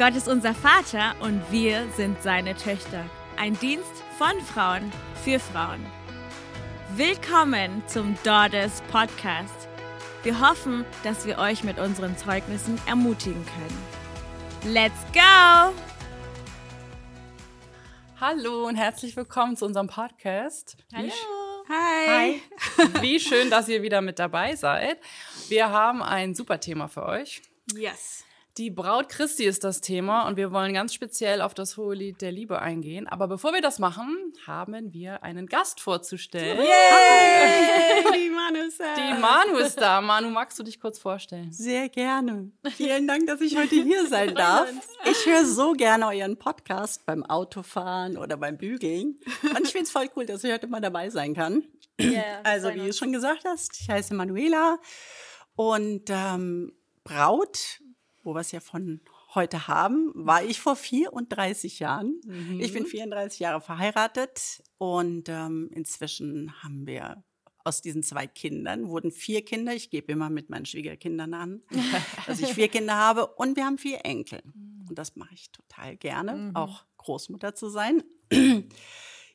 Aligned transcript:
Gott 0.00 0.16
ist 0.16 0.28
unser 0.28 0.54
Vater 0.54 1.14
und 1.20 1.42
wir 1.52 1.86
sind 1.94 2.22
seine 2.22 2.56
Töchter. 2.56 3.04
Ein 3.36 3.58
Dienst 3.58 4.02
von 4.16 4.32
Frauen 4.46 4.90
für 5.22 5.38
Frauen. 5.38 5.84
Willkommen 6.96 7.82
zum 7.86 8.16
Daughters 8.24 8.80
Podcast. 8.90 9.68
Wir 10.22 10.40
hoffen, 10.40 10.86
dass 11.04 11.26
wir 11.26 11.36
euch 11.36 11.64
mit 11.64 11.78
unseren 11.78 12.16
Zeugnissen 12.16 12.80
ermutigen 12.86 13.44
können. 13.44 14.72
Let's 14.72 14.96
go! 15.12 15.74
Hallo 18.18 18.68
und 18.68 18.76
herzlich 18.76 19.14
willkommen 19.14 19.54
zu 19.58 19.66
unserem 19.66 19.88
Podcast. 19.88 20.78
Hallo. 20.94 21.12
Hi. 21.68 22.40
Wie 23.02 23.20
schön, 23.20 23.50
dass 23.50 23.68
ihr 23.68 23.82
wieder 23.82 24.00
mit 24.00 24.18
dabei 24.18 24.56
seid. 24.56 24.96
Wir 25.50 25.68
haben 25.68 26.02
ein 26.02 26.34
super 26.34 26.58
Thema 26.58 26.88
für 26.88 27.04
euch. 27.04 27.42
Yes. 27.74 28.24
Die 28.58 28.70
Braut 28.70 29.08
Christi 29.08 29.44
ist 29.44 29.62
das 29.62 29.80
Thema 29.80 30.26
und 30.26 30.36
wir 30.36 30.50
wollen 30.50 30.74
ganz 30.74 30.92
speziell 30.92 31.40
auf 31.40 31.54
das 31.54 31.76
hohe 31.76 31.94
Lied 31.94 32.20
der 32.20 32.32
Liebe 32.32 32.60
eingehen. 32.60 33.06
Aber 33.06 33.28
bevor 33.28 33.52
wir 33.52 33.62
das 33.62 33.78
machen, 33.78 34.32
haben 34.44 34.92
wir 34.92 35.22
einen 35.22 35.46
Gast 35.46 35.80
vorzustellen. 35.80 36.58
Yay! 36.58 38.12
Die 38.12 38.28
Manu 38.28 38.66
ist 38.66 38.80
da. 38.80 38.94
Die 38.96 39.20
Manu 39.20 39.56
ist 39.58 39.80
da. 39.80 40.00
Manu, 40.00 40.30
magst 40.30 40.58
du 40.58 40.64
dich 40.64 40.80
kurz 40.80 40.98
vorstellen? 40.98 41.52
Sehr 41.52 41.88
gerne. 41.88 42.50
Vielen 42.74 43.06
Dank, 43.06 43.28
dass 43.28 43.40
ich 43.40 43.56
heute 43.56 43.76
hier 43.76 44.06
sein 44.08 44.34
darf. 44.34 44.68
Ich 45.08 45.26
höre 45.26 45.46
so 45.46 45.72
gerne 45.72 46.08
euren 46.08 46.36
Podcast 46.36 47.06
beim 47.06 47.24
Autofahren 47.24 48.18
oder 48.18 48.36
beim 48.36 48.58
Bügeln. 48.58 49.20
Und 49.42 49.60
ich 49.62 49.70
finde 49.70 49.84
es 49.84 49.92
voll 49.92 50.10
cool, 50.16 50.26
dass 50.26 50.42
ich 50.42 50.52
heute 50.52 50.66
mal 50.66 50.80
dabei 50.80 51.08
sein 51.08 51.34
kann. 51.34 51.62
Yeah, 52.00 52.40
also, 52.42 52.74
wie 52.74 52.86
du 52.86 52.92
schon 52.92 53.12
gesagt 53.12 53.44
hast, 53.44 53.80
ich 53.80 53.88
heiße 53.88 54.12
Manuela 54.12 54.78
und 55.54 56.10
ähm, 56.10 56.72
Braut 57.04 57.80
wo 58.22 58.34
wir 58.34 58.40
es 58.40 58.52
ja 58.52 58.60
von 58.60 59.00
heute 59.34 59.68
haben, 59.68 60.12
war 60.14 60.44
ich 60.44 60.60
vor 60.60 60.76
34 60.76 61.78
Jahren. 61.78 62.20
Mhm. 62.24 62.60
Ich 62.60 62.72
bin 62.72 62.86
34 62.86 63.40
Jahre 63.40 63.60
verheiratet 63.60 64.62
und 64.78 65.28
ähm, 65.28 65.70
inzwischen 65.72 66.62
haben 66.62 66.86
wir 66.86 67.22
aus 67.64 67.82
diesen 67.82 68.02
zwei 68.02 68.26
Kindern 68.26 68.88
wurden 68.88 69.12
vier 69.12 69.44
Kinder. 69.44 69.74
Ich 69.74 69.90
gebe 69.90 70.12
immer 70.12 70.30
mit 70.30 70.50
meinen 70.50 70.66
Schwiegerkindern 70.66 71.34
an, 71.34 71.62
dass 72.26 72.40
ich 72.40 72.54
vier 72.54 72.68
Kinder 72.68 72.96
habe 72.96 73.26
und 73.26 73.56
wir 73.56 73.64
haben 73.64 73.78
vier 73.78 74.04
Enkel. 74.04 74.42
Und 74.88 74.98
das 74.98 75.16
mache 75.16 75.34
ich 75.34 75.50
total 75.50 75.96
gerne, 75.96 76.34
mhm. 76.34 76.56
auch 76.56 76.84
Großmutter 76.96 77.54
zu 77.54 77.68
sein. 77.68 78.02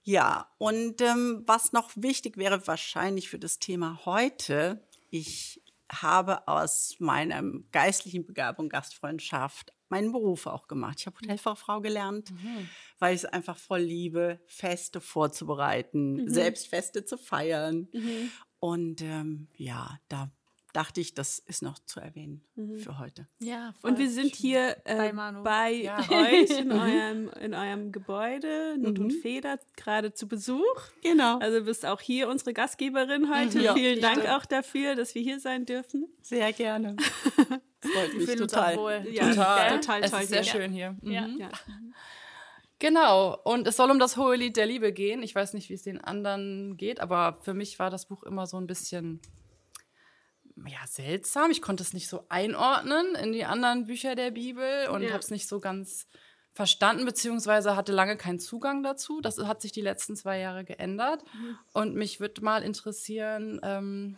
ja, 0.04 0.50
und 0.58 1.02
ähm, 1.02 1.44
was 1.46 1.72
noch 1.72 1.92
wichtig 1.96 2.38
wäre 2.38 2.66
wahrscheinlich 2.68 3.30
für 3.30 3.40
das 3.40 3.60
Thema 3.60 4.06
heute, 4.06 4.84
ich 5.10 5.62
habe 5.92 6.48
aus 6.48 6.96
meiner 7.00 7.44
geistlichen 7.72 8.26
Begabung, 8.26 8.70
Gastfreundschaft, 8.70 9.74
meinen 9.90 10.12
Beruf 10.12 10.48
auch 10.48 10.68
gemacht. 10.68 10.98
Ich 11.00 11.06
habe 11.06 11.18
mhm. 11.22 11.26
Hotelfachfrau 11.28 11.82
gelernt, 11.82 12.32
mhm. 12.32 12.70
weil 13.00 13.16
ich 13.16 13.24
es 13.24 13.26
einfach 13.26 13.58
voll 13.58 13.82
liebe, 13.82 14.40
Feste 14.48 15.02
vorzubereiten, 15.02 16.24
mhm. 16.24 16.30
selbst 16.30 16.68
Feste 16.68 17.06
zu 17.06 17.18
feiern. 17.18 17.88
Mhm. 17.94 18.32
Und 18.60 19.02
ähm, 19.02 19.48
ja, 19.56 20.00
da 20.08 20.32
dachte 20.76 21.00
ich, 21.00 21.14
das 21.14 21.40
ist 21.40 21.62
noch 21.62 21.80
zu 21.80 22.00
erwähnen 22.00 22.44
mhm. 22.56 22.76
für 22.76 23.00
heute. 23.00 23.28
Ja, 23.40 23.74
voll. 23.80 23.92
und 23.92 24.00
wir 24.00 24.10
sind 24.10 24.36
hier 24.36 24.76
äh, 24.84 25.14
bei, 25.14 25.32
bei 25.32 25.72
ja. 25.72 26.00
euch 26.10 26.50
in, 26.50 26.68
mhm. 26.68 26.74
eurem, 26.74 27.30
in 27.40 27.54
eurem 27.54 27.92
Gebäude, 27.92 28.76
Not 28.78 28.98
mhm. 28.98 29.06
und 29.06 29.12
Feder, 29.12 29.58
gerade 29.78 30.14
zu 30.14 30.28
Besuch. 30.28 30.82
Genau. 31.02 31.40
Also 31.40 31.64
bist 31.64 31.86
auch 31.86 32.02
hier 32.02 32.28
unsere 32.28 32.54
Gastgeberin 32.54 33.34
heute. 33.34 33.62
Ja, 33.62 33.74
Vielen 33.74 34.02
Dank 34.02 34.20
stimmt. 34.20 34.34
auch 34.34 34.46
dafür, 34.46 34.96
dass 34.96 35.16
wir 35.16 35.22
hier 35.22 35.40
sein 35.40 35.66
dürfen. 35.66 36.08
Sehr 36.22 36.52
gerne. 36.52 36.98
Freut 37.80 38.18
mich 38.18 38.36
total. 38.36 39.08
Ja, 39.10 39.30
total. 39.30 39.80
total 39.80 40.02
toll. 40.02 40.20
Es 40.20 40.24
ist 40.24 40.30
sehr 40.30 40.42
hier. 40.42 40.52
schön 40.52 40.72
hier. 40.74 40.98
Mhm. 41.02 41.12
Ja. 41.12 41.28
ja. 41.40 41.50
Genau, 42.80 43.40
und 43.46 43.68
es 43.68 43.78
soll 43.78 43.90
um 43.90 44.00
das 44.00 44.18
hohe 44.18 44.36
Lied 44.36 44.58
der 44.58 44.66
Liebe 44.66 44.92
gehen. 44.92 45.24
Ich 45.24 45.34
weiß 45.34 45.54
nicht, 45.54 45.70
wie 45.70 45.74
es 45.74 45.84
den 45.84 46.02
anderen 46.02 46.76
geht, 46.76 47.00
aber 47.00 47.38
für 47.42 47.54
mich 47.54 47.80
war 47.80 47.90
das 47.90 48.08
Buch 48.08 48.24
immer 48.24 48.46
so 48.48 48.58
ein 48.58 48.68
bisschen 48.68 49.22
ja, 50.56 50.88
seltsam. 50.88 51.52
Ich 51.52 51.62
konnte 51.62 51.84
es 51.84 51.94
nicht 51.94 52.08
so 52.08 52.26
einordnen 52.30 53.16
in 53.16 53.34
die 53.34 53.46
anderen 53.46 53.86
Bücher 53.86 54.16
der 54.16 54.32
Bibel 54.32 54.88
und 54.90 55.02
ja. 55.02 55.10
habe 55.10 55.20
es 55.20 55.32
nicht 55.32 55.48
so 55.48 55.60
ganz 55.60 56.08
verstanden, 56.54 57.06
beziehungsweise 57.06 57.76
hatte 57.76 57.92
lange 57.92 58.16
keinen 58.16 58.40
Zugang 58.40 58.82
dazu. 58.82 59.20
Das 59.20 59.38
hat 59.40 59.62
sich 59.62 59.74
die 59.74 59.82
letzten 59.82 60.16
zwei 60.16 60.40
Jahre 60.40 60.64
geändert. 60.64 61.24
Mhm. 61.34 61.58
Und 61.74 61.96
mich 61.96 62.22
würde 62.22 62.42
mal 62.42 62.64
interessieren, 62.64 63.60
ähm, 63.64 64.18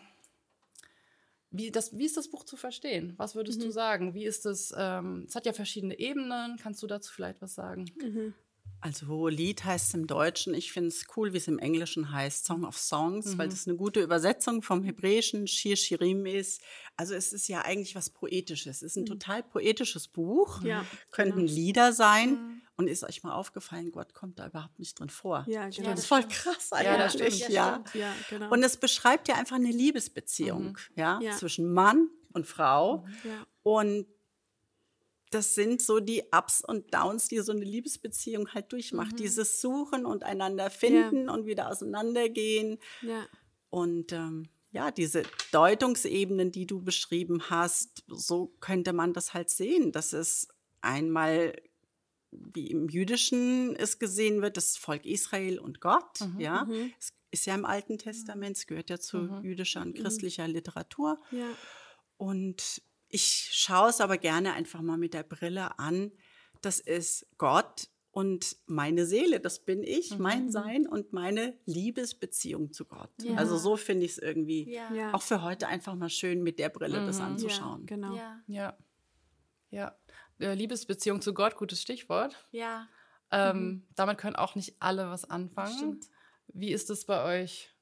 wie, 1.50 1.72
das, 1.72 1.98
wie 1.98 2.06
ist 2.06 2.18
das 2.18 2.30
Buch 2.30 2.44
zu 2.44 2.56
verstehen? 2.56 3.14
Was 3.18 3.34
würdest 3.34 3.60
mhm. 3.60 3.66
du 3.66 3.72
sagen? 3.72 4.14
Wie 4.14 4.26
ist 4.26 4.46
es? 4.46 4.72
Ähm, 4.78 5.26
es 5.28 5.34
hat 5.34 5.48
ja 5.48 5.54
verschiedene 5.54 5.98
Ebenen. 5.98 6.58
Kannst 6.62 6.84
du 6.84 6.88
dazu 6.88 7.12
vielleicht 7.12 7.42
was 7.42 7.56
sagen? 7.56 7.86
Mhm. 8.00 8.36
Also 8.80 9.28
Lied 9.28 9.64
heißt 9.64 9.90
es 9.90 9.94
im 9.96 10.06
Deutschen. 10.06 10.54
Ich 10.54 10.72
finde 10.72 10.90
es 10.90 11.06
cool, 11.16 11.34
wie 11.34 11.38
es 11.38 11.48
im 11.48 11.58
Englischen 11.58 12.12
heißt, 12.12 12.46
Song 12.46 12.64
of 12.64 12.78
Songs, 12.78 13.26
mhm. 13.26 13.38
weil 13.38 13.50
das 13.50 13.68
eine 13.68 13.76
gute 13.76 14.02
Übersetzung 14.02 14.62
vom 14.62 14.84
Hebräischen 14.84 15.48
Shir 15.48 15.76
Shirim 15.76 16.26
ist. 16.26 16.62
Also 16.96 17.16
es 17.16 17.34
ist 17.34 17.48
ja 17.48 17.62
eigentlich 17.64 17.96
was 17.96 18.12
Poetisches. 18.12 18.78
Es 18.78 18.84
ist 18.84 18.98
ein 18.98 19.02
mhm. 19.02 19.08
total 19.08 19.44
poetisches 19.44 20.08
Buch. 20.08 20.62
Ja, 20.64 20.86
Könnten 21.12 21.40
genau. 21.40 21.52
Lieder 21.52 21.94
sein. 21.94 22.32
Mhm. 22.32 22.62
Und 22.76 22.88
ist 22.88 23.04
euch 23.04 23.24
mal 23.24 23.34
aufgefallen, 23.34 23.92
Gott 23.92 24.14
kommt 24.14 24.38
da 24.38 24.46
überhaupt 24.46 24.78
nicht 24.78 25.00
drin 25.00 25.10
vor. 25.10 25.44
Ja, 25.48 25.68
genau. 25.70 25.90
Das 25.90 26.02
ist 26.02 26.06
voll 26.06 26.28
krass 26.28 26.72
eigentlich. 26.72 27.40
Ja. 27.50 27.50
Ja. 27.50 27.84
ja 27.96 28.14
genau. 28.30 28.52
Und 28.52 28.62
es 28.62 28.78
beschreibt 28.78 29.28
ja 29.28 29.34
einfach 29.34 29.56
eine 29.56 29.72
Liebesbeziehung 29.72 30.78
mhm. 30.96 30.96
ja, 30.96 31.20
zwischen 31.36 31.74
Mann 31.74 32.10
und 32.34 32.46
Frau. 32.46 33.08
Mhm. 33.24 33.46
Und 33.64 34.06
das 35.32 35.56
sind 35.56 35.82
so 35.82 36.00
die 36.00 36.24
Ups 36.32 36.62
und 36.62 36.94
Downs, 36.94 37.28
die 37.28 37.40
so 37.40 37.52
eine 37.52 37.66
Liebesbeziehung 37.66 38.54
halt 38.54 38.72
durchmacht. 38.72 39.14
Mhm. 39.14 39.18
Dieses 39.18 39.62
Suchen 39.62 40.06
und 40.06 40.24
einander 40.24 40.70
finden 40.70 41.26
ja. 41.26 41.34
und 41.34 41.46
wieder 41.46 41.70
auseinandergehen. 41.70 42.80
Ja. 43.02 43.26
Und 43.70 44.14
ähm, 44.14 44.50
ja, 44.72 44.92
diese 44.92 45.24
Deutungsebenen, 45.52 46.52
die 46.52 46.68
du 46.68 46.82
beschrieben 46.82 47.50
hast, 47.50 48.04
so 48.08 48.54
könnte 48.60 48.94
man 48.94 49.14
das 49.14 49.34
halt 49.34 49.50
sehen, 49.50 49.92
dass 49.92 50.14
es 50.14 50.48
einmal 50.82 51.54
wie 52.32 52.68
im 52.68 52.90
Jüdischen 52.90 53.76
es 53.76 54.00
gesehen 54.00 54.42
wird, 54.42 54.58
das 54.58 54.78
Volk 54.78 55.06
Israel 55.06 55.60
und 55.60 55.82
Gott, 55.82 56.22
mhm, 56.22 56.40
ja. 56.40 56.66
Mhm. 56.66 56.94
Es 57.00 57.14
ist 57.32 57.46
ja 57.46 57.56
im 57.56 57.66
Alten 57.66 57.98
Testament, 57.98 58.58
es 58.58 58.68
gehört 58.68 58.90
ja 58.90 59.00
zu 59.00 59.18
mhm. 59.18 59.44
jüdischer 59.44 59.82
und 59.82 59.98
mhm. 59.98 60.04
christlicher 60.04 60.48
Literatur. 60.48 61.20
Ja. 61.32 61.48
Und 62.18 62.82
ich 63.18 63.50
schaue 63.52 63.90
es 63.90 64.00
aber 64.00 64.20
gerne 64.20 64.54
einfach 64.54 64.84
mal 64.84 65.00
mit 65.00 65.16
der 65.16 65.24
Brille 65.24 65.80
an. 65.80 66.12
Das 66.62 66.80
ist 66.80 67.26
Gott 67.40 67.90
und 68.12 68.58
meine 68.68 69.08
Seele, 69.08 69.40
das 69.40 69.66
bin 69.66 69.82
ich, 69.82 70.12
mhm. 70.12 70.22
mein 70.22 70.52
Sein 70.52 70.88
und 70.88 71.14
meine 71.14 71.58
Liebesbeziehung 71.66 72.74
zu 72.74 72.86
Gott. 72.86 73.10
Ja. 73.24 73.36
Also 73.38 73.58
so 73.58 73.76
finde 73.76 74.06
ich 74.06 74.12
es 74.12 74.18
irgendwie 74.20 74.72
ja. 74.72 75.14
auch 75.16 75.24
für 75.24 75.42
heute 75.42 75.68
einfach 75.68 75.96
mal 75.96 76.10
schön 76.10 76.44
mit 76.44 76.60
der 76.60 76.70
Brille 76.70 77.02
mhm. 77.02 77.06
das 77.08 77.20
anzuschauen. 77.20 77.82
Ja, 77.82 77.86
genau. 77.88 78.16
Ja. 78.46 78.78
Ja. 79.72 79.98
Äh, 80.40 80.54
Liebesbeziehung 80.54 81.20
zu 81.20 81.34
Gott, 81.34 81.56
gutes 81.56 81.82
Stichwort. 81.82 82.36
Ja. 82.52 82.88
Ähm, 83.32 83.58
mhm. 83.58 83.88
Damit 83.96 84.20
können 84.20 84.36
auch 84.36 84.54
nicht 84.54 84.76
alle 84.80 85.10
was 85.10 85.26
anfangen. 85.26 86.00
Wie 86.50 86.72
ist 86.72 86.92
es 86.92 87.06
bei 87.06 87.42
euch, 87.42 87.74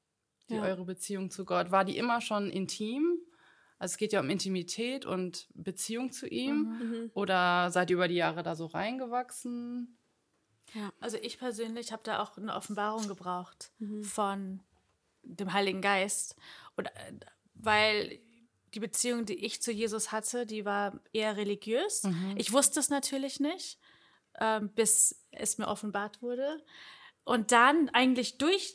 die, 0.48 0.54
eure 0.54 0.86
Beziehung 0.86 1.30
zu 1.30 1.44
Gott? 1.44 1.70
War 1.70 1.84
die 1.84 1.98
immer 1.98 2.22
schon 2.22 2.48
intim? 2.48 3.18
Also 3.78 3.92
es 3.92 3.98
geht 3.98 4.12
ja 4.12 4.20
um 4.20 4.30
Intimität 4.30 5.04
und 5.04 5.48
Beziehung 5.54 6.12
zu 6.12 6.26
ihm. 6.26 6.56
Mhm. 6.56 6.78
mhm. 6.78 7.10
Oder 7.14 7.70
seid 7.70 7.90
ihr 7.90 7.96
über 7.96 8.08
die 8.08 8.14
Jahre 8.14 8.42
da 8.42 8.54
so 8.54 8.66
reingewachsen? 8.66 9.98
Ja. 10.74 10.92
Also 11.00 11.18
ich 11.20 11.38
persönlich 11.38 11.92
habe 11.92 12.02
da 12.04 12.20
auch 12.20 12.36
eine 12.36 12.54
Offenbarung 12.54 13.06
gebraucht 13.08 13.72
mhm. 13.78 14.02
von 14.02 14.62
dem 15.22 15.52
Heiligen 15.52 15.80
Geist. 15.80 16.36
Oder, 16.76 16.90
weil 17.54 18.18
die 18.74 18.80
Beziehung, 18.80 19.24
die 19.24 19.44
ich 19.44 19.62
zu 19.62 19.72
Jesus 19.72 20.12
hatte, 20.12 20.46
die 20.46 20.64
war 20.64 21.00
eher 21.12 21.36
religiös. 21.36 22.04
Mhm. 22.04 22.34
Ich 22.36 22.52
wusste 22.52 22.80
es 22.80 22.90
natürlich 22.90 23.40
nicht, 23.40 23.78
ähm, 24.40 24.70
bis 24.70 25.24
es 25.30 25.58
mir 25.58 25.68
offenbart 25.68 26.20
wurde. 26.22 26.62
Und 27.26 27.50
dann 27.50 27.88
eigentlich 27.88 28.38
durch 28.38 28.72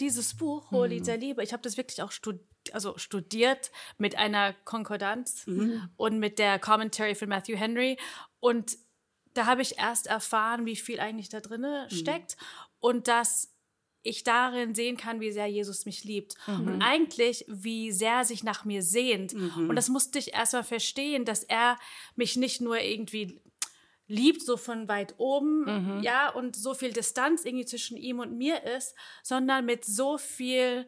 dieses 0.00 0.38
Buch, 0.38 0.70
Holy 0.70 1.00
mhm. 1.00 1.04
der 1.04 1.16
Liebe, 1.18 1.42
ich 1.42 1.52
habe 1.52 1.62
das 1.62 1.76
wirklich 1.76 2.02
auch 2.02 2.10
studiert 2.10 2.48
also 2.72 2.96
studiert 2.96 3.70
mit 3.98 4.16
einer 4.16 4.54
Konkordanz 4.64 5.46
mhm. 5.46 5.90
und 5.96 6.18
mit 6.18 6.38
der 6.38 6.58
Commentary 6.58 7.14
von 7.14 7.28
Matthew 7.28 7.56
Henry. 7.56 7.98
Und 8.40 8.78
da 9.34 9.44
habe 9.44 9.60
ich 9.60 9.76
erst 9.76 10.06
erfahren, 10.06 10.64
wie 10.64 10.74
viel 10.74 10.98
eigentlich 10.98 11.28
da 11.28 11.40
drin 11.40 11.60
mhm. 11.60 11.94
steckt 11.94 12.38
und 12.80 13.06
dass 13.06 13.54
ich 14.02 14.22
darin 14.22 14.74
sehen 14.74 14.96
kann, 14.96 15.20
wie 15.20 15.32
sehr 15.32 15.46
Jesus 15.46 15.86
mich 15.86 16.04
liebt. 16.04 16.36
Mhm. 16.46 16.66
Und 16.66 16.82
eigentlich, 16.82 17.44
wie 17.48 17.90
sehr 17.90 18.12
er 18.12 18.24
sich 18.24 18.44
nach 18.44 18.64
mir 18.64 18.82
sehnt. 18.82 19.34
Mhm. 19.34 19.68
Und 19.68 19.76
das 19.76 19.90
musste 19.90 20.18
ich 20.18 20.34
erst 20.34 20.52
mal 20.52 20.62
verstehen, 20.62 21.24
dass 21.24 21.42
er 21.42 21.78
mich 22.14 22.36
nicht 22.36 22.60
nur 22.60 22.78
irgendwie 22.80 23.40
liebt, 24.06 24.42
so 24.42 24.56
von 24.56 24.88
weit 24.88 25.14
oben, 25.18 25.64
mhm. 25.96 26.02
ja, 26.02 26.28
und 26.30 26.56
so 26.56 26.74
viel 26.74 26.92
Distanz 26.92 27.44
irgendwie 27.44 27.66
zwischen 27.66 27.96
ihm 27.96 28.18
und 28.18 28.36
mir 28.36 28.62
ist, 28.64 28.94
sondern 29.22 29.64
mit 29.64 29.84
so 29.84 30.18
viel 30.18 30.86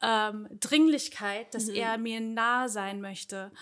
ähm, 0.00 0.48
Dringlichkeit, 0.60 1.54
dass 1.54 1.66
mhm. 1.66 1.74
er 1.74 1.98
mir 1.98 2.20
nah 2.20 2.68
sein 2.68 3.00
möchte. 3.00 3.52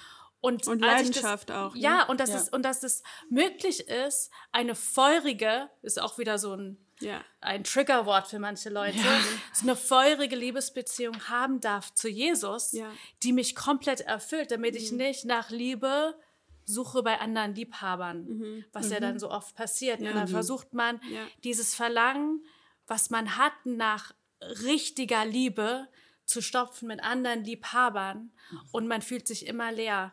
Und, 0.40 0.66
und 0.66 0.80
Leidenschaft 0.80 1.50
das, 1.50 1.56
auch. 1.56 1.74
Ne? 1.74 1.80
Ja, 1.80 2.02
und 2.04 2.18
dass, 2.18 2.30
ja. 2.30 2.36
Es, 2.36 2.48
und 2.48 2.64
dass 2.64 2.82
es 2.82 3.04
möglich 3.30 3.88
ist, 3.88 4.30
eine 4.50 4.74
feurige, 4.74 5.70
ist 5.82 6.02
auch 6.02 6.18
wieder 6.18 6.36
so 6.36 6.54
ein, 6.54 6.84
ja. 6.98 7.24
ein 7.40 7.62
Triggerwort 7.62 8.26
für 8.26 8.40
manche 8.40 8.68
Leute, 8.68 8.98
ja. 8.98 9.20
so 9.52 9.62
eine 9.62 9.76
feurige 9.76 10.34
Liebesbeziehung 10.34 11.28
haben 11.28 11.60
darf 11.60 11.94
zu 11.94 12.08
Jesus, 12.08 12.74
die 13.22 13.32
mich 13.32 13.54
komplett 13.54 14.00
erfüllt, 14.00 14.50
damit 14.50 14.74
mhm. 14.74 14.80
ich 14.80 14.92
nicht 14.92 15.24
nach 15.26 15.50
Liebe 15.50 16.16
suche 16.64 17.02
bei 17.02 17.20
anderen 17.20 17.54
Liebhabern, 17.54 18.24
mhm. 18.24 18.64
was 18.72 18.86
mhm. 18.86 18.92
ja 18.92 19.00
dann 19.00 19.18
so 19.18 19.30
oft 19.30 19.54
passiert. 19.54 20.00
Und 20.00 20.14
dann 20.14 20.28
versucht 20.28 20.74
man 20.74 21.00
dieses 21.44 21.74
Verlangen, 21.74 22.44
was 22.86 23.10
man 23.10 23.36
hat 23.36 23.54
nach 23.64 24.14
richtiger 24.62 25.24
Liebe, 25.24 25.88
zu 26.24 26.40
stopfen 26.40 26.88
mit 26.88 27.02
anderen 27.02 27.44
Liebhabern 27.44 28.30
und 28.70 28.86
man 28.86 29.02
fühlt 29.02 29.26
sich 29.26 29.46
immer 29.46 29.72
leer. 29.72 30.12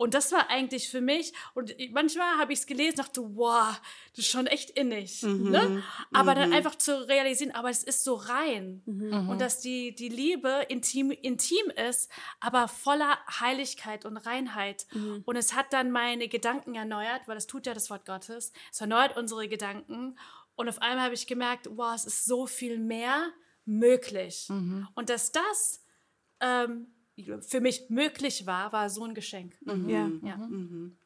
Und 0.00 0.14
das 0.14 0.32
war 0.32 0.48
eigentlich 0.48 0.88
für 0.88 1.02
mich, 1.02 1.34
und 1.52 1.76
manchmal 1.92 2.38
habe 2.38 2.54
ich 2.54 2.60
es 2.60 2.66
gelesen, 2.66 2.96
dachte, 2.96 3.36
wow, 3.36 3.78
das 4.12 4.24
ist 4.24 4.30
schon 4.30 4.46
echt 4.46 4.70
innig. 4.70 5.22
Mhm. 5.22 5.50
Ne? 5.50 5.82
Aber 6.10 6.30
mhm. 6.30 6.36
dann 6.36 6.52
einfach 6.54 6.74
zu 6.74 7.06
realisieren, 7.06 7.54
aber 7.54 7.68
es 7.68 7.84
ist 7.84 8.02
so 8.02 8.14
rein. 8.14 8.82
Mhm. 8.86 9.28
Und 9.28 9.42
dass 9.42 9.60
die, 9.60 9.94
die 9.94 10.08
Liebe 10.08 10.64
intim, 10.70 11.10
intim 11.10 11.68
ist, 11.86 12.10
aber 12.40 12.66
voller 12.66 13.18
Heiligkeit 13.40 14.06
und 14.06 14.16
Reinheit. 14.16 14.86
Mhm. 14.94 15.22
Und 15.26 15.36
es 15.36 15.52
hat 15.52 15.70
dann 15.74 15.90
meine 15.90 16.28
Gedanken 16.28 16.76
erneuert, 16.76 17.28
weil 17.28 17.34
das 17.34 17.46
tut 17.46 17.66
ja 17.66 17.74
das 17.74 17.90
Wort 17.90 18.06
Gottes. 18.06 18.54
Es 18.72 18.80
erneuert 18.80 19.18
unsere 19.18 19.48
Gedanken. 19.48 20.18
Und 20.54 20.70
auf 20.70 20.80
einmal 20.80 21.04
habe 21.04 21.14
ich 21.14 21.26
gemerkt, 21.26 21.68
wow, 21.72 21.94
es 21.94 22.06
ist 22.06 22.24
so 22.24 22.46
viel 22.46 22.78
mehr 22.78 23.26
möglich. 23.66 24.46
Mhm. 24.48 24.88
Und 24.94 25.10
dass 25.10 25.30
das 25.30 25.84
ähm, 26.40 26.86
für 27.40 27.60
mich 27.60 27.88
möglich 27.88 28.46
war, 28.46 28.72
war 28.72 28.90
so 28.90 29.04
ein 29.04 29.14
Geschenk. 29.14 29.54
Mhm. 29.64 29.88
Ja. 29.88 30.10
ja. 30.22 30.36
Mhm. 30.36 30.96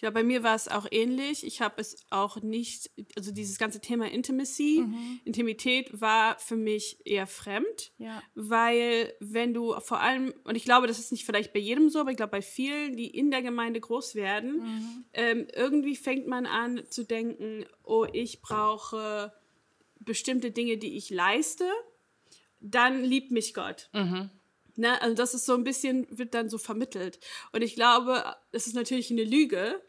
Ja, 0.00 0.10
bei 0.10 0.22
mir 0.22 0.42
war 0.42 0.54
es 0.54 0.68
auch 0.68 0.86
ähnlich. 0.90 1.44
Ich 1.44 1.60
habe 1.60 1.80
es 1.80 1.96
auch 2.10 2.40
nicht, 2.40 2.90
also 3.16 3.32
dieses 3.32 3.58
ganze 3.58 3.80
Thema 3.80 4.10
Intimacy, 4.10 4.82
mhm. 4.86 5.20
Intimität 5.24 6.00
war 6.00 6.38
für 6.38 6.56
mich 6.56 6.98
eher 7.04 7.26
fremd, 7.26 7.92
ja. 7.98 8.22
weil 8.34 9.12
wenn 9.20 9.52
du 9.52 9.78
vor 9.80 10.00
allem, 10.00 10.32
und 10.44 10.54
ich 10.54 10.64
glaube, 10.64 10.86
das 10.86 10.98
ist 10.98 11.12
nicht 11.12 11.26
vielleicht 11.26 11.52
bei 11.52 11.60
jedem 11.60 11.90
so, 11.90 12.00
aber 12.00 12.10
ich 12.10 12.16
glaube 12.16 12.30
bei 12.30 12.42
vielen, 12.42 12.96
die 12.96 13.08
in 13.08 13.30
der 13.30 13.42
Gemeinde 13.42 13.80
groß 13.80 14.14
werden, 14.14 14.60
mhm. 14.60 15.04
ähm, 15.12 15.46
irgendwie 15.54 15.96
fängt 15.96 16.26
man 16.26 16.46
an 16.46 16.82
zu 16.88 17.04
denken, 17.04 17.66
oh, 17.82 18.06
ich 18.10 18.40
brauche 18.40 19.32
bestimmte 19.98 20.50
Dinge, 20.50 20.78
die 20.78 20.96
ich 20.96 21.10
leiste, 21.10 21.64
dann 22.60 23.04
liebt 23.04 23.30
mich 23.30 23.52
Gott. 23.52 23.90
Mhm. 23.92 24.30
Ne? 24.76 25.00
Also 25.00 25.14
das 25.14 25.34
ist 25.34 25.46
so 25.46 25.54
ein 25.54 25.64
bisschen, 25.64 26.06
wird 26.10 26.34
dann 26.34 26.48
so 26.48 26.58
vermittelt. 26.58 27.20
Und 27.52 27.62
ich 27.62 27.74
glaube, 27.74 28.24
das 28.52 28.66
ist 28.66 28.74
natürlich 28.74 29.10
eine 29.10 29.24
Lüge 29.24 29.80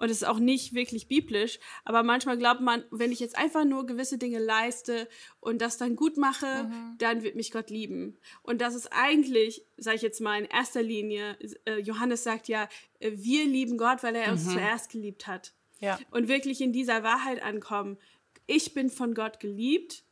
und 0.00 0.10
es 0.10 0.22
ist 0.22 0.28
auch 0.28 0.38
nicht 0.38 0.72
wirklich 0.74 1.08
biblisch, 1.08 1.58
aber 1.84 2.02
manchmal 2.02 2.38
glaubt 2.38 2.62
man, 2.62 2.84
wenn 2.90 3.12
ich 3.12 3.20
jetzt 3.20 3.36
einfach 3.36 3.66
nur 3.66 3.84
gewisse 3.84 4.16
Dinge 4.16 4.38
leiste 4.38 5.06
und 5.40 5.60
das 5.60 5.76
dann 5.76 5.94
gut 5.94 6.16
mache, 6.16 6.64
mhm. 6.64 6.94
dann 6.96 7.22
wird 7.22 7.36
mich 7.36 7.52
Gott 7.52 7.68
lieben. 7.68 8.16
Und 8.42 8.62
das 8.62 8.74
ist 8.74 8.88
eigentlich, 8.92 9.62
sage 9.76 9.96
ich 9.96 10.02
jetzt 10.02 10.22
mal 10.22 10.40
in 10.40 10.46
erster 10.46 10.82
Linie, 10.82 11.36
äh, 11.66 11.80
Johannes 11.80 12.24
sagt 12.24 12.48
ja, 12.48 12.66
äh, 12.98 13.12
wir 13.14 13.44
lieben 13.44 13.76
Gott, 13.76 14.02
weil 14.02 14.16
er 14.16 14.32
uns 14.32 14.46
mhm. 14.46 14.52
zuerst 14.52 14.90
geliebt 14.90 15.26
hat. 15.26 15.52
Ja. 15.80 15.98
Und 16.10 16.28
wirklich 16.28 16.62
in 16.62 16.72
dieser 16.72 17.02
Wahrheit 17.02 17.42
ankommen. 17.42 17.98
Ich 18.46 18.72
bin 18.72 18.88
von 18.88 19.12
Gott 19.12 19.38
geliebt 19.38 20.02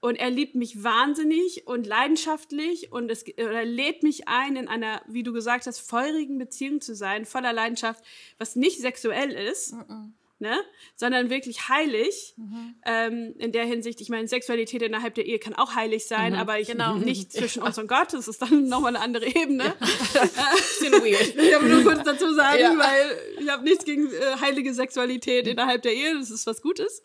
und 0.00 0.16
er 0.16 0.30
liebt 0.30 0.54
mich 0.54 0.82
wahnsinnig 0.82 1.66
und 1.66 1.86
leidenschaftlich 1.86 2.90
und 2.90 3.10
es, 3.10 3.22
er 3.22 3.64
lädt 3.64 4.02
mich 4.02 4.28
ein, 4.28 4.56
in 4.56 4.66
einer, 4.66 5.02
wie 5.06 5.22
du 5.22 5.32
gesagt 5.32 5.66
hast, 5.66 5.80
feurigen 5.80 6.38
Beziehung 6.38 6.80
zu 6.80 6.94
sein, 6.94 7.26
voller 7.26 7.52
Leidenschaft, 7.52 8.02
was 8.38 8.56
nicht 8.56 8.80
sexuell 8.80 9.30
ist, 9.30 9.74
-mm. 9.74 10.12
Ne? 10.42 10.58
sondern 10.96 11.28
wirklich 11.28 11.68
heilig. 11.68 12.32
Mhm. 12.38 12.74
Ähm, 12.86 13.34
in 13.36 13.52
der 13.52 13.66
Hinsicht, 13.66 14.00
ich 14.00 14.08
meine, 14.08 14.26
Sexualität 14.26 14.80
innerhalb 14.80 15.14
der 15.14 15.26
Ehe 15.26 15.38
kann 15.38 15.52
auch 15.52 15.74
heilig 15.74 16.06
sein, 16.06 16.32
mhm. 16.32 16.38
aber 16.38 16.58
ich, 16.58 16.68
genau. 16.68 16.94
nicht 16.94 17.30
zwischen 17.34 17.62
uns 17.62 17.76
und 17.76 17.88
Gott. 17.88 18.14
Das 18.14 18.26
ist 18.26 18.40
dann 18.40 18.66
nochmal 18.66 18.96
eine 18.96 19.04
andere 19.04 19.26
Ebene. 19.26 19.64
Ja. 19.64 20.22
Bisschen 20.56 20.92
weird. 20.94 21.36
Ich 21.36 21.54
habe 21.54 21.68
nur 21.68 21.82
kurz 21.82 22.04
dazu 22.04 22.32
sagen, 22.32 22.58
ja. 22.58 22.78
weil 22.78 23.18
ich 23.38 23.50
habe 23.50 23.64
nichts 23.64 23.84
gegen 23.84 24.06
äh, 24.06 24.36
heilige 24.40 24.72
Sexualität 24.72 25.46
innerhalb 25.46 25.82
der 25.82 25.92
Ehe. 25.92 26.14
Das 26.14 26.30
ist 26.30 26.46
was 26.46 26.62
Gutes 26.62 27.02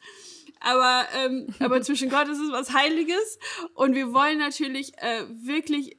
aber, 0.66 1.06
ähm, 1.16 1.48
aber 1.60 1.82
zwischen 1.82 2.10
Gott 2.10 2.28
ist 2.28 2.40
es 2.40 2.52
was 2.52 2.74
Heiliges. 2.74 3.40
Und 3.76 3.94
wir 3.94 4.14
wollen 4.14 4.40
natürlich 4.40 4.94
äh, 4.98 5.24
wirklich 5.30 5.98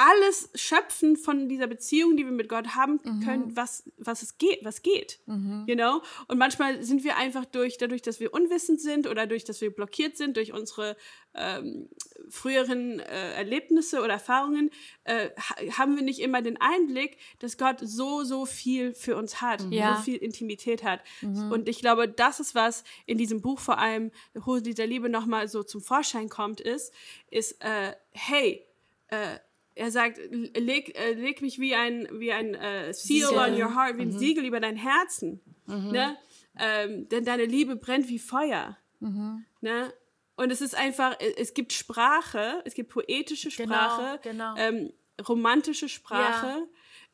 alles 0.00 0.48
schöpfen 0.54 1.16
von 1.16 1.48
dieser 1.48 1.66
Beziehung, 1.66 2.16
die 2.16 2.24
wir 2.24 2.32
mit 2.32 2.48
Gott 2.48 2.74
haben 2.74 3.00
mhm. 3.04 3.20
können, 3.20 3.46
mhm. 3.48 3.56
was, 3.56 3.84
was 3.98 4.22
es 4.22 4.38
geht, 4.38 4.64
was 4.64 4.80
geht. 4.80 5.20
Mhm. 5.26 5.64
You 5.66 5.74
know? 5.74 6.00
Und 6.26 6.38
manchmal 6.38 6.82
sind 6.82 7.04
wir 7.04 7.16
einfach 7.18 7.44
durch, 7.44 7.76
dadurch, 7.76 8.00
dass 8.00 8.18
wir 8.18 8.32
unwissend 8.32 8.80
sind 8.80 9.06
oder 9.06 9.26
durch, 9.26 9.44
dass 9.44 9.60
wir 9.60 9.70
blockiert 9.70 10.16
sind 10.16 10.38
durch 10.38 10.54
unsere 10.54 10.96
ähm, 11.34 11.88
früheren 12.30 13.00
äh, 13.00 13.34
Erlebnisse 13.34 14.00
oder 14.00 14.14
Erfahrungen, 14.14 14.70
äh, 15.04 15.28
haben 15.76 15.96
wir 15.96 16.02
nicht 16.02 16.20
immer 16.20 16.40
den 16.40 16.58
Einblick, 16.60 17.18
dass 17.38 17.58
Gott 17.58 17.80
so, 17.82 18.24
so 18.24 18.46
viel 18.46 18.94
für 18.94 19.16
uns 19.16 19.42
hat, 19.42 19.62
ja. 19.70 19.96
so 19.96 20.02
viel 20.02 20.16
Intimität 20.16 20.82
hat. 20.82 21.00
Mhm. 21.20 21.52
Und 21.52 21.68
ich 21.68 21.80
glaube, 21.80 22.08
das 22.08 22.40
ist, 22.40 22.54
was 22.54 22.84
in 23.04 23.18
diesem 23.18 23.42
Buch 23.42 23.60
vor 23.60 23.78
allem, 23.78 24.12
wo 24.32 24.60
dieser 24.60 24.86
Liebe 24.86 25.10
nochmal 25.10 25.46
so 25.48 25.62
zum 25.62 25.82
Vorschein 25.82 26.30
kommt, 26.30 26.60
ist, 26.60 26.94
ist, 27.30 27.62
äh, 27.62 27.92
hey, 28.12 28.66
äh, 29.08 29.38
er 29.80 29.90
sagt, 29.90 30.20
leg, 30.30 30.94
äh, 30.98 31.14
leg 31.14 31.40
mich 31.40 31.58
wie 31.58 31.74
ein, 31.74 32.06
wie 32.12 32.32
ein 32.32 32.54
äh, 32.54 32.92
Seal 32.92 33.28
Siegel. 33.28 33.38
on 33.38 33.52
your 33.54 33.74
heart, 33.74 33.96
wie 33.96 34.02
ein 34.02 34.08
mhm. 34.08 34.18
Siegel 34.18 34.44
über 34.44 34.60
dein 34.60 34.76
Herzen. 34.76 35.40
Mhm. 35.66 35.90
Ne? 35.90 36.18
Ähm, 36.58 37.08
denn 37.08 37.24
deine 37.24 37.46
Liebe 37.46 37.76
brennt 37.76 38.08
wie 38.08 38.18
Feuer. 38.18 38.76
Mhm. 38.98 39.46
Ne? 39.62 39.92
Und 40.36 40.50
es 40.52 40.60
ist 40.60 40.74
einfach, 40.74 41.16
es 41.36 41.54
gibt 41.54 41.72
Sprache, 41.72 42.62
es 42.66 42.74
gibt 42.74 42.90
poetische 42.90 43.48
genau, 43.48 43.74
Sprache, 43.74 44.20
genau, 44.22 44.54
genau. 44.54 44.60
Ähm, 44.60 44.92
romantische 45.26 45.88
Sprache. 45.88 46.46
Ja. 46.46 46.66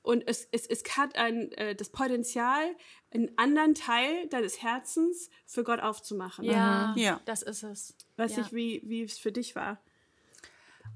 Und 0.03 0.27
es, 0.27 0.49
es, 0.51 0.67
es 0.67 0.83
hat 0.97 1.17
ein, 1.17 1.53
äh, 1.53 1.77
das 1.77 1.91
Potenzial, 1.91 2.65
einen 3.13 3.31
anderen 3.37 3.77
Teil 3.77 4.27
deines 4.29 4.61
Herzens 4.61 5.31
für 5.47 5.63
Gott 5.63 5.79
aufzumachen. 5.79 6.45
Ja, 6.45 6.95
ja. 6.97 7.21
das 7.27 7.43
ist 7.43 7.63
es. 7.63 7.97
Weiß 8.17 8.37
ja. 8.37 8.43
ich, 8.43 8.53
wie, 8.53 8.83
wie 8.85 9.03
es 9.03 9.19
für 9.19 9.31
dich 9.31 9.55
war. 9.55 9.81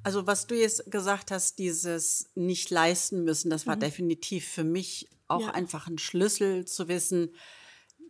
Also 0.02 0.26
was 0.26 0.46
du 0.46 0.54
jetzt 0.54 0.90
gesagt 0.90 1.30
hast, 1.30 1.58
dieses 1.58 2.30
nicht 2.34 2.70
leisten 2.70 3.24
müssen, 3.24 3.50
das 3.50 3.66
war 3.66 3.76
mhm. 3.76 3.80
definitiv 3.80 4.48
für 4.48 4.64
mich 4.64 5.08
auch 5.28 5.42
ja. 5.42 5.50
einfach 5.50 5.88
ein 5.88 5.98
Schlüssel 5.98 6.64
zu 6.64 6.88
wissen, 6.88 7.34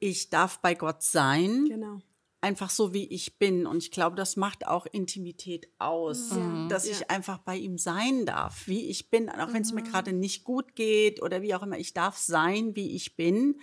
ich 0.00 0.30
darf 0.30 0.60
bei 0.60 0.74
Gott 0.74 1.02
sein. 1.02 1.66
Genau. 1.66 2.00
Einfach 2.42 2.70
so, 2.70 2.94
wie 2.94 3.04
ich 3.04 3.38
bin. 3.38 3.66
Und 3.66 3.82
ich 3.82 3.90
glaube, 3.90 4.16
das 4.16 4.36
macht 4.36 4.66
auch 4.66 4.86
Intimität 4.86 5.68
aus, 5.78 6.30
mhm. 6.30 6.68
dass 6.70 6.86
ja. 6.86 6.92
ich 6.92 7.10
einfach 7.10 7.38
bei 7.38 7.56
ihm 7.56 7.76
sein 7.76 8.24
darf, 8.24 8.66
wie 8.66 8.88
ich 8.88 9.10
bin. 9.10 9.28
Auch 9.28 9.52
wenn 9.52 9.60
es 9.60 9.74
mir 9.74 9.82
mhm. 9.82 9.88
gerade 9.88 10.12
nicht 10.14 10.44
gut 10.44 10.74
geht 10.74 11.20
oder 11.20 11.42
wie 11.42 11.54
auch 11.54 11.62
immer. 11.62 11.78
Ich 11.78 11.92
darf 11.92 12.16
sein, 12.16 12.74
wie 12.76 12.96
ich 12.96 13.14
bin 13.14 13.60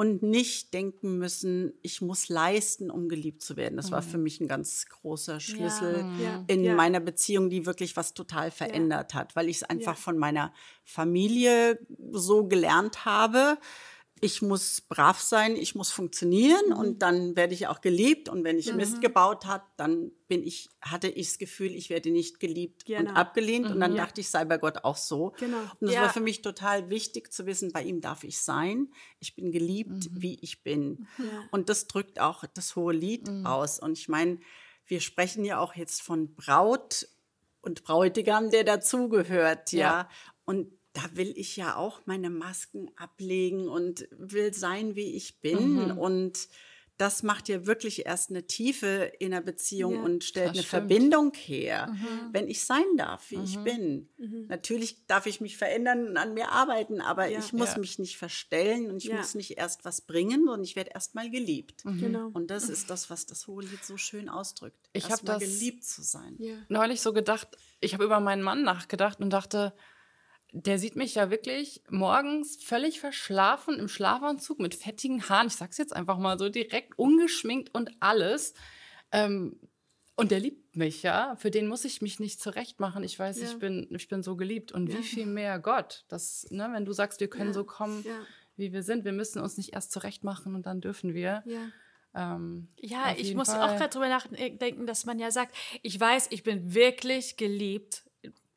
und 0.00 0.22
nicht 0.22 0.72
denken 0.72 1.18
müssen, 1.18 1.74
ich 1.82 2.00
muss 2.00 2.30
leisten, 2.30 2.90
um 2.90 3.10
geliebt 3.10 3.42
zu 3.42 3.58
werden. 3.58 3.76
Das 3.76 3.90
war 3.90 4.00
für 4.00 4.16
mhm. 4.16 4.22
mich 4.22 4.40
ein 4.40 4.48
ganz 4.48 4.86
großer 4.86 5.40
Schlüssel 5.40 6.06
ja, 6.24 6.42
in 6.46 6.64
ja. 6.64 6.74
meiner 6.74 7.00
Beziehung, 7.00 7.50
die 7.50 7.66
wirklich 7.66 7.98
was 7.98 8.14
total 8.14 8.50
verändert 8.50 9.12
ja. 9.12 9.18
hat, 9.20 9.36
weil 9.36 9.50
ich 9.50 9.56
es 9.56 9.62
einfach 9.62 9.98
von 9.98 10.16
meiner 10.16 10.54
Familie 10.84 11.78
so 12.12 12.48
gelernt 12.48 13.04
habe 13.04 13.58
ich 14.22 14.42
muss 14.42 14.82
brav 14.82 15.18
sein, 15.20 15.56
ich 15.56 15.74
muss 15.74 15.90
funktionieren 15.90 16.68
mhm. 16.68 16.76
und 16.76 16.98
dann 17.00 17.36
werde 17.36 17.54
ich 17.54 17.68
auch 17.68 17.80
geliebt. 17.80 18.28
Und 18.28 18.44
wenn 18.44 18.58
ich 18.58 18.70
mhm. 18.70 18.76
Mist 18.76 19.00
gebaut 19.00 19.46
hat, 19.46 19.62
dann 19.78 20.12
bin 20.28 20.42
ich, 20.42 20.68
hatte 20.82 21.08
ich 21.08 21.28
das 21.28 21.38
Gefühl, 21.38 21.74
ich 21.74 21.88
werde 21.88 22.10
nicht 22.10 22.38
geliebt 22.38 22.84
genau. 22.84 23.00
und 23.00 23.16
abgelehnt. 23.16 23.66
Mhm. 23.66 23.72
Und 23.72 23.80
dann 23.80 23.94
ja. 23.94 24.04
dachte 24.04 24.20
ich, 24.20 24.28
sei 24.28 24.44
bei 24.44 24.58
Gott 24.58 24.84
auch 24.84 24.98
so. 24.98 25.32
Genau. 25.38 25.58
Und 25.58 25.88
das 25.88 25.94
ja. 25.94 26.02
war 26.02 26.12
für 26.12 26.20
mich 26.20 26.42
total 26.42 26.90
wichtig 26.90 27.32
zu 27.32 27.46
wissen, 27.46 27.72
bei 27.72 27.82
ihm 27.82 28.02
darf 28.02 28.22
ich 28.24 28.38
sein. 28.40 28.92
Ich 29.20 29.34
bin 29.34 29.52
geliebt, 29.52 30.10
mhm. 30.10 30.22
wie 30.22 30.38
ich 30.42 30.62
bin. 30.62 31.08
Ja. 31.18 31.24
Und 31.50 31.70
das 31.70 31.86
drückt 31.86 32.20
auch 32.20 32.44
das 32.52 32.76
hohe 32.76 32.92
Lied 32.92 33.26
mhm. 33.26 33.46
aus. 33.46 33.78
Und 33.78 33.98
ich 33.98 34.08
meine, 34.08 34.38
wir 34.86 35.00
sprechen 35.00 35.44
ja 35.44 35.58
auch 35.60 35.74
jetzt 35.74 36.02
von 36.02 36.34
Braut 36.34 37.08
und 37.62 37.84
Bräutigam, 37.84 38.50
der 38.50 38.64
dazugehört, 38.64 39.72
ja. 39.72 40.08
Und 40.44 40.72
da 40.92 41.02
will 41.14 41.32
ich 41.36 41.56
ja 41.56 41.76
auch 41.76 42.00
meine 42.06 42.30
Masken 42.30 42.90
ablegen 42.96 43.68
und 43.68 44.08
will 44.10 44.52
sein, 44.54 44.96
wie 44.96 45.14
ich 45.14 45.40
bin. 45.40 45.74
Mhm. 45.74 45.98
Und 45.98 46.48
das 47.00 47.22
macht 47.22 47.48
ja 47.48 47.64
wirklich 47.64 48.04
erst 48.04 48.28
eine 48.28 48.46
Tiefe 48.46 49.10
in 49.20 49.30
der 49.30 49.40
Beziehung 49.40 49.94
ja, 49.94 50.02
und 50.02 50.22
stellt 50.22 50.50
eine 50.50 50.58
stimmt. 50.58 50.68
Verbindung 50.68 51.32
her, 51.34 51.86
mhm. 51.90 52.28
wenn 52.32 52.46
ich 52.46 52.62
sein 52.66 52.84
darf, 52.98 53.30
wie 53.30 53.38
mhm. 53.38 53.44
ich 53.44 53.58
bin. 53.60 54.08
Mhm. 54.18 54.46
Natürlich 54.48 55.06
darf 55.06 55.24
ich 55.24 55.40
mich 55.40 55.56
verändern 55.56 56.08
und 56.08 56.16
an 56.18 56.34
mir 56.34 56.50
arbeiten, 56.50 57.00
aber 57.00 57.26
ja, 57.26 57.38
ich 57.38 57.54
muss 57.54 57.72
ja. 57.72 57.78
mich 57.78 57.98
nicht 57.98 58.18
verstellen 58.18 58.90
und 58.90 59.02
ich 59.02 59.10
muss 59.10 59.34
nicht 59.34 59.56
erst 59.56 59.86
was 59.86 60.02
bringen, 60.02 60.44
sondern 60.44 60.62
ich 60.62 60.76
werde 60.76 60.90
erst 60.92 61.14
mal 61.14 61.30
geliebt. 61.30 61.86
Mhm. 61.86 62.00
Genau. 62.00 62.30
Und 62.34 62.50
das 62.50 62.64
ist 62.68 62.90
das, 62.90 63.08
was 63.08 63.24
das 63.24 63.46
Hohelied 63.46 63.82
so 63.82 63.96
schön 63.96 64.28
ausdrückt. 64.28 64.90
Ich 64.92 65.10
habe 65.10 65.24
das 65.24 65.38
geliebt 65.38 65.84
zu 65.84 66.02
sein. 66.02 66.36
Neulich 66.68 67.00
so 67.00 67.14
gedacht, 67.14 67.48
ich 67.80 67.94
habe 67.94 68.04
über 68.04 68.20
meinen 68.20 68.42
Mann 68.42 68.62
nachgedacht 68.62 69.20
und 69.20 69.30
dachte, 69.30 69.72
der 70.52 70.78
sieht 70.78 70.96
mich 70.96 71.14
ja 71.14 71.30
wirklich 71.30 71.82
morgens 71.88 72.56
völlig 72.62 73.00
verschlafen 73.00 73.78
im 73.78 73.88
Schlafanzug 73.88 74.58
mit 74.58 74.74
fettigen 74.74 75.28
Haaren. 75.28 75.48
Ich 75.48 75.56
sag's 75.56 75.78
jetzt 75.78 75.94
einfach 75.94 76.18
mal 76.18 76.38
so 76.38 76.48
direkt 76.48 76.98
ungeschminkt 76.98 77.74
und 77.74 77.90
alles. 78.00 78.54
Ähm, 79.12 79.58
und 80.16 80.30
der 80.30 80.40
liebt 80.40 80.76
mich, 80.76 81.02
ja. 81.02 81.36
Für 81.36 81.50
den 81.50 81.66
muss 81.66 81.84
ich 81.84 82.02
mich 82.02 82.20
nicht 82.20 82.40
zurechtmachen. 82.40 83.02
Ich 83.04 83.18
weiß, 83.18 83.40
ja. 83.40 83.46
ich, 83.46 83.58
bin, 83.58 83.88
ich 83.90 84.08
bin 84.08 84.22
so 84.22 84.36
geliebt. 84.36 84.72
Und 84.72 84.88
ja. 84.88 84.98
wie 84.98 85.02
viel 85.02 85.26
mehr 85.26 85.58
Gott. 85.58 86.04
Das, 86.08 86.46
ne, 86.50 86.68
wenn 86.72 86.84
du 86.84 86.92
sagst, 86.92 87.20
wir 87.20 87.28
können 87.28 87.50
ja. 87.50 87.54
so 87.54 87.64
kommen, 87.64 88.04
wie 88.56 88.72
wir 88.72 88.82
sind, 88.82 89.04
wir 89.04 89.12
müssen 89.12 89.40
uns 89.40 89.56
nicht 89.56 89.72
erst 89.72 89.92
zurechtmachen 89.92 90.54
und 90.54 90.66
dann 90.66 90.80
dürfen 90.80 91.14
wir. 91.14 91.42
Ähm, 92.14 92.68
ja, 92.76 93.14
ich 93.16 93.34
muss 93.34 93.48
Fall. 93.48 93.62
auch 93.62 93.76
gerade 93.76 93.90
drüber 93.90 94.08
nachdenken, 94.08 94.86
dass 94.86 95.06
man 95.06 95.18
ja 95.18 95.30
sagt, 95.30 95.54
ich 95.82 95.98
weiß, 95.98 96.28
ich 96.30 96.42
bin 96.42 96.74
wirklich 96.74 97.36
geliebt 97.36 98.02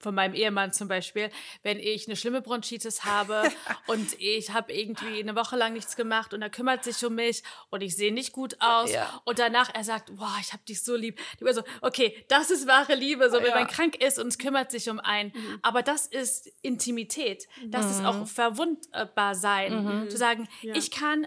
von 0.03 0.13
meinem 0.13 0.33
Ehemann 0.33 0.71
zum 0.73 0.87
Beispiel, 0.87 1.29
wenn 1.63 1.79
ich 1.79 2.07
eine 2.07 2.15
schlimme 2.15 2.41
Bronchitis 2.41 3.05
habe 3.05 3.43
und 3.87 4.19
ich 4.19 4.51
habe 4.51 4.71
irgendwie 4.73 5.19
eine 5.19 5.35
Woche 5.35 5.55
lang 5.55 5.73
nichts 5.73 5.95
gemacht 5.95 6.33
und 6.33 6.41
er 6.41 6.49
kümmert 6.49 6.83
sich 6.83 7.03
um 7.03 7.15
mich 7.15 7.43
und 7.69 7.81
ich 7.81 7.95
sehe 7.95 8.13
nicht 8.13 8.33
gut 8.33 8.57
aus 8.59 8.91
ja. 8.91 9.21
und 9.25 9.39
danach 9.39 9.73
er 9.73 9.83
sagt, 9.83 10.15
boah, 10.15 10.35
ich 10.41 10.53
habe 10.53 10.63
dich 10.63 10.83
so 10.83 10.95
lieb. 10.95 11.19
Ich 11.33 11.39
bin 11.39 11.53
so, 11.53 11.63
okay, 11.81 12.23
das 12.27 12.51
ist 12.51 12.67
wahre 12.67 12.95
Liebe, 12.95 13.29
so 13.29 13.37
wenn 13.37 13.47
ja. 13.47 13.55
man 13.55 13.67
krank 13.67 13.95
ist 13.95 14.19
und 14.19 14.27
es 14.27 14.37
kümmert 14.37 14.69
sich 14.71 14.89
um 14.89 14.99
einen. 14.99 15.31
Mhm. 15.33 15.59
Aber 15.61 15.81
das 15.81 16.07
ist 16.07 16.51
Intimität, 16.61 17.47
das 17.65 17.85
mhm. 17.85 17.91
ist 17.91 18.05
auch 18.05 18.27
verwundbar 18.27 19.35
sein, 19.35 20.03
mhm. 20.03 20.09
zu 20.09 20.17
sagen, 20.17 20.47
ja. 20.61 20.75
ich 20.75 20.91
kann 20.91 21.25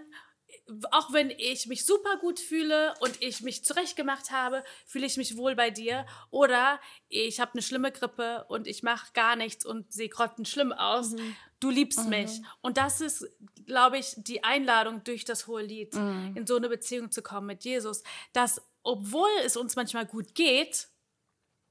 auch 0.90 1.12
wenn 1.12 1.30
ich 1.30 1.66
mich 1.66 1.84
super 1.84 2.16
gut 2.16 2.40
fühle 2.40 2.94
und 3.00 3.22
ich 3.22 3.40
mich 3.40 3.64
zurechtgemacht 3.64 4.30
habe, 4.30 4.64
fühle 4.84 5.06
ich 5.06 5.16
mich 5.16 5.36
wohl 5.36 5.54
bei 5.54 5.70
dir. 5.70 6.06
Oder 6.30 6.80
ich 7.08 7.38
habe 7.38 7.52
eine 7.52 7.62
schlimme 7.62 7.92
Grippe 7.92 8.44
und 8.48 8.66
ich 8.66 8.82
mache 8.82 9.12
gar 9.12 9.36
nichts 9.36 9.64
und 9.64 9.92
sehe 9.92 10.08
grottenschlimm 10.08 10.72
aus. 10.72 11.12
Mhm. 11.12 11.36
Du 11.60 11.70
liebst 11.70 12.04
mhm. 12.04 12.10
mich. 12.10 12.42
Und 12.62 12.78
das 12.78 13.00
ist, 13.00 13.26
glaube 13.64 13.98
ich, 13.98 14.14
die 14.16 14.42
Einladung 14.42 15.04
durch 15.04 15.24
das 15.24 15.46
hohe 15.46 15.62
Lied, 15.62 15.94
mhm. 15.94 16.32
in 16.34 16.46
so 16.46 16.56
eine 16.56 16.68
Beziehung 16.68 17.10
zu 17.12 17.22
kommen 17.22 17.46
mit 17.46 17.64
Jesus, 17.64 18.02
dass 18.32 18.60
obwohl 18.82 19.30
es 19.44 19.56
uns 19.56 19.76
manchmal 19.76 20.06
gut 20.06 20.34
geht 20.34 20.88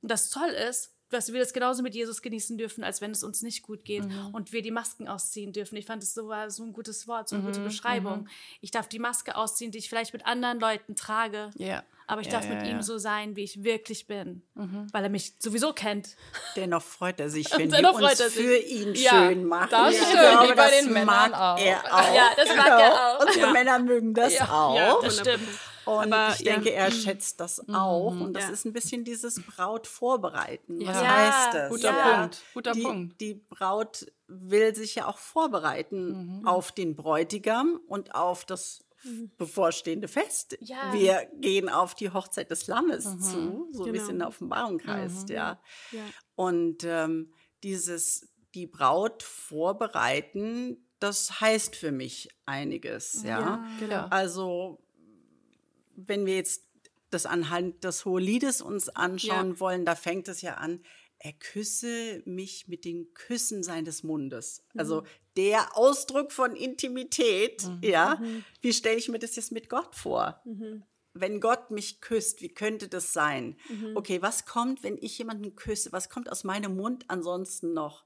und 0.01 0.11
das 0.11 0.29
toll 0.29 0.49
ist, 0.49 0.94
dass 1.09 1.31
wir 1.31 1.39
das 1.39 1.53
genauso 1.53 1.83
mit 1.83 1.95
Jesus 1.95 2.21
genießen 2.21 2.57
dürfen, 2.57 2.83
als 2.83 3.01
wenn 3.01 3.11
es 3.11 3.23
uns 3.23 3.41
nicht 3.41 3.63
gut 3.63 3.85
geht 3.85 4.05
mhm. 4.05 4.33
und 4.33 4.51
wir 4.51 4.61
die 4.61 4.71
Masken 4.71 5.07
ausziehen 5.07 5.53
dürfen. 5.53 5.75
Ich 5.75 5.85
fand 5.85 6.03
es 6.03 6.13
so, 6.13 6.27
war 6.27 6.49
so 6.49 6.63
ein 6.63 6.73
gutes 6.73 7.07
Wort, 7.07 7.29
so 7.29 7.35
eine 7.35 7.43
mhm. 7.43 7.47
gute 7.47 7.59
Beschreibung. 7.61 8.21
Mhm. 8.21 8.27
Ich 8.61 8.71
darf 8.71 8.87
die 8.87 8.99
Maske 8.99 9.35
ausziehen, 9.35 9.71
die 9.71 9.77
ich 9.77 9.89
vielleicht 9.89 10.13
mit 10.13 10.25
anderen 10.25 10.59
Leuten 10.59 10.95
trage. 10.95 11.51
Ja. 11.57 11.83
Aber 12.07 12.21
ich 12.21 12.27
ja, 12.27 12.33
darf 12.33 12.45
ja, 12.45 12.55
mit 12.55 12.67
ihm 12.67 12.81
so 12.83 12.99
sein, 12.99 13.35
wie 13.35 13.43
ich 13.43 13.63
wirklich 13.63 14.05
bin, 14.05 14.43
mhm. 14.53 14.87
weil 14.91 15.03
er 15.03 15.09
mich 15.09 15.33
sowieso 15.39 15.73
kennt. 15.73 16.15
Dennoch 16.55 16.83
freut 16.83 17.19
er 17.19 17.29
sich, 17.29 17.47
wenn 17.57 17.71
wir 17.71 17.93
uns 17.93 18.21
für 18.21 18.57
ihn 18.57 18.95
schön 18.95 19.45
machen. 19.45 19.69
Das 19.71 19.95
stimmt, 19.95 20.11
glaube, 20.11 20.49
wie 20.49 20.55
bei 20.55 20.69
den 20.69 20.93
Männern 20.93 21.33
auch. 21.33 21.57
Er 21.57 21.83
auch. 21.85 22.15
Ja, 22.15 22.29
das 22.35 22.55
mag 22.55 22.67
er 22.67 22.77
genau. 22.77 22.95
auch. 22.95 23.25
Unsere 23.25 23.51
Männer 23.51 23.79
mögen 23.79 24.13
das 24.13 24.39
auch. 24.41 24.75
Ja, 24.75 24.97
das 25.01 25.19
stimmt. 25.19 25.47
Und 25.85 26.13
Aber, 26.13 26.33
ich 26.33 26.43
denke, 26.43 26.69
ja. 26.69 26.75
er 26.75 26.91
schätzt 26.91 27.39
das 27.39 27.65
mhm. 27.65 27.75
auch. 27.75 28.11
Und 28.11 28.33
das 28.33 28.45
ja. 28.45 28.49
ist 28.49 28.65
ein 28.65 28.73
bisschen 28.73 29.03
dieses 29.03 29.41
Braut 29.41 29.87
vorbereiten. 29.87 30.79
Was 30.85 31.01
ja. 31.01 31.15
heißt 31.15 31.53
das? 31.53 31.69
Guter 31.69 31.93
Punkt. 31.93 32.41
Guter 32.53 32.71
die, 32.71 32.81
Punkt. 32.81 33.21
Die 33.21 33.33
Braut 33.35 34.05
will 34.27 34.75
sich 34.75 34.95
ja 34.95 35.07
auch 35.07 35.17
vorbereiten 35.17 36.39
mhm. 36.39 36.47
auf 36.47 36.71
den 36.71 36.95
Bräutigam 36.95 37.79
und 37.87 38.15
auf 38.15 38.45
das 38.45 38.83
mhm. 39.03 39.31
bevorstehende 39.37 40.07
Fest. 40.07 40.57
Ja. 40.61 40.91
Wir 40.93 41.27
gehen 41.39 41.69
auf 41.69 41.95
die 41.95 42.11
Hochzeit 42.11 42.49
des 42.51 42.67
Lammes 42.67 43.05
mhm. 43.05 43.21
zu, 43.21 43.69
so 43.71 43.83
genau. 43.83 43.93
wie 43.93 43.97
es 43.97 44.09
in 44.09 44.19
der 44.19 44.27
Offenbarung 44.27 44.85
heißt, 44.85 45.29
mhm. 45.29 45.35
ja. 45.35 45.61
ja. 45.91 46.01
Und 46.35 46.83
ähm, 46.83 47.33
dieses 47.63 48.31
die 48.55 48.67
Braut 48.67 49.21
vorbereiten, 49.21 50.77
das 50.99 51.41
heißt 51.41 51.75
für 51.75 51.91
mich 51.91 52.29
einiges, 52.45 53.21
ja. 53.23 53.39
ja 53.39 53.67
genau. 53.79 54.07
Also 54.09 54.84
wenn 55.95 56.25
wir 56.25 56.35
jetzt 56.35 56.63
das 57.09 57.25
anhand 57.25 57.83
des 57.83 58.05
Hoheliedes 58.05 58.61
uns 58.61 58.89
anschauen 58.89 59.53
ja. 59.53 59.59
wollen, 59.59 59.85
da 59.85 59.95
fängt 59.95 60.27
es 60.27 60.41
ja 60.41 60.55
an, 60.55 60.81
er 61.19 61.33
küsse 61.33 62.21
mich 62.25 62.67
mit 62.67 62.85
den 62.85 63.13
Küssen 63.13 63.63
seines 63.63 64.03
Mundes. 64.03 64.63
Mhm. 64.73 64.79
Also 64.79 65.03
der 65.37 65.77
Ausdruck 65.77 66.31
von 66.31 66.55
Intimität, 66.55 67.65
mhm. 67.65 67.79
ja. 67.81 68.17
Mhm. 68.21 68.43
Wie 68.61 68.73
stelle 68.73 68.97
ich 68.97 69.09
mir 69.09 69.19
das 69.19 69.35
jetzt 69.35 69.51
mit 69.51 69.69
Gott 69.69 69.95
vor? 69.95 70.41
Mhm. 70.45 70.83
Wenn 71.13 71.39
Gott 71.39 71.71
mich 71.71 72.01
küsst, 72.01 72.41
wie 72.41 72.53
könnte 72.53 72.89
das 72.89 73.13
sein? 73.13 73.57
Mhm. 73.69 73.95
Okay, 73.95 74.21
was 74.21 74.45
kommt, 74.45 74.83
wenn 74.83 74.97
ich 74.97 75.17
jemanden 75.17 75.55
küsse? 75.55 75.91
Was 75.93 76.09
kommt 76.09 76.29
aus 76.29 76.43
meinem 76.43 76.75
Mund 76.75 77.05
ansonsten 77.07 77.73
noch? 77.73 78.05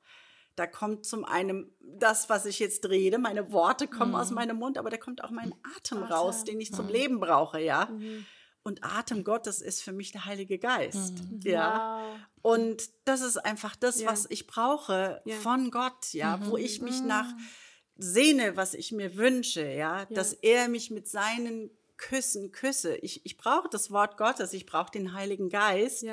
Da 0.59 0.67
kommt 0.67 1.05
zum 1.05 1.23
einen 1.23 1.73
das, 1.79 2.27
was 2.27 2.45
ich 2.45 2.59
jetzt 2.59 2.89
rede, 2.89 3.17
meine 3.17 3.53
Worte 3.53 3.87
kommen 3.87 4.11
mhm. 4.11 4.17
aus 4.17 4.29
meinem 4.31 4.57
Mund, 4.57 4.77
aber 4.77 4.89
da 4.89 4.97
kommt 4.97 5.23
auch 5.23 5.29
mein 5.29 5.55
Atem 5.77 6.03
Atem. 6.03 6.11
raus, 6.11 6.43
den 6.43 6.59
ich 6.59 6.73
zum 6.73 6.87
mhm. 6.87 6.91
Leben 6.91 7.19
brauche, 7.21 7.61
ja. 7.61 7.85
Mhm. 7.85 8.25
Und 8.61 8.83
Atem 8.83 9.23
Gottes 9.23 9.61
ist 9.61 9.81
für 9.81 9.93
mich 9.93 10.11
der 10.11 10.25
Heilige 10.25 10.59
Geist, 10.59 11.13
mhm. 11.13 11.39
ja. 11.43 12.01
Wow. 12.03 12.19
Und 12.41 12.89
das 13.05 13.21
ist 13.21 13.37
einfach 13.37 13.77
das, 13.77 14.01
ja. 14.01 14.11
was 14.11 14.25
ich 14.29 14.47
brauche 14.47 15.21
ja. 15.23 15.37
von 15.37 15.71
Gott, 15.71 16.11
ja, 16.11 16.45
wo 16.45 16.57
mhm. 16.57 16.63
ich 16.65 16.81
mich 16.81 17.01
nach 17.03 17.31
mhm. 17.31 17.47
sehne, 17.95 18.57
was 18.57 18.73
ich 18.73 18.91
mir 18.91 19.15
wünsche, 19.15 19.65
ja, 19.65 19.99
ja. 19.99 20.05
dass 20.07 20.33
er 20.33 20.67
mich 20.67 20.91
mit 20.91 21.07
seinen 21.07 21.71
Küssen 21.95 22.51
küsse. 22.51 22.97
Ich, 22.97 23.25
ich 23.25 23.37
brauche 23.37 23.69
das 23.69 23.91
Wort 23.91 24.17
Gottes, 24.17 24.51
ich 24.51 24.65
brauche 24.65 24.91
den 24.91 25.13
Heiligen 25.13 25.47
Geist, 25.47 26.03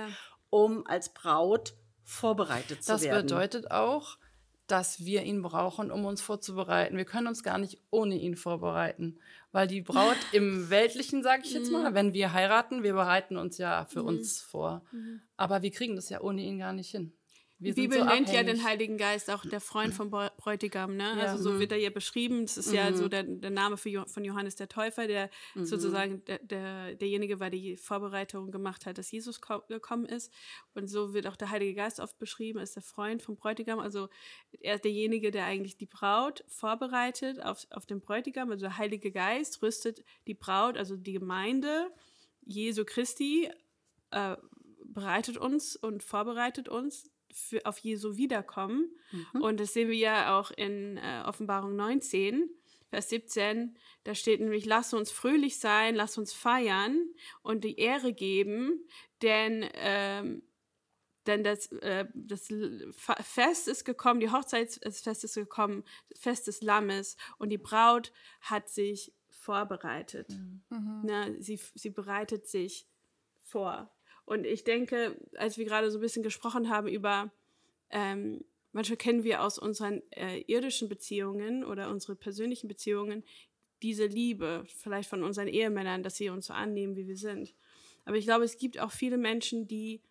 um 0.50 0.86
als 0.86 1.12
Braut 1.12 1.74
vorbereitet 2.04 2.84
zu 2.84 2.92
das 2.92 3.02
werden. 3.02 3.26
Das 3.26 3.36
bedeutet 3.36 3.70
auch, 3.72 4.18
dass 4.66 5.04
wir 5.04 5.22
ihn 5.22 5.42
brauchen, 5.42 5.90
um 5.90 6.04
uns 6.04 6.20
vorzubereiten. 6.20 6.96
Wir 6.96 7.04
können 7.04 7.26
uns 7.26 7.42
gar 7.42 7.58
nicht 7.58 7.78
ohne 7.90 8.16
ihn 8.16 8.36
vorbereiten, 8.36 9.18
weil 9.52 9.66
die 9.66 9.80
Braut 9.80 10.16
im 10.32 10.70
Weltlichen, 10.70 11.22
sage 11.22 11.42
ich 11.44 11.52
jetzt 11.52 11.70
mal, 11.70 11.90
mhm. 11.90 11.94
wenn 11.94 12.12
wir 12.12 12.32
heiraten, 12.32 12.82
wir 12.82 12.94
bereiten 12.94 13.36
uns 13.36 13.58
ja 13.58 13.84
für 13.84 14.02
mhm. 14.02 14.08
uns 14.08 14.40
vor. 14.40 14.82
Mhm. 14.92 15.20
Aber 15.36 15.62
wir 15.62 15.70
kriegen 15.70 15.96
das 15.96 16.08
ja 16.08 16.20
ohne 16.20 16.42
ihn 16.42 16.58
gar 16.58 16.72
nicht 16.72 16.90
hin. 16.90 17.12
Wir 17.58 17.72
die 17.72 17.82
Bibel 17.82 18.00
so 18.00 18.04
nennt 18.04 18.30
ja 18.30 18.42
den 18.42 18.62
Heiligen 18.64 18.98
Geist 18.98 19.30
auch 19.30 19.42
der 19.42 19.62
Freund 19.62 19.94
vom 19.94 20.10
Bräutigam, 20.10 20.94
ne? 20.94 21.14
Ja. 21.16 21.32
Also 21.32 21.42
so 21.42 21.50
mhm. 21.52 21.60
wird 21.60 21.72
er 21.72 21.78
ja 21.78 21.88
beschrieben. 21.88 22.42
Das 22.44 22.58
ist 22.58 22.68
mhm. 22.68 22.74
ja 22.74 22.92
so 22.92 23.08
der, 23.08 23.22
der 23.22 23.50
Name 23.50 23.78
für, 23.78 24.06
von 24.06 24.24
Johannes 24.24 24.56
der 24.56 24.68
Täufer, 24.68 25.06
der 25.06 25.30
mhm. 25.54 25.64
sozusagen 25.64 26.22
der, 26.26 26.38
der, 26.40 26.94
derjenige 26.96 27.40
war, 27.40 27.48
der 27.48 27.58
die 27.58 27.78
Vorbereitung 27.78 28.50
gemacht 28.50 28.84
hat, 28.84 28.98
dass 28.98 29.10
Jesus 29.10 29.40
gekommen 29.40 30.04
ist. 30.04 30.30
Und 30.74 30.88
so 30.88 31.14
wird 31.14 31.26
auch 31.26 31.36
der 31.36 31.48
Heilige 31.48 31.74
Geist 31.74 31.98
oft 31.98 32.18
beschrieben, 32.18 32.58
als 32.58 32.74
der 32.74 32.82
Freund 32.82 33.22
vom 33.22 33.36
Bräutigam. 33.36 33.78
Also 33.78 34.10
er 34.60 34.74
ist 34.74 34.84
derjenige, 34.84 35.30
der 35.30 35.46
eigentlich 35.46 35.78
die 35.78 35.86
Braut 35.86 36.44
vorbereitet 36.48 37.42
auf, 37.42 37.66
auf 37.70 37.86
den 37.86 38.02
Bräutigam. 38.02 38.50
Also 38.50 38.66
der 38.66 38.76
Heilige 38.76 39.10
Geist 39.10 39.62
rüstet 39.62 40.04
die 40.26 40.34
Braut, 40.34 40.76
also 40.76 40.94
die 40.94 41.14
Gemeinde 41.14 41.90
Jesu 42.44 42.84
Christi, 42.84 43.50
äh, 44.10 44.36
bereitet 44.84 45.36
uns 45.36 45.74
und 45.74 46.02
vorbereitet 46.02 46.68
uns 46.68 47.10
für, 47.36 47.64
auf 47.66 47.78
Jesu 47.78 48.16
Wiederkommen. 48.16 48.90
Mhm. 49.12 49.42
Und 49.42 49.60
das 49.60 49.72
sehen 49.72 49.88
wir 49.88 49.96
ja 49.96 50.38
auch 50.38 50.50
in 50.50 50.96
äh, 50.96 51.22
Offenbarung 51.26 51.76
19, 51.76 52.48
Vers 52.88 53.10
17. 53.10 53.76
Da 54.04 54.14
steht 54.14 54.40
nämlich, 54.40 54.64
lass 54.64 54.94
uns 54.94 55.10
fröhlich 55.10 55.58
sein, 55.58 55.94
lass 55.94 56.18
uns 56.18 56.32
feiern 56.32 56.98
und 57.42 57.64
die 57.64 57.78
Ehre 57.78 58.12
geben, 58.12 58.86
denn, 59.22 59.68
ähm, 59.74 60.42
denn 61.26 61.42
das, 61.42 61.72
äh, 61.72 62.06
das 62.14 62.48
Fest 63.20 63.68
ist 63.68 63.84
gekommen, 63.84 64.20
die 64.20 64.30
Hochzeitsfest 64.30 65.24
ist 65.24 65.34
gekommen, 65.34 65.84
das 66.08 66.20
Fest 66.20 66.46
des 66.46 66.62
Lammes 66.62 67.16
und 67.38 67.50
die 67.50 67.58
Braut 67.58 68.12
hat 68.40 68.68
sich 68.68 69.12
vorbereitet. 69.28 70.28
Mhm. 70.70 71.02
Na, 71.04 71.26
sie, 71.38 71.60
sie 71.74 71.90
bereitet 71.90 72.46
sich 72.46 72.86
vor. 73.38 73.95
Und 74.26 74.44
ich 74.44 74.64
denke, 74.64 75.16
als 75.36 75.56
wir 75.56 75.64
gerade 75.64 75.90
so 75.90 75.98
ein 75.98 76.02
bisschen 76.02 76.22
gesprochen 76.22 76.68
haben 76.68 76.88
über, 76.88 77.32
ähm, 77.90 78.44
manchmal 78.72 78.98
kennen 78.98 79.24
wir 79.24 79.42
aus 79.42 79.58
unseren 79.58 80.02
äh, 80.10 80.40
irdischen 80.40 80.88
Beziehungen 80.88 81.64
oder 81.64 81.88
unsere 81.88 82.16
persönlichen 82.16 82.68
Beziehungen 82.68 83.24
diese 83.82 84.06
Liebe, 84.06 84.64
vielleicht 84.66 85.08
von 85.08 85.22
unseren 85.22 85.48
Ehemännern, 85.48 86.02
dass 86.02 86.16
sie 86.16 86.28
uns 86.28 86.46
so 86.46 86.52
annehmen, 86.52 86.96
wie 86.96 87.06
wir 87.06 87.16
sind. 87.16 87.54
Aber 88.04 88.16
ich 88.16 88.24
glaube, 88.24 88.44
es 88.44 88.58
gibt 88.58 88.80
auch 88.80 88.90
viele 88.90 89.16
Menschen, 89.16 89.68
die 89.68 90.02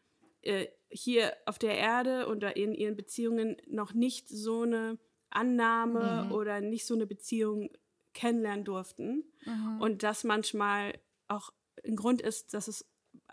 äh, 0.41 0.67
hier 0.89 1.33
auf 1.45 1.59
der 1.59 1.77
Erde 1.77 2.27
oder 2.27 2.55
in 2.55 2.73
ihren 2.73 2.95
Beziehungen 2.95 3.57
noch 3.67 3.93
nicht 3.93 4.29
so 4.29 4.61
eine 4.61 4.97
Annahme 5.29 6.25
mhm. 6.25 6.31
oder 6.31 6.61
nicht 6.61 6.85
so 6.85 6.93
eine 6.93 7.05
Beziehung 7.05 7.69
kennenlernen 8.13 8.63
durften. 8.63 9.25
Mhm. 9.45 9.81
Und 9.81 10.03
das 10.03 10.23
manchmal 10.23 10.97
auch 11.27 11.51
ein 11.85 11.95
Grund 11.95 12.21
ist, 12.21 12.53
dass 12.53 12.67
es 12.67 12.85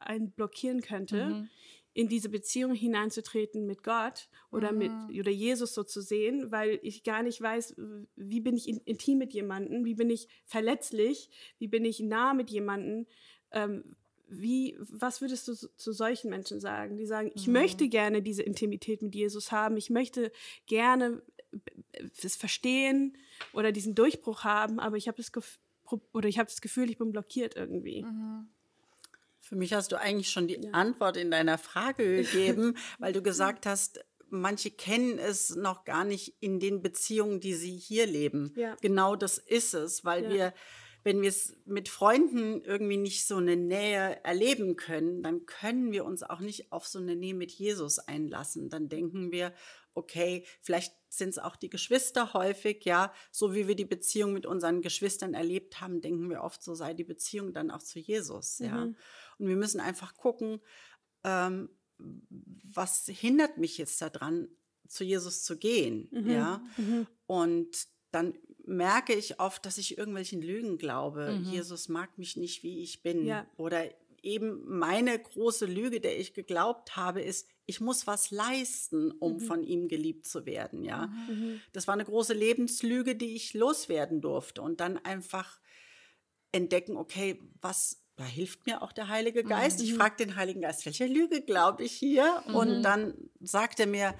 einen 0.06 0.30
blockieren 0.30 0.80
könnte, 0.80 1.26
mhm. 1.26 1.48
in 1.94 2.08
diese 2.08 2.28
Beziehung 2.28 2.74
hineinzutreten 2.74 3.66
mit 3.66 3.82
Gott 3.82 4.28
oder 4.50 4.72
mhm. 4.72 4.78
mit 4.78 5.20
oder 5.20 5.30
Jesus 5.30 5.74
so 5.74 5.84
zu 5.84 6.00
sehen, 6.00 6.50
weil 6.50 6.78
ich 6.82 7.02
gar 7.02 7.22
nicht 7.22 7.40
weiß, 7.40 7.76
wie 8.16 8.40
bin 8.40 8.56
ich 8.56 8.68
intim 8.68 9.18
mit 9.18 9.32
jemandem, 9.32 9.84
wie 9.84 9.94
bin 9.94 10.10
ich 10.10 10.28
verletzlich, 10.44 11.30
wie 11.58 11.68
bin 11.68 11.84
ich 11.84 12.00
nah 12.00 12.34
mit 12.34 12.50
jemandem, 12.50 13.06
ähm, 13.50 13.96
wie, 14.28 14.76
was 14.78 15.20
würdest 15.20 15.46
du 15.46 15.54
zu 15.54 15.92
solchen 15.92 16.30
Menschen 16.30 16.58
sagen, 16.58 16.96
die 16.96 17.06
sagen, 17.06 17.30
ich 17.34 17.46
mhm. 17.46 17.52
möchte 17.54 17.88
gerne 17.88 18.22
diese 18.22 18.42
Intimität 18.42 19.02
mit 19.02 19.14
Jesus 19.14 19.52
haben, 19.52 19.76
ich 19.76 19.90
möchte 19.90 20.32
gerne 20.66 21.22
es 22.22 22.36
verstehen 22.36 23.16
oder 23.52 23.72
diesen 23.72 23.94
Durchbruch 23.94 24.44
haben, 24.44 24.80
aber 24.80 24.96
ich 24.96 25.08
habe 25.08 25.16
das 25.16 25.32
Gefühl, 25.32 25.60
oder 26.12 26.28
ich 26.28 26.38
habe 26.38 26.48
das 26.48 26.60
Gefühl, 26.60 26.90
ich 26.90 26.98
bin 26.98 27.12
blockiert 27.12 27.56
irgendwie. 27.56 28.04
Mhm. 28.04 28.48
Für 29.52 29.58
mich 29.58 29.74
hast 29.74 29.92
du 29.92 30.00
eigentlich 30.00 30.30
schon 30.30 30.48
die 30.48 30.58
ja. 30.58 30.70
Antwort 30.70 31.18
in 31.18 31.30
deiner 31.30 31.58
Frage 31.58 32.22
gegeben, 32.22 32.74
weil 32.98 33.12
du 33.12 33.20
gesagt 33.20 33.66
hast, 33.66 34.02
manche 34.30 34.70
kennen 34.70 35.18
es 35.18 35.54
noch 35.54 35.84
gar 35.84 36.04
nicht 36.04 36.36
in 36.40 36.58
den 36.58 36.80
Beziehungen, 36.80 37.38
die 37.38 37.52
sie 37.52 37.76
hier 37.76 38.06
leben. 38.06 38.54
Ja. 38.56 38.78
Genau 38.80 39.14
das 39.14 39.36
ist 39.36 39.74
es, 39.74 40.06
weil 40.06 40.24
ja. 40.24 40.30
wir 40.30 40.54
wenn 41.04 41.20
wir 41.20 41.30
es 41.30 41.56
mit 41.64 41.88
Freunden 41.88 42.62
irgendwie 42.62 42.96
nicht 42.96 43.26
so 43.26 43.36
eine 43.36 43.56
Nähe 43.56 44.24
erleben 44.24 44.76
können, 44.76 45.20
dann 45.24 45.46
können 45.46 45.90
wir 45.90 46.04
uns 46.04 46.22
auch 46.22 46.38
nicht 46.38 46.70
auf 46.70 46.86
so 46.86 47.00
eine 47.00 47.16
Nähe 47.16 47.34
mit 47.34 47.50
Jesus 47.50 47.98
einlassen. 47.98 48.70
Dann 48.70 48.88
denken 48.88 49.32
wir, 49.32 49.52
okay, 49.94 50.44
vielleicht 50.60 50.94
sind 51.08 51.30
es 51.30 51.38
auch 51.38 51.56
die 51.56 51.68
Geschwister 51.68 52.32
häufig, 52.32 52.84
ja, 52.84 53.12
so 53.30 53.54
wie 53.54 53.68
wir 53.68 53.74
die 53.74 53.84
Beziehung 53.84 54.32
mit 54.32 54.46
unseren 54.46 54.80
Geschwistern 54.80 55.34
erlebt 55.34 55.80
haben, 55.80 56.00
denken 56.00 56.30
wir 56.30 56.42
oft, 56.42 56.62
so 56.62 56.74
sei 56.74 56.94
die 56.94 57.04
Beziehung 57.04 57.52
dann 57.52 57.70
auch 57.70 57.82
zu 57.82 57.98
Jesus, 57.98 58.60
mhm. 58.60 58.66
ja. 58.66 58.88
Und 59.42 59.48
wir 59.48 59.56
müssen 59.56 59.80
einfach 59.80 60.16
gucken, 60.16 60.60
ähm, 61.24 61.68
was 61.98 63.06
hindert 63.06 63.58
mich 63.58 63.76
jetzt 63.78 64.00
daran, 64.00 64.48
zu 64.88 65.04
Jesus 65.04 65.42
zu 65.42 65.56
gehen, 65.56 66.08
mhm. 66.10 66.30
ja. 66.30 66.64
Mhm. 66.76 67.06
Und 67.26 67.88
dann 68.10 68.34
merke 68.64 69.14
ich 69.14 69.40
oft, 69.40 69.64
dass 69.66 69.78
ich 69.78 69.98
irgendwelchen 69.98 70.42
Lügen 70.42 70.78
glaube. 70.78 71.32
Mhm. 71.32 71.50
Jesus 71.50 71.88
mag 71.88 72.18
mich 72.18 72.36
nicht, 72.36 72.62
wie 72.62 72.82
ich 72.82 73.02
bin. 73.02 73.26
Ja. 73.26 73.46
Oder 73.56 73.90
eben 74.22 74.62
meine 74.66 75.18
große 75.18 75.66
Lüge, 75.66 76.00
der 76.00 76.18
ich 76.18 76.34
geglaubt 76.34 76.94
habe, 76.96 77.22
ist, 77.22 77.48
ich 77.66 77.80
muss 77.80 78.06
was 78.06 78.30
leisten, 78.30 79.10
um 79.12 79.34
mhm. 79.34 79.40
von 79.40 79.62
ihm 79.64 79.88
geliebt 79.88 80.26
zu 80.26 80.46
werden. 80.46 80.84
Ja, 80.84 81.06
mhm. 81.06 81.34
mhm. 81.34 81.60
das 81.72 81.86
war 81.86 81.94
eine 81.94 82.04
große 82.04 82.34
Lebenslüge, 82.34 83.16
die 83.16 83.34
ich 83.34 83.54
loswerden 83.54 84.20
durfte 84.20 84.62
und 84.62 84.80
dann 84.80 84.98
einfach 84.98 85.58
entdecken, 86.52 86.96
okay, 86.96 87.40
was 87.60 88.01
da 88.22 88.28
hilft 88.28 88.66
mir 88.66 88.82
auch 88.82 88.92
der 88.92 89.08
Heilige 89.08 89.42
Geist. 89.42 89.80
Mhm. 89.80 89.84
Ich 89.84 89.94
frage 89.94 90.16
den 90.16 90.36
Heiligen 90.36 90.60
Geist, 90.60 90.86
welche 90.86 91.06
Lüge 91.06 91.42
glaube 91.42 91.82
ich 91.82 91.92
hier? 91.92 92.42
Und 92.46 92.78
mhm. 92.78 92.82
dann 92.82 93.14
sagt 93.40 93.80
er 93.80 93.86
mir, 93.86 94.14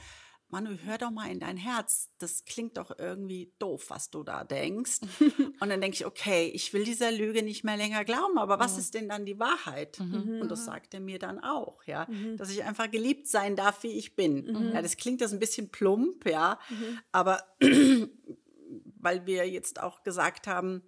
Manu, 0.49 0.77
hör 0.85 0.99
doch 0.99 1.11
mal 1.11 1.31
in 1.31 1.41
dein 1.41 1.57
Herz. 1.57 2.11
Das 2.19 2.45
klingt 2.45 2.77
doch 2.77 2.99
irgendwie 2.99 3.55
doof, 3.59 3.87
was 3.89 4.11
du 4.11 4.23
da 4.23 4.45
denkst. 4.45 5.01
und 5.61 5.69
dann 5.69 5.81
denke 5.81 5.95
ich, 5.95 6.05
okay, 6.05 6.51
ich 6.53 6.75
will 6.75 6.85
dieser 6.85 7.11
Lüge 7.11 7.43
nicht 7.43 7.65
mehr 7.65 7.77
länger 7.77 8.05
glauben, 8.05 8.37
aber 8.37 8.59
was 8.59 8.75
mhm. 8.75 8.79
ist 8.81 8.95
denn 8.95 9.09
dann 9.09 9.25
die 9.25 9.39
Wahrheit? 9.39 9.99
Mhm. 10.01 10.41
Und 10.43 10.51
das 10.51 10.65
sagt 10.65 10.93
er 10.93 11.01
mir 11.01 11.19
dann 11.19 11.39
auch, 11.43 11.83
ja, 11.85 12.07
mhm. 12.11 12.37
dass 12.37 12.51
ich 12.51 12.65
einfach 12.65 12.91
geliebt 12.91 13.29
sein 13.29 13.57
darf, 13.57 13.83
wie 13.83 13.93
ich 13.93 14.15
bin. 14.15 14.45
Mhm. 14.45 14.73
Ja, 14.75 14.83
das 14.83 14.99
klingt 14.99 15.23
das 15.23 15.33
ein 15.33 15.39
bisschen 15.39 15.71
plump, 15.71 16.29
ja, 16.29 16.59
mhm. 16.69 16.99
aber 17.13 17.43
weil 19.01 19.25
wir 19.25 19.49
jetzt 19.49 19.81
auch 19.81 20.03
gesagt 20.03 20.49
haben, 20.49 20.83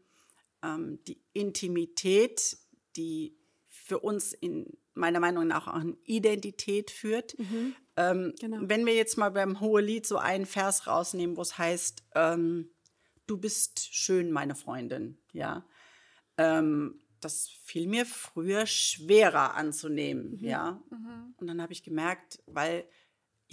ähm, 0.64 0.98
die 1.06 1.20
Intimität, 1.32 2.58
die 2.96 3.36
für 3.66 3.98
uns 3.98 4.32
in 4.32 4.78
meiner 4.94 5.20
Meinung 5.20 5.46
nach 5.46 5.66
auch 5.66 5.74
eine 5.74 5.96
Identität 6.04 6.90
führt, 6.90 7.38
mhm. 7.38 7.74
Ähm, 7.96 8.34
genau. 8.40 8.58
Wenn 8.60 8.86
wir 8.86 8.94
jetzt 8.94 9.16
mal 9.16 9.30
beim 9.30 9.60
Hohelied 9.60 10.06
so 10.06 10.16
einen 10.18 10.46
Vers 10.46 10.86
rausnehmen, 10.86 11.36
wo 11.36 11.42
es 11.42 11.58
heißt, 11.58 12.04
ähm, 12.14 12.70
du 13.26 13.38
bist 13.38 13.94
schön, 13.94 14.32
meine 14.32 14.54
Freundin, 14.54 15.18
ja. 15.32 15.64
Ähm, 16.36 17.00
das 17.20 17.48
fiel 17.48 17.86
mir 17.86 18.04
früher 18.04 18.66
schwerer 18.66 19.54
anzunehmen, 19.54 20.38
mhm. 20.38 20.44
ja. 20.44 20.82
Mhm. 20.90 21.34
Und 21.36 21.46
dann 21.46 21.62
habe 21.62 21.72
ich 21.72 21.82
gemerkt, 21.82 22.42
weil 22.46 22.84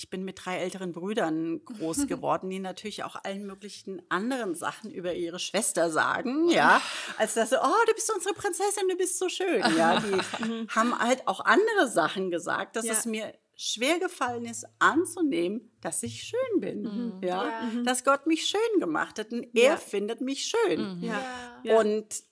ich 0.02 0.10
bin 0.10 0.24
mit 0.24 0.44
drei 0.44 0.58
älteren 0.58 0.94
Brüdern 0.94 1.64
groß 1.64 2.08
geworden, 2.08 2.50
die 2.50 2.60
natürlich 2.60 3.04
auch 3.04 3.16
allen 3.24 3.46
möglichen 3.46 4.02
anderen 4.10 4.56
Sachen 4.56 4.90
über 4.92 5.14
ihre 5.14 5.40
Schwester 5.40 5.92
sagen, 5.92 6.50
ja, 6.50 6.82
als 7.18 7.36
dass 7.36 7.50
sie, 7.50 7.62
oh, 7.62 7.86
du 7.88 7.94
bist 7.94 8.12
unsere 8.14 8.34
Prinzessin, 8.34 8.88
du 8.90 8.98
bist 8.98 9.20
so 9.20 9.30
schön, 9.30 9.62
ja, 9.78 10.00
die 10.40 10.68
haben 10.70 10.98
halt 10.98 11.28
auch 11.28 11.46
andere 11.46 11.88
Sachen 11.88 12.32
gesagt, 12.32 12.76
dass 12.76 12.86
ja. 12.86 12.94
es 12.94 13.06
mir 13.06 13.34
schwer 13.56 14.00
gefallen 14.00 14.46
ist 14.46 14.66
anzunehmen, 14.80 15.72
dass 15.82 16.02
ich 16.02 16.24
schön 16.24 16.60
bin, 16.60 16.82
mhm. 16.82 17.24
ja? 17.24 17.46
ja? 17.46 17.62
Mhm. 17.62 17.84
dass 17.84 18.04
Gott 18.04 18.26
mich 18.26 18.48
schön 18.48 18.80
gemacht 18.80 19.20
hat 19.20 19.32
und 19.32 19.56
er 19.56 19.74
ja. 19.74 19.78
findet 19.78 20.20
mich 20.20 20.46
schön. 20.46 21.00
Mhm. 21.00 21.04
Ja. 21.04 21.78
Und 21.78 22.24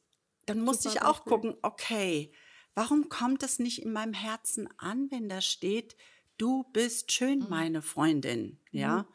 dann 0.48 0.62
musste 0.62 0.90
ich 0.90 1.04
auch 1.04 1.26
gucken, 1.26 1.56
okay, 1.62 2.32
warum 2.74 3.10
kommt 3.10 3.44
es 3.44 3.60
nicht 3.60 3.84
in 3.84 3.92
meinem 3.92 4.14
Herzen 4.14 4.68
an, 4.80 5.12
wenn 5.12 5.30
da 5.30 5.42
steht, 5.42 5.96
du 6.40 6.64
bist 6.74 7.12
schön, 7.12 7.40
mhm. 7.40 7.50
meine 7.50 7.82
Freundin, 7.82 8.60
ja? 8.72 9.00
Mhm. 9.00 9.06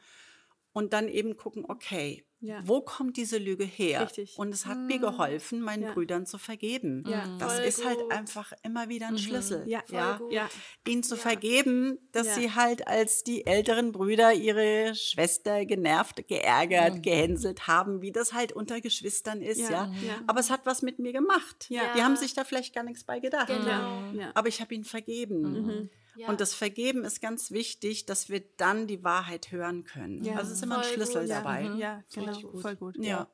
Und 0.72 0.92
dann 0.92 1.08
eben 1.08 1.36
gucken, 1.36 1.64
okay, 1.68 2.24
ja. 2.44 2.60
Wo 2.62 2.82
kommt 2.82 3.16
diese 3.16 3.38
Lüge 3.38 3.64
her? 3.64 4.02
Richtig. 4.02 4.38
Und 4.38 4.52
es 4.52 4.66
hat 4.66 4.76
mhm. 4.76 4.86
mir 4.86 4.98
geholfen, 4.98 5.60
meinen 5.60 5.84
ja. 5.84 5.92
Brüdern 5.94 6.26
zu 6.26 6.36
vergeben. 6.36 7.02
Ja. 7.08 7.26
Das 7.38 7.54
Voll 7.54 7.64
ist 7.64 7.84
halt 7.86 7.98
gut. 7.98 8.10
halt 8.10 8.20
einfach 8.20 8.52
immer 8.62 8.90
wieder 8.90 9.06
ein 9.06 9.14
mhm. 9.14 9.18
Schlüssel. 9.18 9.66
Ja, 9.66 9.82
ja. 9.90 10.20
ja. 10.28 10.50
Ihnen 10.86 11.02
zu 11.02 11.16
vergeben, 11.16 11.98
dass 12.12 12.34
sie 12.34 12.52
halt 12.52 12.86
als 12.86 13.24
die 13.24 13.46
älteren 13.46 13.92
Brüder 13.92 14.34
ihre 14.34 14.94
Schwester 14.94 15.64
genervt, 15.64 16.28
geärgert, 16.28 16.96
mhm. 16.96 17.02
gehänselt 17.02 17.66
haben, 17.66 18.02
wie 18.02 18.12
das 18.12 18.34
halt 18.34 18.52
unter 18.52 18.82
Geschwistern 18.82 19.40
ist, 19.40 19.70
ja. 19.70 19.90
Aber 20.26 20.40
es 20.40 20.50
hat 20.50 20.66
was 20.66 20.82
mit 20.82 20.98
mir 20.98 21.14
gemacht. 21.14 21.70
Die 21.70 21.78
haben 21.80 22.16
sich 22.16 22.34
da 22.34 22.44
vielleicht 22.44 22.74
gar 22.74 22.84
nichts 22.84 23.04
bei 23.04 23.20
gedacht. 23.20 23.46
Genau. 23.46 24.02
Aber 24.34 24.48
ich 24.48 24.60
habe 24.60 24.74
ihnen 24.74 24.84
vergeben. 24.84 25.40
Mhm. 25.40 25.90
Ja. 26.16 26.28
Und 26.28 26.40
das 26.40 26.54
Vergeben 26.54 27.04
ist 27.04 27.20
ganz 27.20 27.50
wichtig, 27.50 28.06
dass 28.06 28.28
wir 28.28 28.40
dann 28.56 28.86
die 28.86 29.02
Wahrheit 29.02 29.50
hören 29.50 29.84
können. 29.84 30.24
Ja. 30.24 30.36
Also 30.36 30.50
es 30.50 30.58
ist 30.58 30.62
immer 30.62 30.78
ein 30.78 30.84
Schlüssel 30.84 31.22
gut, 31.22 31.30
dabei. 31.30 31.62
Ja, 31.62 31.68
mhm. 31.68 31.78
ja 31.78 32.04
genau, 32.14 32.40
gut. 32.40 32.62
voll 32.62 32.76
gut. 32.76 32.96
Ja. 32.98 33.28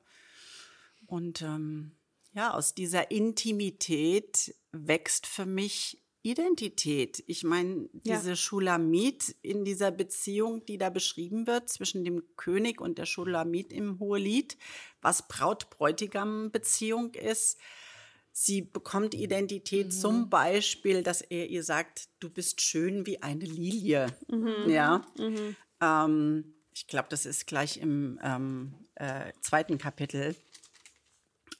Und 1.06 1.42
ähm, 1.42 1.92
ja, 2.32 2.54
aus 2.54 2.74
dieser 2.74 3.10
Intimität 3.10 4.54
wächst 4.72 5.26
für 5.26 5.46
mich 5.46 6.00
Identität. 6.22 7.24
Ich 7.26 7.44
meine, 7.44 7.88
diese 7.92 8.30
ja. 8.30 8.36
Schulamit 8.36 9.34
in 9.40 9.64
dieser 9.64 9.90
Beziehung, 9.90 10.64
die 10.66 10.76
da 10.76 10.90
beschrieben 10.90 11.46
wird 11.46 11.70
zwischen 11.70 12.04
dem 12.04 12.22
König 12.36 12.80
und 12.80 12.98
der 12.98 13.06
Schulamit 13.06 13.72
im 13.72 13.98
Hohelied, 13.98 14.58
was 15.00 15.26
Braut-Bräutigam-Beziehung 15.28 17.14
ist, 17.14 17.58
Sie 18.32 18.62
bekommt 18.62 19.14
Identität 19.14 19.86
mhm. 19.86 19.90
zum 19.90 20.30
Beispiel, 20.30 21.02
dass 21.02 21.20
er 21.20 21.48
ihr 21.48 21.64
sagt, 21.64 22.08
du 22.20 22.30
bist 22.30 22.60
schön 22.60 23.06
wie 23.06 23.22
eine 23.22 23.44
Lilie. 23.44 24.06
Mhm. 24.28 24.70
Ja. 24.70 25.04
Mhm. 25.18 25.56
Ähm, 25.80 26.54
ich 26.72 26.86
glaube, 26.86 27.08
das 27.10 27.26
ist 27.26 27.46
gleich 27.46 27.78
im 27.78 28.18
ähm, 28.22 28.74
äh, 28.94 29.32
zweiten 29.40 29.78
Kapitel. 29.78 30.36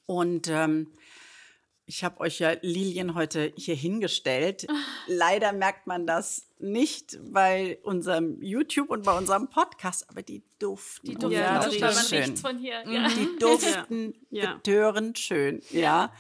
Und 0.06 0.48
ähm, 0.48 0.92
ich 1.86 2.04
habe 2.04 2.20
euch 2.20 2.38
ja 2.38 2.54
Lilien 2.62 3.16
heute 3.16 3.52
hier 3.56 3.74
hingestellt. 3.74 4.66
Leider 5.08 5.52
merkt 5.52 5.88
man 5.88 6.06
das 6.06 6.46
nicht 6.60 7.18
bei 7.32 7.78
unserem 7.82 8.40
YouTube 8.40 8.90
und 8.90 9.02
bei 9.02 9.16
unserem 9.16 9.48
Podcast, 9.48 10.08
aber 10.08 10.22
die 10.22 10.44
duften. 10.60 11.10
Die 11.10 11.14
duften 11.16 11.32
ja, 11.32 11.92
schön. 11.92 12.36
Von 12.36 12.58
hier. 12.58 12.88
Ja. 12.88 13.08
Die 13.16 13.38
duften 13.40 14.14
ja. 14.30 14.54
betörend 14.54 15.18
schön. 15.18 15.62
Ja. 15.70 16.12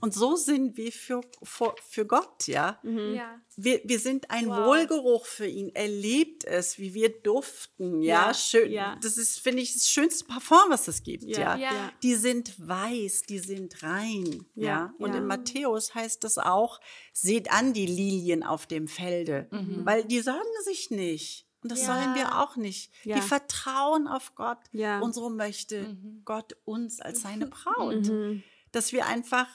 Und 0.00 0.14
so 0.14 0.36
sind 0.36 0.76
wir 0.76 0.92
für, 0.92 1.20
für, 1.42 1.74
für 1.88 2.06
Gott, 2.06 2.46
ja. 2.46 2.78
Mhm. 2.82 3.14
ja. 3.14 3.40
Wir, 3.56 3.80
wir 3.84 3.98
sind 3.98 4.30
ein 4.30 4.48
wow. 4.48 4.66
Wohlgeruch 4.66 5.26
für 5.26 5.46
ihn. 5.46 5.70
Er 5.74 5.88
liebt 5.88 6.44
es, 6.44 6.78
wie 6.78 6.94
wir 6.94 7.10
duften, 7.20 8.02
ja. 8.02 8.28
ja. 8.28 8.34
Schön. 8.34 8.70
Ja. 8.72 8.98
Das 9.02 9.16
ist, 9.16 9.40
finde 9.40 9.62
ich, 9.62 9.74
das 9.74 9.88
schönste 9.88 10.24
Parfum, 10.24 10.70
was 10.70 10.88
es 10.88 11.02
gibt, 11.02 11.24
ja. 11.24 11.56
ja. 11.56 11.92
Die 12.02 12.14
sind 12.14 12.54
weiß, 12.58 13.22
die 13.22 13.38
sind 13.38 13.82
rein, 13.82 14.46
ja. 14.54 14.94
Und 14.98 15.14
in 15.14 15.26
Matthäus 15.26 15.94
heißt 15.94 16.24
das 16.24 16.38
auch, 16.38 16.80
seht 17.12 17.50
an 17.52 17.72
die 17.72 17.86
Lilien 17.86 18.42
auf 18.42 18.66
dem 18.66 18.88
Felde, 18.88 19.48
mhm. 19.50 19.84
weil 19.84 20.04
die 20.04 20.20
sorgen 20.20 20.40
sich 20.64 20.90
nicht. 20.90 21.46
Und 21.62 21.72
das 21.72 21.82
ja. 21.82 21.86
sollen 21.86 22.14
wir 22.14 22.40
auch 22.40 22.56
nicht. 22.56 22.90
Ja. 23.04 23.16
Die 23.16 23.22
vertrauen 23.22 24.08
auf 24.08 24.34
Gott. 24.34 24.58
Ja. 24.72 25.00
Und 25.00 25.14
so 25.14 25.28
möchte 25.28 25.82
mhm. 25.82 26.22
Gott 26.24 26.56
uns 26.64 27.00
als 27.00 27.22
seine 27.22 27.46
Braut. 27.48 28.06
Mhm. 28.06 28.42
Dass 28.72 28.92
wir 28.92 29.06
einfach 29.06 29.48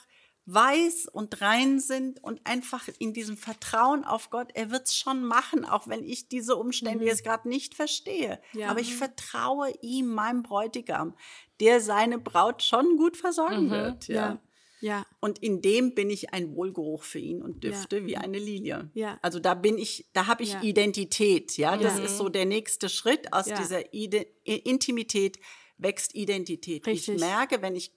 weiß 0.46 1.08
und 1.12 1.40
rein 1.40 1.80
sind 1.80 2.22
und 2.22 2.40
einfach 2.44 2.88
in 2.98 3.12
diesem 3.12 3.36
Vertrauen 3.36 4.04
auf 4.04 4.30
Gott, 4.30 4.50
er 4.54 4.70
wird 4.70 4.86
es 4.86 4.96
schon 4.96 5.24
machen, 5.24 5.64
auch 5.64 5.88
wenn 5.88 6.04
ich 6.04 6.28
diese 6.28 6.54
Umstände 6.56 7.00
mhm. 7.00 7.08
jetzt 7.08 7.24
gerade 7.24 7.48
nicht 7.48 7.74
verstehe. 7.74 8.40
Ja. 8.52 8.68
Aber 8.70 8.80
ich 8.80 8.94
vertraue 8.94 9.72
ihm, 9.82 10.06
meinem 10.06 10.44
Bräutigam, 10.44 11.14
der 11.60 11.80
seine 11.80 12.18
Braut 12.18 12.62
schon 12.62 12.96
gut 12.96 13.16
versorgen 13.16 13.66
mhm. 13.66 13.70
wird. 13.70 14.08
Ja. 14.08 14.14
ja. 14.14 14.40
Ja. 14.80 15.06
Und 15.20 15.38
in 15.38 15.62
dem 15.62 15.94
bin 15.94 16.10
ich 16.10 16.34
ein 16.34 16.54
Wohlgeruch 16.54 17.02
für 17.02 17.18
ihn 17.18 17.42
und 17.42 17.64
düfte 17.64 17.98
ja. 17.98 18.06
wie 18.06 18.16
eine 18.18 18.38
Lilie. 18.38 18.90
Ja. 18.92 19.18
Also 19.22 19.40
da 19.40 19.54
bin 19.54 19.78
ich, 19.78 20.06
da 20.12 20.26
habe 20.26 20.42
ich 20.42 20.52
ja. 20.52 20.62
Identität. 20.62 21.56
Ja, 21.56 21.76
das 21.78 21.98
ist 21.98 22.18
so 22.18 22.28
der 22.28 22.44
nächste 22.44 22.90
Schritt 22.90 23.32
aus 23.32 23.46
dieser 23.46 23.94
Ide 23.94 24.26
Intimität 24.44 25.38
wächst 25.78 26.14
Identität. 26.14 26.86
Richtig. 26.86 27.14
Ich 27.14 27.20
merke, 27.20 27.62
wenn 27.62 27.76
ich 27.76 27.92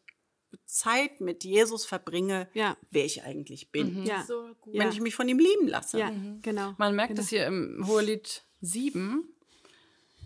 Zeit 0.65 1.21
mit 1.21 1.43
Jesus 1.43 1.85
verbringe, 1.85 2.47
ja. 2.53 2.77
wer 2.91 3.05
ich 3.05 3.23
eigentlich 3.23 3.71
bin. 3.71 4.01
Mhm. 4.01 4.05
Ja. 4.05 4.23
So 4.23 4.49
Wenn 4.65 4.89
ich 4.89 5.01
mich 5.01 5.15
von 5.15 5.27
ihm 5.27 5.39
lieben 5.39 5.67
lasse. 5.67 5.99
Ja, 5.99 6.11
mhm. 6.11 6.41
genau. 6.41 6.73
Man 6.77 6.95
merkt 6.95 7.11
genau. 7.11 7.21
es 7.21 7.29
hier 7.29 7.45
im 7.45 7.85
Hohelied 7.87 8.43
7. 8.61 9.23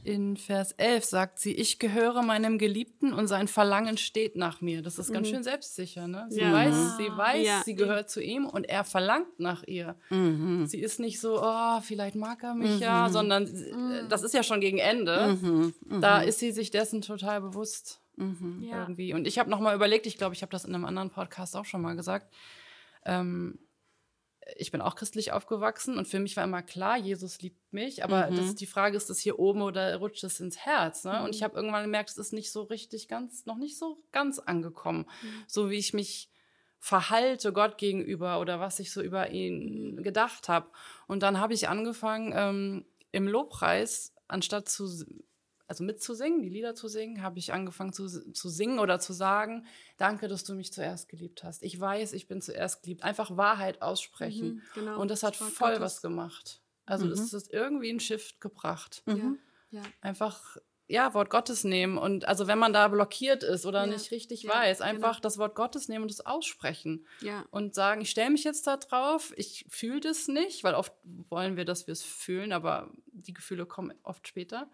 In 0.05 0.35
Vers 0.35 0.73
11 0.73 1.05
sagt 1.05 1.39
sie, 1.39 1.53
ich 1.53 1.79
gehöre 1.79 2.23
meinem 2.23 2.57
Geliebten 2.57 3.13
und 3.13 3.27
sein 3.27 3.47
Verlangen 3.47 3.97
steht 3.97 4.35
nach 4.35 4.59
mir. 4.59 4.81
Das 4.81 4.99
ist 4.99 5.13
ganz 5.13 5.29
mhm. 5.29 5.33
schön 5.35 5.43
selbstsicher. 5.43 6.09
Ne? 6.09 6.25
Sie 6.29 6.41
ja. 6.41 6.51
weiß, 6.51 6.97
sie 6.97 7.07
weiß, 7.07 7.45
ja. 7.45 7.61
sie 7.63 7.73
gehört 7.73 8.09
zu 8.09 8.21
ihm 8.21 8.45
und 8.45 8.65
er 8.65 8.83
verlangt 8.83 9.39
nach 9.39 9.63
ihr. 9.63 9.95
Mhm. 10.09 10.65
Sie 10.67 10.81
ist 10.81 10.99
nicht 10.99 11.21
so, 11.21 11.41
oh, 11.41 11.79
vielleicht 11.81 12.15
mag 12.15 12.43
er 12.43 12.53
mich 12.53 12.75
mhm. 12.75 12.79
ja, 12.79 13.09
sondern 13.09 13.43
mhm. 13.43 14.09
das 14.09 14.23
ist 14.23 14.33
ja 14.33 14.43
schon 14.43 14.59
gegen 14.59 14.77
Ende. 14.77 15.37
Mhm. 15.41 15.73
Da 16.01 16.21
ist 16.21 16.39
sie 16.39 16.51
sich 16.51 16.69
dessen 16.69 17.01
total 17.01 17.39
bewusst. 17.39 18.02
Ja. 18.61 18.81
Irgendwie. 18.81 19.13
Und 19.13 19.27
ich 19.27 19.39
habe 19.39 19.49
nochmal 19.49 19.75
überlegt, 19.75 20.05
ich 20.05 20.17
glaube, 20.17 20.35
ich 20.35 20.41
habe 20.41 20.51
das 20.51 20.65
in 20.65 20.75
einem 20.75 20.85
anderen 20.85 21.09
Podcast 21.09 21.55
auch 21.55 21.65
schon 21.65 21.81
mal 21.81 21.95
gesagt. 21.95 22.33
Ähm, 23.05 23.59
ich 24.57 24.71
bin 24.71 24.81
auch 24.81 24.95
christlich 24.95 25.31
aufgewachsen 25.31 25.97
und 25.97 26.07
für 26.07 26.19
mich 26.19 26.35
war 26.35 26.43
immer 26.43 26.61
klar, 26.61 26.97
Jesus 26.97 27.41
liebt 27.41 27.71
mich, 27.71 28.03
aber 28.03 28.29
mhm. 28.29 28.35
das, 28.35 28.55
die 28.55 28.65
Frage 28.65 28.97
ist, 28.97 29.03
ist 29.03 29.09
das 29.09 29.19
hier 29.19 29.39
oben 29.39 29.61
oder 29.61 29.95
rutscht 29.97 30.23
es 30.23 30.39
ins 30.39 30.57
Herz? 30.57 31.03
Ne? 31.05 31.17
Mhm. 31.19 31.25
Und 31.25 31.35
ich 31.35 31.43
habe 31.43 31.55
irgendwann 31.55 31.83
gemerkt, 31.83 32.09
es 32.09 32.17
ist 32.17 32.33
nicht 32.33 32.51
so 32.51 32.63
richtig 32.63 33.07
ganz, 33.07 33.45
noch 33.45 33.57
nicht 33.57 33.77
so 33.77 34.03
ganz 34.11 34.39
angekommen, 34.39 35.05
mhm. 35.21 35.43
so 35.47 35.69
wie 35.69 35.77
ich 35.77 35.93
mich 35.93 36.29
verhalte 36.79 37.53
Gott 37.53 37.77
gegenüber 37.77 38.41
oder 38.41 38.59
was 38.59 38.79
ich 38.79 38.91
so 38.91 39.01
über 39.01 39.31
ihn 39.31 39.95
mhm. 39.95 40.03
gedacht 40.03 40.49
habe. 40.49 40.69
Und 41.07 41.23
dann 41.23 41.39
habe 41.39 41.53
ich 41.53 41.69
angefangen, 41.69 42.33
ähm, 42.35 42.85
im 43.11 43.27
Lobpreis, 43.27 44.13
anstatt 44.27 44.67
zu 44.67 45.05
also 45.67 45.83
mitzusingen, 45.83 46.41
die 46.41 46.49
Lieder 46.49 46.75
zu 46.75 46.87
singen, 46.87 47.21
habe 47.21 47.39
ich 47.39 47.53
angefangen 47.53 47.93
zu, 47.93 48.07
zu 48.07 48.49
singen 48.49 48.79
oder 48.79 48.99
zu 48.99 49.13
sagen, 49.13 49.65
danke, 49.97 50.27
dass 50.27 50.43
du 50.43 50.53
mich 50.53 50.73
zuerst 50.73 51.07
geliebt 51.09 51.43
hast. 51.43 51.63
Ich 51.63 51.79
weiß, 51.79 52.13
ich 52.13 52.27
bin 52.27 52.41
zuerst 52.41 52.83
geliebt. 52.83 53.03
Einfach 53.03 53.37
Wahrheit 53.37 53.81
aussprechen. 53.81 54.55
Mhm, 54.55 54.61
genau. 54.75 54.99
Und 54.99 55.09
das 55.09 55.23
hat 55.23 55.39
das 55.39 55.49
voll 55.49 55.69
Gottes. 55.69 55.81
was 55.81 56.01
gemacht. 56.01 56.61
Also 56.85 57.05
mhm. 57.05 57.13
es 57.13 57.33
ist 57.33 57.51
irgendwie 57.53 57.91
ein 57.91 57.99
Shift 57.99 58.41
gebracht. 58.41 59.03
Mhm. 59.05 59.39
Ja. 59.71 59.83
Einfach 60.01 60.57
ja, 60.87 61.13
Wort 61.13 61.29
Gottes 61.29 61.63
nehmen 61.63 61.97
und 61.97 62.27
also 62.27 62.45
wenn 62.45 62.59
man 62.59 62.73
da 62.73 62.87
blockiert 62.89 63.41
ist 63.41 63.65
oder 63.65 63.85
ja. 63.85 63.87
nicht 63.87 64.11
richtig 64.11 64.43
ja, 64.43 64.53
weiß, 64.53 64.79
genau. 64.79 64.89
einfach 64.89 65.13
genau. 65.13 65.21
das 65.21 65.37
Wort 65.37 65.55
Gottes 65.55 65.87
nehmen 65.87 66.03
und 66.03 66.11
es 66.11 66.25
aussprechen 66.25 67.07
ja. 67.21 67.45
und 67.51 67.73
sagen, 67.73 68.01
ich 68.01 68.09
stelle 68.09 68.29
mich 68.29 68.43
jetzt 68.43 68.67
da 68.67 68.77
drauf, 68.77 69.33
ich 69.37 69.65
fühle 69.69 70.01
das 70.01 70.27
nicht, 70.27 70.63
weil 70.63 70.75
oft 70.75 70.93
wollen 71.29 71.55
wir, 71.55 71.65
dass 71.65 71.87
wir 71.87 71.93
es 71.93 72.03
fühlen, 72.03 72.51
aber 72.51 72.91
die 73.05 73.33
Gefühle 73.33 73.65
kommen 73.65 73.93
oft 74.03 74.27
später. 74.27 74.69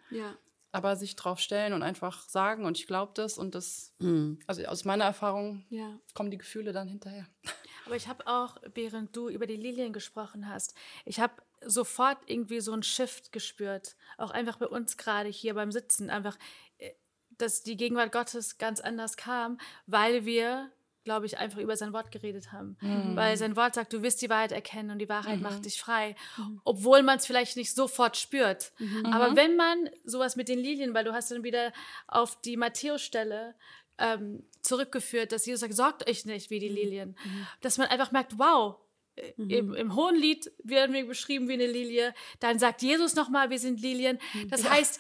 Aber 0.72 0.96
sich 0.96 1.16
drauf 1.16 1.40
stellen 1.40 1.74
und 1.74 1.82
einfach 1.82 2.28
sagen 2.30 2.66
und 2.66 2.78
ich 2.78 2.86
glaube 2.86 3.12
das 3.16 3.38
und 3.38 3.56
das, 3.56 3.94
mhm. 4.00 4.40
also 4.46 4.64
aus 4.66 4.86
meiner 4.86 5.06
Erfahrung 5.06 5.66
ja. 5.70 6.00
kommen 6.14 6.30
die 6.30 6.38
Gefühle 6.38 6.74
dann 6.74 6.88
hinterher. 6.88 7.28
Aber 7.86 7.96
ich 7.96 8.08
habe 8.08 8.28
auch, 8.28 8.58
während 8.76 9.16
du 9.16 9.30
über 9.30 9.48
die 9.48 9.56
Lilien 9.56 9.94
gesprochen 9.94 10.48
hast, 10.48 10.76
ich 11.06 11.20
habe 11.20 11.34
sofort 11.66 12.20
irgendwie 12.28 12.60
so 12.60 12.72
ein 12.72 12.84
Shift 12.84 13.32
gespürt, 13.32 13.96
auch 14.18 14.32
einfach 14.32 14.58
bei 14.58 14.68
uns 14.68 14.96
gerade 14.98 15.30
hier 15.30 15.56
beim 15.56 15.72
Sitzen, 15.72 16.10
einfach, 16.10 16.38
äh, 16.78 16.92
dass 17.32 17.64
die 17.64 17.78
Gegenwart 17.78 18.12
Gottes 18.12 18.58
ganz 18.58 18.80
anders 18.80 19.18
kam, 19.18 19.58
weil 19.88 20.26
wir 20.26 20.72
glaube 21.10 21.26
ich, 21.26 21.40
einfach 21.40 21.58
über 21.58 21.76
sein 21.76 21.92
Wort 21.92 22.12
geredet 22.12 22.52
haben. 22.52 22.78
Mhm. 22.82 23.16
Weil 23.16 23.36
sein 23.36 23.56
Wort 23.56 23.74
sagt, 23.74 23.94
du 23.94 24.04
wirst 24.04 24.22
die 24.22 24.30
Wahrheit 24.30 24.52
erkennen 24.52 24.92
und 24.92 25.00
die 25.00 25.10
Wahrheit 25.10 25.38
mhm. 25.38 25.42
macht 25.42 25.66
dich 25.66 25.82
frei. 25.82 26.16
Mhm. 26.38 26.62
Obwohl 26.66 27.02
man 27.02 27.18
es 27.18 27.26
vielleicht 27.26 27.58
nicht 27.58 27.74
sofort 27.74 28.16
spürt. 28.16 28.72
Mhm. 28.78 29.08
Aber 29.08 29.36
wenn 29.36 29.56
man 29.56 29.90
sowas 30.06 30.36
mit 30.36 30.50
den 30.50 30.60
Lilien, 30.60 30.94
weil 30.94 31.06
du 31.06 31.12
hast 31.12 31.32
dann 31.32 31.44
wieder 31.44 31.74
auf 32.08 32.40
die 32.42 32.58
Matthäus-Stelle 32.58 33.56
ähm, 33.98 34.44
zurückgeführt, 34.62 35.32
dass 35.32 35.48
Jesus 35.48 35.62
sagt, 35.62 35.74
sorgt 35.74 36.08
euch 36.08 36.26
nicht 36.26 36.52
wie 36.52 36.60
die 36.60 36.70
mhm. 36.70 36.76
Lilien. 36.76 37.10
Mhm. 37.24 37.48
Dass 37.62 37.80
man 37.80 37.88
einfach 37.88 38.12
merkt, 38.12 38.38
wow, 38.38 38.76
äh, 39.16 39.34
Im, 39.36 39.74
Im 39.74 39.96
hohen 39.96 40.16
Lied 40.16 40.52
werden 40.64 40.94
wir 40.94 41.08
beschrieben 41.08 41.48
wie 41.48 41.54
eine 41.54 41.66
Lilie. 41.66 42.14
Dann 42.40 42.60
sagt 42.60 42.84
Jesus 42.84 43.16
nochmal, 43.16 43.50
wir 43.50 43.58
sind 43.58 43.82
Lilien. 43.82 44.20
Das 44.50 44.62
ja. 44.62 44.70
heißt, 44.70 45.00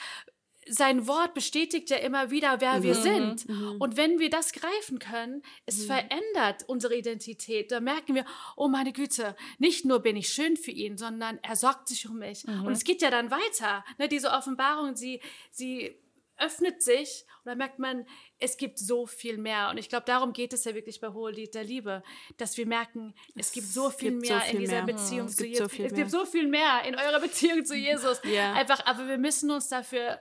sein 0.70 1.08
Wort 1.08 1.34
bestätigt 1.34 1.90
ja 1.90 1.98
immer 1.98 2.32
wieder, 2.32 2.62
wer 2.62 2.80
mhm. 2.80 2.84
wir 2.84 2.96
sind. 2.96 3.50
Mhm. 3.50 3.76
Und 3.80 3.98
wenn 3.98 4.20
wir 4.20 4.30
das 4.30 4.54
greifen 4.54 5.00
können, 5.00 5.42
es 5.66 5.80
mhm. 5.80 5.88
verändert 5.88 6.64
unsere 6.68 6.96
Identität. 6.96 7.72
Da 7.72 7.80
merken 7.80 8.16
wir, 8.16 8.26
oh 8.56 8.68
meine 8.68 8.94
Güte, 8.94 9.36
nicht 9.58 9.86
nur 9.86 10.00
bin 10.00 10.16
ich 10.16 10.30
schön 10.30 10.58
für 10.58 10.72
ihn, 10.72 10.98
sondern 10.98 11.40
er 11.42 11.56
sorgt 11.56 11.88
sich 11.88 12.08
um 12.08 12.20
mich. 12.20 12.48
Und 12.48 12.72
es 12.72 12.84
geht 12.84 13.02
ja 13.02 13.10
dann 13.10 13.32
weiter. 13.32 13.84
Ne, 13.98 14.08
diese 14.08 14.32
Offenbarung, 14.32 14.96
sie, 14.96 15.22
sie 15.52 15.96
öffnet 16.40 16.82
sich 16.82 17.26
und 17.44 17.50
da 17.50 17.56
merkt 17.56 17.80
man, 17.80 18.06
es 18.40 18.58
gibt 18.58 18.80
so 18.80 19.06
viel 19.06 19.38
mehr. 19.38 19.70
Und 19.70 19.78
ich 19.78 19.90
glaube, 19.90 20.06
darum 20.06 20.34
geht 20.34 20.54
es 20.54 20.64
ja 20.64 20.74
wirklich 20.74 21.00
bei 21.00 21.10
Hohelied 21.10 21.54
der 21.54 21.64
Liebe, 21.64 22.04
dass 22.38 22.58
wir 22.58 22.66
merken, 22.66 23.14
es 23.36 23.52
gibt 23.52 23.68
so 23.68 23.90
viel 23.90 24.12
gibt 24.12 24.22
mehr 24.24 24.40
so 24.40 24.46
viel 24.46 24.56
in 24.56 24.60
dieser 24.62 24.84
mehr. 24.84 24.96
Beziehung 24.96 25.28
es 25.28 25.36
zu 25.36 25.46
Jesus. 25.46 25.72
So 25.72 25.84
es 25.84 25.94
gibt 25.94 26.12
so 26.12 26.26
viel 26.26 26.48
mehr 26.48 26.84
in 26.86 26.96
eurer 26.96 27.20
Beziehung 27.20 27.66
zu 27.66 27.76
Jesus. 27.76 28.22
Ja. 28.24 28.54
Einfach, 28.54 28.86
aber 28.86 29.08
wir 29.08 29.18
müssen 29.18 29.52
uns 29.52 29.68
dafür 29.68 30.20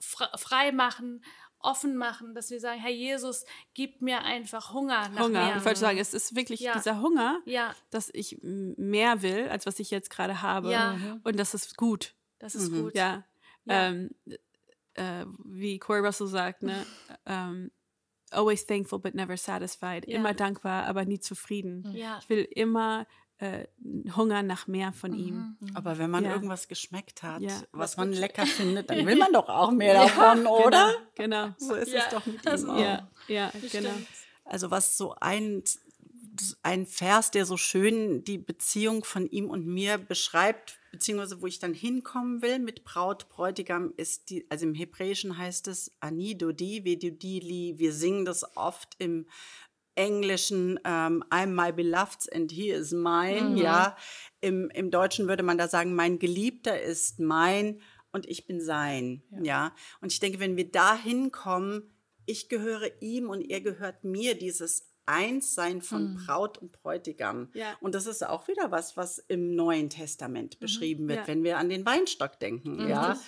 frei 0.00 0.72
machen, 0.72 1.22
offen 1.60 1.96
machen, 1.96 2.34
dass 2.34 2.50
wir 2.50 2.60
sagen, 2.60 2.80
Herr 2.80 2.90
Jesus, 2.90 3.44
gib 3.74 4.00
mir 4.00 4.22
einfach 4.22 4.72
Hunger 4.72 5.08
nach 5.08 5.24
Hunger. 5.24 5.46
mehr. 5.46 5.56
Ich 5.56 5.64
wollte 5.64 5.80
sagen, 5.80 5.98
es 5.98 6.14
ist 6.14 6.36
wirklich 6.36 6.60
ja. 6.60 6.74
dieser 6.74 7.00
Hunger, 7.00 7.40
ja. 7.46 7.74
dass 7.90 8.10
ich 8.12 8.38
mehr 8.42 9.22
will, 9.22 9.48
als 9.48 9.66
was 9.66 9.78
ich 9.78 9.90
jetzt 9.90 10.10
gerade 10.10 10.42
habe. 10.42 10.70
Ja. 10.70 10.92
Mhm. 10.92 11.20
Und 11.24 11.38
das 11.38 11.54
ist 11.54 11.76
gut. 11.76 12.14
Das 12.38 12.54
ist 12.54 12.70
mhm. 12.70 12.82
gut. 12.82 12.94
Ja. 12.94 13.24
Ähm, 13.66 14.10
äh, 14.94 15.24
wie 15.44 15.78
Corey 15.78 16.00
Russell 16.00 16.28
sagt, 16.28 16.62
ne? 16.62 16.86
ähm, 17.26 17.70
always 18.30 18.66
thankful 18.66 18.98
but 18.98 19.14
never 19.14 19.36
satisfied. 19.36 20.04
Immer 20.04 20.34
dankbar, 20.34 20.84
aber 20.86 21.04
nie 21.04 21.18
zufrieden. 21.18 21.84
Ich 21.94 22.28
will 22.28 22.46
immer 22.50 23.06
äh, 23.38 23.66
Hunger 24.16 24.42
nach 24.42 24.66
mehr 24.66 24.92
von 24.92 25.12
mhm. 25.12 25.18
ihm. 25.18 25.56
Mhm. 25.60 25.76
Aber 25.76 25.98
wenn 25.98 26.10
man 26.10 26.24
ja. 26.24 26.32
irgendwas 26.32 26.68
geschmeckt 26.68 27.22
hat, 27.22 27.40
ja. 27.40 27.62
was 27.72 27.96
man 27.96 28.12
lecker 28.12 28.46
findet, 28.46 28.90
dann 28.90 29.06
will 29.06 29.16
man 29.16 29.32
doch 29.32 29.48
auch 29.48 29.70
mehr 29.70 29.94
davon, 29.94 30.38
genau. 30.38 30.66
oder? 30.66 30.92
Genau, 31.14 31.46
genau. 31.46 31.54
So 31.58 31.74
ist 31.74 31.94
es 31.94 32.08
doch 32.10 32.26
mit 32.26 32.44
ihm 32.44 32.70
auch. 32.70 32.78
Ja, 32.78 33.08
ja 33.28 33.52
genau. 33.70 33.94
Also 34.44 34.70
was 34.70 34.96
so 34.96 35.14
ein, 35.20 35.62
ein 36.62 36.86
Vers, 36.86 37.30
der 37.30 37.44
so 37.44 37.56
schön 37.56 38.24
die 38.24 38.38
Beziehung 38.38 39.04
von 39.04 39.26
ihm 39.26 39.50
und 39.50 39.66
mir 39.66 39.98
beschreibt, 39.98 40.78
beziehungsweise 40.90 41.40
wo 41.42 41.46
ich 41.46 41.58
dann 41.58 41.74
hinkommen 41.74 42.42
will 42.42 42.58
mit 42.58 42.82
Braut, 42.84 43.28
Bräutigam, 43.28 43.92
ist 43.96 44.30
die, 44.30 44.46
also 44.48 44.66
im 44.66 44.74
Hebräischen 44.74 45.36
heißt 45.36 45.68
es 45.68 45.92
Ani 46.00 46.36
Dodi, 46.36 46.84
Vedudili. 46.84 47.74
Wir 47.76 47.92
singen 47.92 48.24
das 48.24 48.56
oft 48.56 48.96
im 48.98 49.26
Englischen 49.98 50.78
ähm, 50.84 51.24
I'm 51.28 51.54
my 51.54 51.72
beloved 51.72 52.32
and 52.32 52.50
he 52.52 52.70
is 52.70 52.92
mine, 52.92 53.50
mhm. 53.50 53.56
ja. 53.56 53.96
Im, 54.40 54.70
Im 54.70 54.92
Deutschen 54.92 55.26
würde 55.26 55.42
man 55.42 55.58
da 55.58 55.66
sagen, 55.66 55.94
mein 55.94 56.20
Geliebter 56.20 56.80
ist 56.80 57.18
mein 57.18 57.80
und 58.12 58.26
ich 58.26 58.46
bin 58.46 58.60
sein, 58.60 59.22
ja. 59.30 59.42
ja. 59.42 59.74
Und 60.00 60.12
ich 60.12 60.20
denke, 60.20 60.38
wenn 60.38 60.56
wir 60.56 60.70
da 60.70 60.96
hinkommen, 60.96 61.90
ich 62.26 62.48
gehöre 62.48 62.90
ihm 63.00 63.28
und 63.28 63.42
er 63.50 63.60
gehört 63.60 64.04
mir, 64.04 64.38
dieses 64.38 64.88
Einssein 65.06 65.82
von 65.82 66.12
mhm. 66.12 66.14
Braut 66.16 66.58
und 66.58 66.70
Bräutigam. 66.70 67.50
Ja. 67.54 67.76
Und 67.80 67.94
das 67.94 68.06
ist 68.06 68.24
auch 68.24 68.46
wieder 68.46 68.70
was, 68.70 68.96
was 68.96 69.18
im 69.18 69.56
Neuen 69.56 69.90
Testament 69.90 70.56
mhm. 70.56 70.60
beschrieben 70.60 71.08
wird, 71.08 71.20
ja. 71.20 71.26
wenn 71.26 71.42
wir 71.42 71.58
an 71.58 71.70
den 71.70 71.84
Weinstock 71.84 72.38
denken, 72.38 72.84
mhm. 72.84 72.88
ja. 72.88 73.18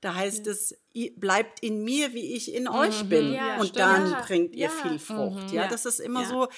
Da 0.00 0.14
heißt 0.14 0.46
ja. 0.46 0.52
es, 0.52 0.74
bleibt 1.16 1.60
in 1.60 1.84
mir, 1.84 2.14
wie 2.14 2.34
ich 2.34 2.54
in 2.54 2.64
mhm. 2.64 2.70
euch 2.70 3.08
bin. 3.08 3.32
Ja, 3.32 3.58
und 3.60 3.68
stimmt. 3.68 3.78
dann 3.78 4.22
bringt 4.22 4.54
ihr 4.54 4.70
viel 4.70 4.98
Frucht. 4.98 5.50
Mhm. 5.50 5.54
Ja, 5.54 5.68
das 5.68 5.84
ist 5.84 6.00
immer 6.00 6.24
so 6.24 6.48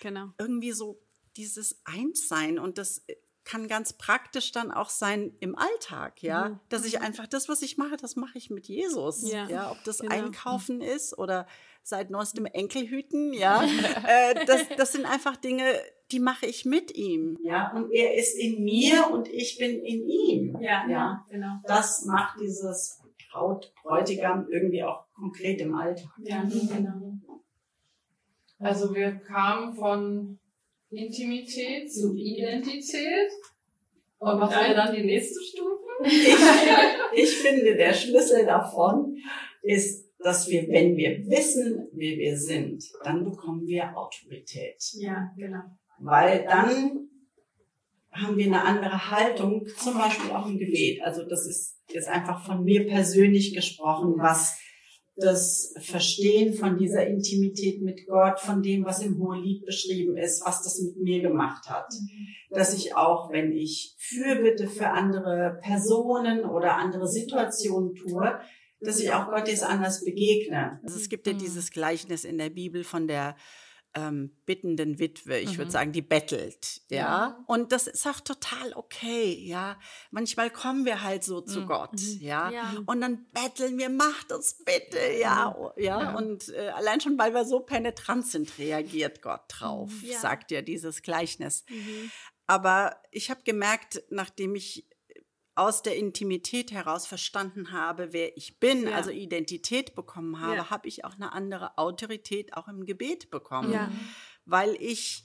genau. 0.00 0.32
irgendwie 0.38 0.72
so 0.72 1.00
dieses 1.36 1.80
Einssein. 1.84 2.58
Und 2.58 2.78
das 2.78 2.98
äh, 3.06 3.16
kann 3.44 3.68
ganz 3.68 3.94
praktisch 3.94 4.52
dann 4.52 4.70
auch 4.70 4.90
sein 4.90 5.34
im 5.40 5.56
Alltag, 5.56 6.22
ja, 6.22 6.50
mhm. 6.50 6.60
dass 6.68 6.84
ich 6.84 6.98
mhm. 6.98 7.06
einfach 7.06 7.26
das, 7.26 7.48
was 7.48 7.62
ich 7.62 7.78
mache, 7.78 7.96
das 7.96 8.16
mache 8.16 8.36
ich 8.36 8.50
mit 8.50 8.68
Jesus, 8.68 9.22
ja, 9.30 9.48
ja 9.48 9.70
ob 9.70 9.82
das 9.84 10.00
genau. 10.00 10.14
Einkaufen 10.14 10.80
ist 10.80 11.16
oder 11.16 11.46
seit 11.82 12.10
neuestem 12.10 12.44
Enkelhüten, 12.44 13.32
ja, 13.32 13.62
äh, 14.06 14.44
das, 14.44 14.66
das 14.76 14.92
sind 14.92 15.06
einfach 15.06 15.36
Dinge, 15.36 15.64
die 16.12 16.20
mache 16.20 16.46
ich 16.46 16.64
mit 16.64 16.94
ihm. 16.96 17.38
Ja, 17.42 17.72
und 17.74 17.90
er 17.92 18.14
ist 18.14 18.36
in 18.36 18.62
mir 18.64 19.10
und 19.12 19.28
ich 19.28 19.58
bin 19.58 19.82
in 19.82 20.06
ihm. 20.08 20.58
Ja, 20.60 20.86
ja. 20.88 21.26
genau. 21.30 21.60
Das 21.64 22.04
macht 22.04 22.40
dieses 22.40 23.00
Braut, 23.30 23.72
Bräutigam 23.82 24.48
irgendwie 24.50 24.82
auch 24.82 25.04
konkret 25.12 25.60
im 25.60 25.74
Alltag. 25.74 26.10
Ja, 26.22 26.42
genau. 26.42 27.12
Also 28.58 28.94
wir 28.94 29.12
kamen 29.12 29.74
von 29.74 30.38
Intimität 30.90 31.92
zu 31.92 32.14
Identität. 32.14 33.30
Und 34.18 34.40
was 34.40 34.50
wäre 34.50 34.74
dann 34.74 34.94
die 34.94 35.04
nächste 35.04 35.40
Stufe? 35.42 35.80
Ich, 37.12 37.22
ich 37.24 37.36
finde, 37.36 37.76
der 37.76 37.92
Schlüssel 37.92 38.46
davon 38.46 39.18
ist 39.60 40.10
dass 40.22 40.48
wir, 40.48 40.68
wenn 40.68 40.96
wir 40.96 41.26
wissen, 41.26 41.88
wer 41.92 42.16
wir 42.16 42.36
sind, 42.36 42.84
dann 43.02 43.24
bekommen 43.24 43.66
wir 43.66 43.96
Autorität. 43.96 44.76
Ja, 44.94 45.32
genau. 45.36 45.62
Weil 46.00 46.44
dann 46.44 47.08
haben 48.10 48.36
wir 48.36 48.46
eine 48.46 48.64
andere 48.64 49.10
Haltung, 49.10 49.66
zum 49.76 49.94
Beispiel 49.94 50.30
auch 50.32 50.46
im 50.46 50.58
Gebet. 50.58 51.02
Also 51.02 51.22
das 51.24 51.46
ist 51.46 51.76
jetzt 51.88 52.08
einfach 52.08 52.44
von 52.44 52.64
mir 52.64 52.86
persönlich 52.86 53.54
gesprochen, 53.54 54.14
was 54.18 54.58
das 55.16 55.74
Verstehen 55.78 56.54
von 56.54 56.78
dieser 56.78 57.06
Intimität 57.06 57.82
mit 57.82 58.06
Gott, 58.06 58.40
von 58.40 58.62
dem, 58.62 58.84
was 58.84 59.02
im 59.02 59.18
Hohelied 59.18 59.66
beschrieben 59.66 60.16
ist, 60.16 60.44
was 60.46 60.62
das 60.62 60.80
mit 60.80 60.96
mir 60.96 61.20
gemacht 61.20 61.68
hat. 61.68 61.88
Mhm. 61.92 62.56
Dass 62.56 62.74
ich 62.74 62.96
auch, 62.96 63.30
wenn 63.30 63.52
ich 63.52 63.94
Fürbitte 63.98 64.66
für 64.66 64.88
andere 64.88 65.58
Personen 65.62 66.44
oder 66.44 66.76
andere 66.76 67.06
Situationen 67.06 67.94
tue, 67.94 68.40
dass 68.80 68.98
ich 68.98 69.12
auch 69.12 69.28
Gott 69.28 69.46
jetzt 69.46 69.62
anders 69.62 70.04
begegne. 70.04 70.80
Also 70.82 70.96
es 70.96 71.10
gibt 71.10 71.26
ja 71.26 71.34
dieses 71.34 71.70
Gleichnis 71.70 72.24
in 72.24 72.38
der 72.38 72.48
Bibel 72.48 72.82
von 72.82 73.06
der 73.06 73.36
ähm, 73.94 74.30
bittenden 74.46 74.98
Witwe, 74.98 75.38
ich 75.38 75.52
mhm. 75.52 75.58
würde 75.58 75.70
sagen, 75.70 75.92
die 75.92 76.02
bettelt, 76.02 76.82
ja? 76.88 76.96
ja? 76.96 77.44
Und 77.46 77.72
das 77.72 77.86
ist 77.86 78.06
auch 78.06 78.20
total 78.20 78.72
okay, 78.74 79.32
ja. 79.32 79.78
Manchmal 80.10 80.50
kommen 80.50 80.84
wir 80.84 81.02
halt 81.02 81.24
so 81.24 81.40
zu 81.40 81.62
mhm. 81.62 81.66
Gott, 81.66 81.92
mhm. 81.92 82.18
ja? 82.20 82.50
ja? 82.50 82.74
Und 82.86 83.00
dann 83.00 83.26
betteln 83.32 83.78
wir, 83.78 83.88
macht 83.88 84.32
uns 84.32 84.62
bitte, 84.64 84.98
ja, 85.20 85.54
ja. 85.76 86.02
ja? 86.02 86.14
Und 86.16 86.50
äh, 86.50 86.68
allein 86.68 87.00
schon, 87.00 87.18
weil 87.18 87.34
wir 87.34 87.44
so 87.44 87.60
penetrant 87.60 88.26
sind, 88.26 88.58
reagiert 88.58 89.22
Gott 89.22 89.42
drauf, 89.48 89.90
mhm. 89.90 90.12
sagt 90.20 90.50
ja 90.50 90.62
dieses 90.62 91.02
Gleichnis. 91.02 91.64
Mhm. 91.68 92.10
Aber 92.46 92.96
ich 93.12 93.30
habe 93.30 93.42
gemerkt, 93.44 94.02
nachdem 94.10 94.56
ich 94.56 94.89
aus 95.54 95.82
der 95.82 95.96
Intimität 95.96 96.72
heraus 96.72 97.06
verstanden 97.06 97.72
habe, 97.72 98.12
wer 98.12 98.36
ich 98.36 98.60
bin, 98.60 98.84
ja. 98.84 98.92
also 98.92 99.10
Identität 99.10 99.94
bekommen 99.94 100.40
habe, 100.40 100.56
ja. 100.56 100.70
habe 100.70 100.88
ich 100.88 101.04
auch 101.04 101.14
eine 101.14 101.32
andere 101.32 101.76
Autorität 101.76 102.54
auch 102.54 102.68
im 102.68 102.86
Gebet 102.86 103.30
bekommen. 103.30 103.72
Ja. 103.72 103.90
Weil 104.44 104.76
ich, 104.80 105.24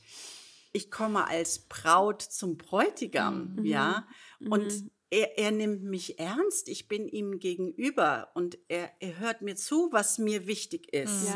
ich 0.73 0.91
komme 0.91 1.27
als 1.27 1.67
Braut 1.67 2.21
zum 2.21 2.57
Bräutigam, 2.57 3.55
mhm. 3.55 3.65
ja, 3.65 4.07
mhm. 4.39 4.51
und 4.51 4.65
mhm. 4.65 4.91
er, 5.09 5.37
er, 5.37 5.51
nimmt 5.51 5.83
mich 5.83 6.19
ernst, 6.19 6.67
ich 6.69 6.87
bin 6.87 7.07
ihm 7.07 7.39
gegenüber 7.39 8.31
und 8.33 8.57
er, 8.67 8.91
er 8.99 9.19
hört 9.19 9.41
mir 9.41 9.55
zu, 9.55 9.89
was 9.91 10.17
mir 10.17 10.47
wichtig 10.47 10.93
ist. 10.93 11.31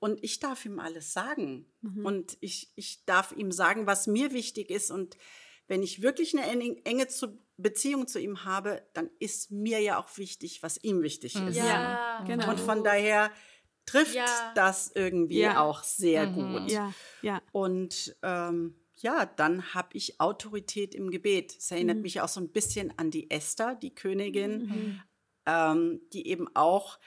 Und 0.00 0.24
ich 0.24 0.40
darf 0.40 0.64
ihm 0.64 0.80
alles 0.80 1.12
sagen. 1.12 1.66
Mhm. 1.82 2.06
Und 2.06 2.38
ich, 2.40 2.72
ich 2.74 3.04
darf 3.04 3.32
ihm 3.32 3.52
sagen, 3.52 3.86
was 3.86 4.06
mir 4.06 4.32
wichtig 4.32 4.70
ist. 4.70 4.90
Und 4.90 5.18
wenn 5.70 5.84
ich 5.84 6.02
wirklich 6.02 6.36
eine 6.36 6.50
enge 6.84 7.06
Beziehung 7.56 8.08
zu 8.08 8.18
ihm 8.18 8.44
habe, 8.44 8.82
dann 8.92 9.08
ist 9.20 9.52
mir 9.52 9.78
ja 9.78 10.00
auch 10.00 10.18
wichtig, 10.18 10.64
was 10.64 10.82
ihm 10.82 11.00
wichtig 11.00 11.36
ist. 11.36 11.56
Ja, 11.56 12.24
genau. 12.26 12.50
Und 12.50 12.58
von 12.58 12.82
daher 12.82 13.30
trifft 13.86 14.16
ja. 14.16 14.26
das 14.56 14.90
irgendwie 14.92 15.38
ja. 15.38 15.62
auch 15.62 15.84
sehr 15.84 16.26
mhm. 16.26 16.34
gut. 16.34 16.70
Ja, 16.72 16.92
ja. 17.22 17.40
Und 17.52 18.16
ähm, 18.24 18.74
ja, 18.96 19.26
dann 19.26 19.72
habe 19.72 19.90
ich 19.92 20.20
Autorität 20.20 20.92
im 20.92 21.08
Gebet. 21.12 21.54
Es 21.56 21.70
erinnert 21.70 21.98
mhm. 21.98 22.02
mich 22.02 22.20
auch 22.20 22.28
so 22.28 22.40
ein 22.40 22.50
bisschen 22.50 22.92
an 22.98 23.12
die 23.12 23.30
Esther, 23.30 23.76
die 23.76 23.94
Königin, 23.94 24.66
mhm. 24.66 25.02
ähm, 25.46 26.00
die 26.12 26.26
eben 26.26 26.48
auch 26.56 26.98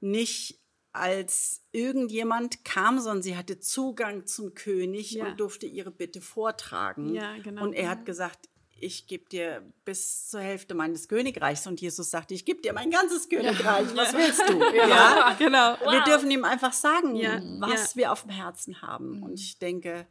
nicht 0.00 0.58
als 0.98 1.62
irgendjemand 1.72 2.64
kam, 2.64 2.98
sondern 2.98 3.22
sie 3.22 3.36
hatte 3.36 3.60
Zugang 3.60 4.26
zum 4.26 4.54
König 4.54 5.12
ja. 5.12 5.26
und 5.26 5.40
durfte 5.40 5.66
ihre 5.66 5.90
Bitte 5.90 6.20
vortragen. 6.20 7.14
Ja, 7.14 7.36
genau. 7.38 7.62
Und 7.62 7.74
er 7.74 7.90
hat 7.90 8.04
gesagt, 8.04 8.48
ich 8.80 9.06
gebe 9.06 9.28
dir 9.28 9.62
bis 9.84 10.28
zur 10.28 10.40
Hälfte 10.40 10.74
meines 10.74 11.08
Königreichs. 11.08 11.66
Und 11.66 11.80
Jesus 11.80 12.10
sagte, 12.10 12.34
ich 12.34 12.44
gebe 12.44 12.60
dir 12.60 12.72
mein 12.72 12.90
ganzes 12.90 13.28
Königreich. 13.28 13.90
Ja. 13.90 13.96
Was 13.96 14.14
willst 14.14 14.48
du? 14.48 14.58
Ja, 14.76 14.88
ja. 14.88 15.36
genau. 15.38 15.76
Wow. 15.80 15.92
Wir 15.92 16.04
dürfen 16.04 16.30
ihm 16.30 16.44
einfach 16.44 16.72
sagen, 16.72 17.14
was 17.60 17.96
wir 17.96 18.12
auf 18.12 18.22
dem 18.22 18.30
Herzen 18.30 18.80
haben. 18.82 19.22
Und 19.22 19.40
ich 19.40 19.58
denke, 19.58 20.06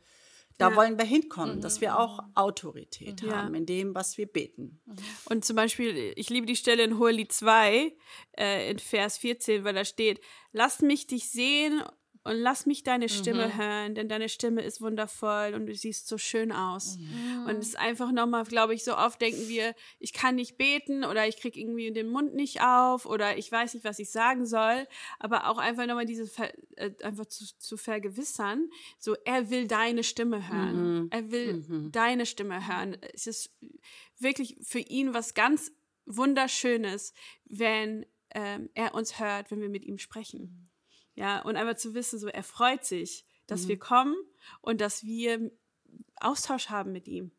da 0.57 0.69
ja. 0.69 0.75
wollen 0.75 0.97
wir 0.97 1.05
hinkommen, 1.05 1.57
mhm. 1.57 1.61
dass 1.61 1.81
wir 1.81 1.99
auch 1.99 2.19
Autorität 2.33 3.21
ja. 3.21 3.37
haben 3.37 3.53
in 3.53 3.65
dem, 3.65 3.93
was 3.93 4.17
wir 4.17 4.25
beten. 4.25 4.79
Mhm. 4.85 4.95
Und 5.25 5.45
zum 5.45 5.55
Beispiel, 5.55 6.13
ich 6.15 6.29
liebe 6.29 6.47
die 6.47 6.55
Stelle 6.55 6.83
in 6.83 6.97
Hohelied 6.97 7.31
2, 7.31 7.93
äh, 8.37 8.71
in 8.71 8.79
Vers 8.79 9.17
14, 9.19 9.63
weil 9.63 9.75
da 9.75 9.85
steht, 9.85 10.19
lass 10.51 10.81
mich 10.81 11.07
dich 11.07 11.29
sehen 11.29 11.83
und 12.27 12.35
lass 12.35 12.65
mich 12.65 12.83
deine 12.83 13.07
Stimme 13.07 13.47
mhm. 13.47 13.57
hören, 13.57 13.95
denn 13.95 14.09
deine 14.09 14.27
Stimme 14.27 14.61
ist 14.61 14.81
wundervoll 14.81 15.53
und 15.53 15.65
du 15.65 15.73
siehst 15.73 16.07
so 16.07 16.17
schön 16.17 16.51
aus. 16.51 16.97
Mhm. 16.97 17.45
Und 17.47 17.57
es 17.59 17.69
ist 17.69 17.79
einfach 17.79 18.11
nochmal, 18.11 18.43
glaube 18.43 18.73
ich, 18.73 18.83
so 18.83 18.97
oft 18.97 19.21
denken 19.21 19.47
wir, 19.47 19.73
ich 19.99 20.11
kann 20.11 20.35
nicht 20.35 20.57
beten 20.57 21.05
oder 21.05 21.25
ich 21.25 21.37
kriege 21.37 21.57
irgendwie 21.57 21.91
den 21.91 22.09
Mund 22.09 22.35
nicht 22.35 22.61
auf 22.61 23.05
oder 23.05 23.37
ich 23.37 23.49
weiß 23.49 23.73
nicht, 23.73 23.85
was 23.85 23.99
ich 23.99 24.11
sagen 24.11 24.45
soll, 24.45 24.87
aber 25.19 25.49
auch 25.49 25.57
einfach 25.57 25.85
nochmal 25.85 26.05
diese, 26.05 26.29
äh, 26.75 26.91
einfach 27.01 27.27
zu, 27.27 27.45
zu 27.57 27.77
vergewissern, 27.77 28.69
so 28.99 29.15
er 29.23 29.49
will 29.49 29.65
deine 29.65 30.03
Stimme 30.03 30.49
hören. 30.49 31.03
Mhm. 31.03 31.07
Er 31.11 31.31
will 31.31 31.53
mhm. 31.53 31.91
deine 31.93 32.25
Stimme 32.25 32.67
hören. 32.67 32.97
Es 33.13 33.25
ist 33.25 33.55
wirklich 34.19 34.57
für 34.63 34.79
ihn 34.79 35.13
was 35.13 35.33
ganz 35.33 35.71
Wunderschönes, 36.05 37.13
wenn 37.45 38.05
ähm, 38.31 38.69
er 38.73 38.93
uns 38.93 39.19
hört, 39.19 39.49
wenn 39.49 39.61
wir 39.61 39.69
mit 39.69 39.85
ihm 39.85 39.97
sprechen. 39.97 40.69
Ja, 41.17 41.41
und 41.41 41.55
einfach 41.55 41.75
zu 41.75 41.95
wissen, 41.95 42.19
so 42.19 42.27
er 42.27 42.43
freut 42.43 42.85
sich, 42.85 43.25
dass 43.47 43.63
mhm. 43.63 43.69
wir 43.69 43.79
kommen 43.79 44.15
und 44.61 44.79
dass 44.79 45.03
wir 45.03 45.51
Austausch 46.19 46.69
haben 46.69 46.91
mit 46.91 47.07
ihm. 47.07 47.31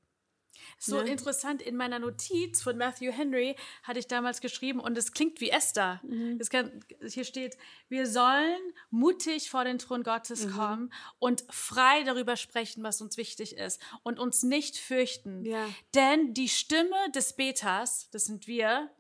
So 0.79 0.97
ja. 0.97 1.05
interessant, 1.05 1.63
in 1.63 1.77
meiner 1.77 2.01
Notiz 2.01 2.61
von 2.61 2.77
Matthew 2.77 3.13
Henry 3.13 3.55
hatte 3.85 4.01
ich 4.01 4.09
damals 4.09 4.41
geschrieben 4.41 4.81
und 4.81 4.99
es 4.99 5.13
klingt 5.13 5.41
wie 5.41 5.51
Esther. 5.51 6.01
Mhm. 6.03 6.41
Kann, 6.51 6.85
hier 7.09 7.25
steht, 7.25 7.57
wir 7.89 8.07
sollen 8.07 8.59
mutig 8.91 9.49
vor 9.49 9.65
den 9.65 9.79
Thron 9.79 10.03
Gottes 10.03 10.47
mhm. 10.47 10.53
kommen 10.53 10.93
und 11.21 11.45
frei 11.51 12.03
darüber 12.03 12.37
sprechen, 12.37 12.83
was 12.83 13.01
uns 13.01 13.17
wichtig 13.17 13.57
ist 13.57 13.81
und 14.03 14.19
uns 14.19 14.43
nicht 14.43 14.77
fürchten. 14.77 15.45
Ja. 15.45 15.69
Denn 15.95 16.35
die 16.35 16.49
Stimme 16.49 16.97
des 17.15 17.35
Beters, 17.35 18.09
das 18.11 18.25
sind 18.25 18.49
wir, 18.49 18.91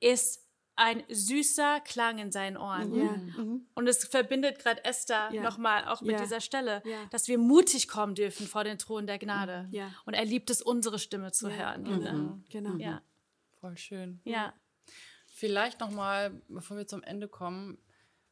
ist 0.00 0.43
ein 0.76 1.04
süßer 1.08 1.80
Klang 1.80 2.18
in 2.18 2.32
seinen 2.32 2.56
Ohren. 2.56 2.90
Mhm. 2.90 2.98
Ja. 2.98 3.42
Mhm. 3.42 3.66
Und 3.74 3.86
es 3.86 4.04
verbindet 4.04 4.58
gerade 4.58 4.84
Esther 4.84 5.30
ja. 5.32 5.42
nochmal 5.42 5.86
auch 5.86 6.00
mit 6.00 6.12
ja. 6.12 6.22
dieser 6.22 6.40
Stelle, 6.40 6.82
ja. 6.84 7.06
dass 7.10 7.28
wir 7.28 7.38
mutig 7.38 7.88
kommen 7.88 8.14
dürfen 8.14 8.46
vor 8.46 8.64
den 8.64 8.78
Thron 8.78 9.06
der 9.06 9.18
Gnade. 9.18 9.68
Ja. 9.70 9.90
Und 10.04 10.14
er 10.14 10.24
liebt 10.24 10.50
es, 10.50 10.62
unsere 10.62 10.98
Stimme 10.98 11.32
zu 11.32 11.50
hören. 11.50 11.82
Mhm. 11.82 12.44
Genau. 12.50 12.76
Ja. 12.76 13.02
Voll 13.60 13.76
schön. 13.76 14.20
Ja. 14.24 14.52
Vielleicht 15.28 15.80
nochmal, 15.80 16.42
bevor 16.48 16.76
wir 16.76 16.86
zum 16.86 17.02
Ende 17.02 17.28
kommen, 17.28 17.78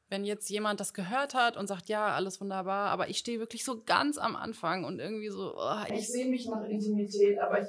wenn 0.08 0.24
jetzt 0.24 0.50
jemand 0.50 0.78
das 0.78 0.92
gehört 0.92 1.34
hat 1.34 1.56
und 1.56 1.66
sagt, 1.66 1.88
ja, 1.88 2.14
alles 2.14 2.40
wunderbar, 2.40 2.90
aber 2.90 3.08
ich 3.08 3.18
stehe 3.18 3.38
wirklich 3.38 3.64
so 3.64 3.82
ganz 3.82 4.18
am 4.18 4.36
Anfang 4.36 4.84
und 4.84 4.98
irgendwie 4.98 5.30
so. 5.30 5.54
Oh, 5.56 5.84
ich, 5.88 5.94
ich 5.94 6.08
sehe 6.08 6.26
mich 6.26 6.46
nach 6.46 6.64
Intimität, 6.64 7.38
aber 7.38 7.62
ich 7.62 7.68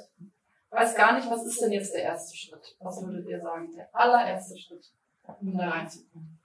weiß 0.74 0.94
gar 0.94 1.16
nicht, 1.16 1.30
was 1.30 1.46
ist 1.46 1.60
denn 1.60 1.72
jetzt 1.72 1.94
der 1.94 2.02
erste 2.02 2.36
Schritt? 2.36 2.76
Was 2.80 3.02
würdet 3.02 3.28
ihr 3.28 3.40
sagen? 3.40 3.70
Der 3.74 3.94
allererste 3.94 4.58
Schritt, 4.58 4.92
um 5.40 5.56
da 5.56 5.68
reinzukommen. 5.70 6.40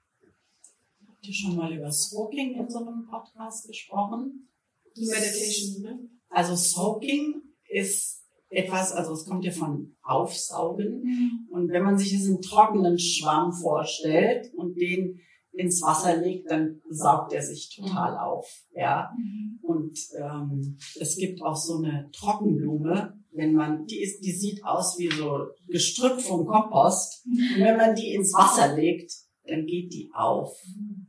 Habt 1.08 1.28
ihr 1.28 1.34
schon 1.34 1.56
mal 1.56 1.74
über 1.74 1.92
Soaking 1.92 2.56
in 2.56 2.70
so 2.70 2.80
einem 2.80 3.06
Podcast 3.08 3.68
gesprochen? 3.68 4.50
Meditation, 4.96 5.82
ne? 5.82 6.10
Also 6.30 6.56
Soaking 6.56 7.42
ist 7.68 8.24
etwas, 8.50 8.92
also 8.92 9.14
es 9.14 9.26
kommt 9.26 9.46
ja 9.46 9.52
von 9.52 9.96
Aufsaugen. 10.02 11.04
Mhm. 11.04 11.48
Und 11.52 11.70
wenn 11.70 11.84
man 11.84 11.98
sich 11.98 12.10
diesen 12.10 12.42
trockenen 12.42 13.00
Schwamm 13.00 13.54
vorstellt 13.54 14.54
und 14.56 14.76
den 14.76 15.20
ins 15.52 15.82
Wasser 15.82 16.18
legt, 16.18 16.50
dann 16.50 16.82
saugt 16.90 17.34
er 17.34 17.42
sich 17.42 17.76
total 17.76 18.14
mhm. 18.14 18.18
auf. 18.18 18.64
Ja. 18.74 19.12
Mhm. 19.18 19.60
Und 19.62 20.00
ähm, 20.18 20.78
es 21.00 21.16
gibt 21.18 21.42
auch 21.42 21.56
so 21.56 21.78
eine 21.78 22.10
Trockenblume, 22.12 23.19
wenn 23.32 23.54
man, 23.54 23.86
die 23.86 24.02
ist, 24.02 24.22
die 24.22 24.32
sieht 24.32 24.64
aus 24.64 24.98
wie 24.98 25.10
so 25.10 25.48
Gestrüpp 25.68 26.20
vom 26.20 26.46
Kompost. 26.46 27.26
Und 27.26 27.64
wenn 27.64 27.78
man 27.78 27.96
die 27.96 28.14
ins 28.14 28.34
Wasser 28.34 28.76
legt, 28.76 29.14
dann 29.46 29.66
geht 29.66 29.94
die 29.94 30.10
auf. 30.14 30.56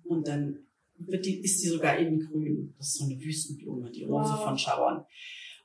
Und 0.05 0.27
dann 0.29 0.67
wird 0.97 1.25
die, 1.25 1.41
ist 1.41 1.63
die 1.63 1.69
sogar 1.69 1.99
innen 1.99 2.21
grün. 2.21 2.75
Das 2.77 2.89
ist 2.89 2.99
so 2.99 3.05
eine 3.05 3.19
Wüstenblume, 3.21 3.91
die 3.91 4.05
Rose 4.05 4.33
wow. 4.33 4.45
von 4.45 4.59
Schauern. 4.59 5.05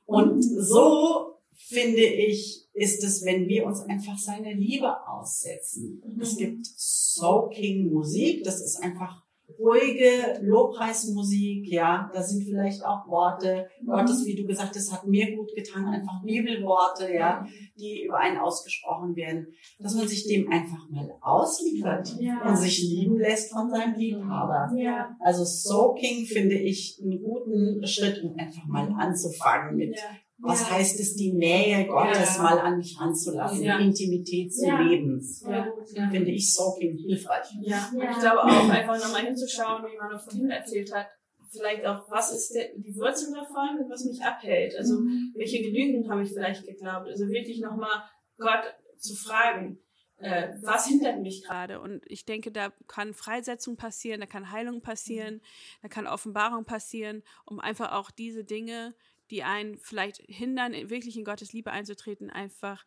Und 0.04 0.42
so 0.42 1.36
finde 1.56 2.02
ich, 2.02 2.66
ist 2.72 3.02
es, 3.02 3.24
wenn 3.24 3.48
wir 3.48 3.66
uns 3.66 3.80
einfach 3.80 4.18
seine 4.18 4.54
Liebe 4.54 5.06
aussetzen. 5.08 6.02
Es 6.20 6.34
mhm. 6.34 6.38
gibt 6.38 6.66
Soaking 6.66 7.90
Musik, 7.90 8.44
das 8.44 8.60
ist 8.60 8.76
einfach 8.82 9.25
ruhige 9.58 10.40
Lobpreismusik, 10.42 11.66
ja, 11.68 12.10
da 12.12 12.22
sind 12.22 12.44
vielleicht 12.44 12.84
auch 12.84 13.06
Worte 13.08 13.68
Gottes, 13.84 14.24
wie 14.26 14.34
du 14.34 14.46
gesagt 14.46 14.74
hast, 14.74 14.92
hat 14.92 15.06
mir 15.06 15.34
gut 15.36 15.54
getan, 15.54 15.86
einfach 15.86 16.22
Bibelworte, 16.24 17.12
ja, 17.12 17.46
die 17.78 18.04
über 18.04 18.18
einen 18.18 18.38
ausgesprochen 18.38 19.14
werden, 19.16 19.48
dass 19.78 19.94
man 19.94 20.08
sich 20.08 20.26
dem 20.26 20.50
einfach 20.50 20.88
mal 20.90 21.16
ausliefert 21.20 22.16
ja. 22.18 22.42
und 22.48 22.56
sich 22.56 22.82
lieben 22.82 23.18
lässt 23.18 23.52
von 23.52 23.70
seinem 23.70 23.94
Liebhaber. 23.94 24.72
Ja. 24.76 25.16
Also 25.20 25.44
Soaking 25.44 26.26
finde 26.26 26.56
ich 26.56 27.00
einen 27.02 27.22
guten 27.22 27.86
Schritt, 27.86 28.22
um 28.22 28.36
einfach 28.36 28.64
mal 28.66 28.92
anzufangen 28.98 29.76
mit 29.76 29.96
ja. 29.96 30.02
Was 30.38 30.60
ja. 30.60 30.76
heißt 30.76 31.00
es, 31.00 31.16
die 31.16 31.32
Nähe 31.32 31.86
Gottes 31.86 32.36
ja. 32.36 32.42
mal 32.42 32.58
an 32.58 32.76
mich 32.76 33.00
ranzulassen, 33.00 33.62
ja. 33.62 33.78
Intimität 33.78 34.54
zu 34.54 34.66
leben? 34.70 35.20
Ja. 35.48 35.72
Finde 36.10 36.30
ich 36.30 36.52
Soaking 36.52 36.98
hilfreich. 36.98 37.46
Ja. 37.62 37.90
ich 37.92 38.18
glaube 38.18 38.44
auch, 38.44 38.68
einfach 38.68 39.00
nochmal 39.02 39.24
hinzuschauen, 39.24 39.84
wie 39.84 39.96
man 39.96 40.12
noch 40.12 40.22
vorhin 40.22 40.50
erzählt 40.50 40.94
hat, 40.94 41.06
vielleicht 41.50 41.86
auch, 41.86 42.10
was 42.10 42.32
ist 42.32 42.54
der, 42.54 42.68
die 42.76 42.94
Wurzel 42.96 43.32
davon 43.32 43.78
und 43.80 43.90
was 43.90 44.04
mich 44.04 44.22
abhält? 44.22 44.76
Also, 44.76 45.00
mhm. 45.00 45.32
welche 45.36 45.62
Genügen 45.62 46.10
habe 46.10 46.22
ich 46.22 46.30
vielleicht 46.30 46.66
geglaubt? 46.66 47.08
Also 47.08 47.28
wirklich 47.28 47.60
nochmal 47.60 48.02
Gott 48.38 48.74
zu 48.98 49.14
fragen, 49.14 49.78
äh, 50.18 50.54
was 50.62 50.86
hindert 50.86 51.20
mich 51.20 51.44
gerade? 51.44 51.80
Und 51.80 52.02
ich 52.06 52.24
denke, 52.24 52.50
da 52.50 52.70
kann 52.88 53.12
Freisetzung 53.12 53.76
passieren, 53.76 54.20
da 54.20 54.26
kann 54.26 54.50
Heilung 54.50 54.80
passieren, 54.80 55.34
mhm. 55.34 55.40
da 55.82 55.88
kann 55.88 56.06
Offenbarung 56.06 56.64
passieren, 56.64 57.22
um 57.44 57.60
einfach 57.60 57.92
auch 57.92 58.10
diese 58.10 58.44
Dinge, 58.44 58.94
die 59.30 59.42
einen 59.42 59.78
vielleicht 59.78 60.18
hindern, 60.26 60.72
wirklich 60.90 61.16
in 61.16 61.24
Gottes 61.24 61.52
Liebe 61.52 61.70
einzutreten, 61.70 62.30
einfach 62.30 62.86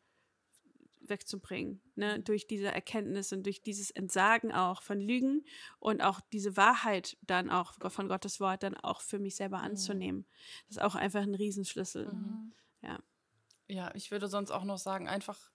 wegzubringen. 1.01 1.81
Ne? 1.95 2.17
Mhm. 2.17 2.23
Durch 2.23 2.47
diese 2.47 2.67
Erkenntnis 2.67 3.33
und 3.33 3.45
durch 3.45 3.61
dieses 3.61 3.91
Entsagen 3.91 4.51
auch 4.51 4.81
von 4.81 4.99
Lügen 4.99 5.43
und 5.79 6.01
auch 6.01 6.21
diese 6.31 6.55
Wahrheit 6.55 7.17
dann 7.21 7.49
auch 7.49 7.73
von 7.91 8.07
Gottes 8.07 8.39
Wort 8.39 8.63
dann 8.63 8.75
auch 8.75 9.01
für 9.01 9.19
mich 9.19 9.35
selber 9.35 9.59
mhm. 9.59 9.65
anzunehmen. 9.65 10.25
Das 10.67 10.77
ist 10.77 10.83
auch 10.83 10.95
einfach 10.95 11.21
ein 11.21 11.35
Riesenschlüssel. 11.35 12.11
Mhm. 12.11 12.53
Ja. 12.81 12.99
Ja, 13.67 13.91
ich 13.93 14.09
würde 14.09 14.27
sonst 14.27 14.51
auch 14.51 14.63
noch 14.63 14.79
sagen, 14.79 15.07
einfach 15.07 15.51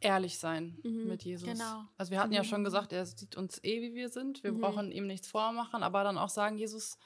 ehrlich 0.00 0.38
sein 0.38 0.78
mhm. 0.84 1.08
mit 1.08 1.24
Jesus. 1.24 1.48
Genau. 1.48 1.84
Also 1.96 2.10
wir 2.10 2.20
hatten 2.20 2.30
mhm. 2.30 2.36
ja 2.36 2.44
schon 2.44 2.64
gesagt, 2.64 2.92
er 2.92 3.06
sieht 3.06 3.36
uns 3.36 3.62
eh, 3.64 3.80
wie 3.82 3.94
wir 3.94 4.08
sind. 4.08 4.42
Wir 4.42 4.52
mhm. 4.52 4.60
brauchen 4.60 4.92
ihm 4.92 5.06
nichts 5.06 5.28
vormachen, 5.28 5.82
aber 5.82 6.04
dann 6.04 6.18
auch 6.18 6.28
sagen, 6.28 6.56
Jesus, 6.56 6.98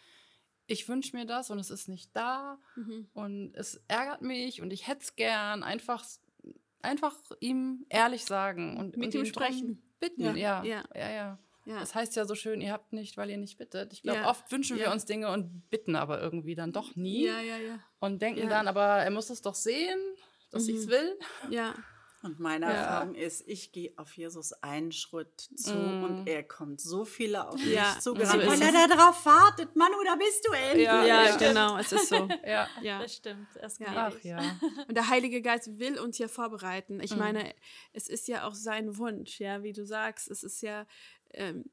ich 0.67 0.89
wünsche 0.89 1.17
mir 1.17 1.27
das 1.27 1.51
und 1.51 1.59
es 1.59 1.71
ist 1.71 1.89
nicht 1.89 2.11
da 2.15 2.59
mhm. 2.75 3.09
und 3.15 3.55
es 3.55 3.83
ärgert 3.89 4.23
mich 4.23 4.61
und 4.61 4.73
ich 4.73 4.87
hätte 4.87 5.03
es 5.03 5.17
gern. 5.17 5.63
Einfach, 5.63 6.05
einfach 6.83 7.15
ihm 7.41 7.87
ehrlich 7.89 8.25
sagen 8.25 8.77
und 8.77 8.97
mit 8.97 9.15
ihm 9.15 9.25
sprechen. 9.25 9.83
Bitten, 9.99 10.23
ja. 10.23 10.35
Ja. 10.35 10.65
ja. 10.65 10.85
ja, 10.95 11.11
ja. 11.11 11.39
Ja. 11.67 11.81
Das 11.81 11.97
heißt 11.97 12.15
ja 12.15 12.25
so 12.27 12.37
schön, 12.37 12.61
ihr 12.61 12.73
habt 12.73 12.93
nicht, 12.93 13.17
weil 13.17 13.29
ihr 13.29 13.39
nicht 13.39 13.59
bittet. 13.59 13.93
Ich 13.93 14.03
glaube, 14.03 14.21
ja. 14.21 14.31
oft 14.31 14.51
wünschen 14.53 14.79
wir 14.79 14.93
uns 14.93 15.05
Dinge 15.05 15.33
und 15.33 15.69
bitten 15.69 15.97
aber 15.97 16.23
irgendwie 16.23 16.55
dann 16.55 16.73
doch 16.73 16.95
nie. 16.95 17.27
Ja, 17.27 17.41
ja, 17.41 17.57
ja. 17.57 17.81
Und 17.99 18.23
denken 18.23 18.49
dann, 18.49 18.69
aber 18.69 18.85
er 18.85 19.11
muss 19.11 19.31
es 19.31 19.43
doch 19.43 19.57
sehen, 19.57 19.99
dass 20.53 20.65
mhm. 20.65 20.71
ich 20.71 20.77
es 20.77 20.89
will. 20.89 21.19
Ja. 21.51 21.75
Und 22.27 22.41
meine 22.41 22.67
ja. 22.67 22.73
Erfahrung 22.73 23.15
ist, 23.15 23.47
ich 23.47 23.71
gehe 23.71 23.93
auf 23.97 24.17
Jesus 24.17 24.53
einen 24.53 24.91
Schritt 24.91 25.41
zu 25.55 25.75
mm. 25.75 26.03
und 26.03 26.27
er 26.27 26.43
kommt 26.43 26.81
so 26.81 27.05
viele 27.05 27.49
auf 27.49 27.65
ja. 27.65 27.93
mich 27.93 28.01
zugerannt, 28.01 28.43
so 28.43 28.51
weil 28.51 28.75
er 28.75 28.89
darauf 28.89 29.25
wartet. 29.25 29.77
Manu, 29.77 29.95
da 30.05 30.17
bist 30.17 30.45
du 30.47 30.53
endlich. 30.53 30.87
Ja, 30.87 31.05
ja 31.05 31.37
genau, 31.37 31.79
es 31.79 31.93
ist 31.93 32.09
so. 32.09 32.29
ja. 32.45 32.67
ja, 32.83 33.01
das 33.01 33.15
stimmt. 33.15 33.47
Das 33.61 33.79
ja. 33.79 33.87
Ach, 33.95 34.25
ja. 34.25 34.39
Und 34.89 34.97
der 34.97 35.09
Heilige 35.09 35.41
Geist 35.41 35.79
will 35.79 36.01
uns 36.01 36.19
ja 36.19 36.27
vorbereiten. 36.27 36.99
Ich 37.01 37.15
mm. 37.15 37.19
meine, 37.19 37.55
es 37.93 38.09
ist 38.09 38.27
ja 38.27 38.47
auch 38.47 38.55
sein 38.55 38.99
Wunsch, 38.99 39.39
ja, 39.39 39.63
wie 39.63 39.73
du 39.73 39.87
sagst. 39.87 40.29
Es 40.29 40.43
ist 40.43 40.63
ja, 40.63 40.85
ähm, 41.31 41.65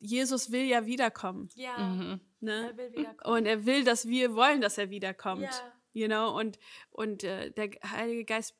Jesus 0.00 0.50
will 0.50 0.64
ja 0.64 0.84
wiederkommen. 0.84 1.48
Ja, 1.54 1.78
mhm. 1.78 2.20
ne? 2.40 2.70
er 2.70 2.76
will 2.76 2.92
wiederkommen. 2.92 3.38
Und 3.38 3.46
er 3.46 3.64
will, 3.66 3.84
dass 3.84 4.08
wir 4.08 4.34
wollen, 4.34 4.60
dass 4.60 4.76
er 4.78 4.90
wiederkommt. 4.90 5.42
Ja. 5.42 5.72
You 5.92 6.06
know, 6.06 6.36
und, 6.36 6.58
und 6.90 7.22
äh, 7.24 7.50
der 7.50 7.70
Heilige 7.84 8.24
Geist 8.24 8.56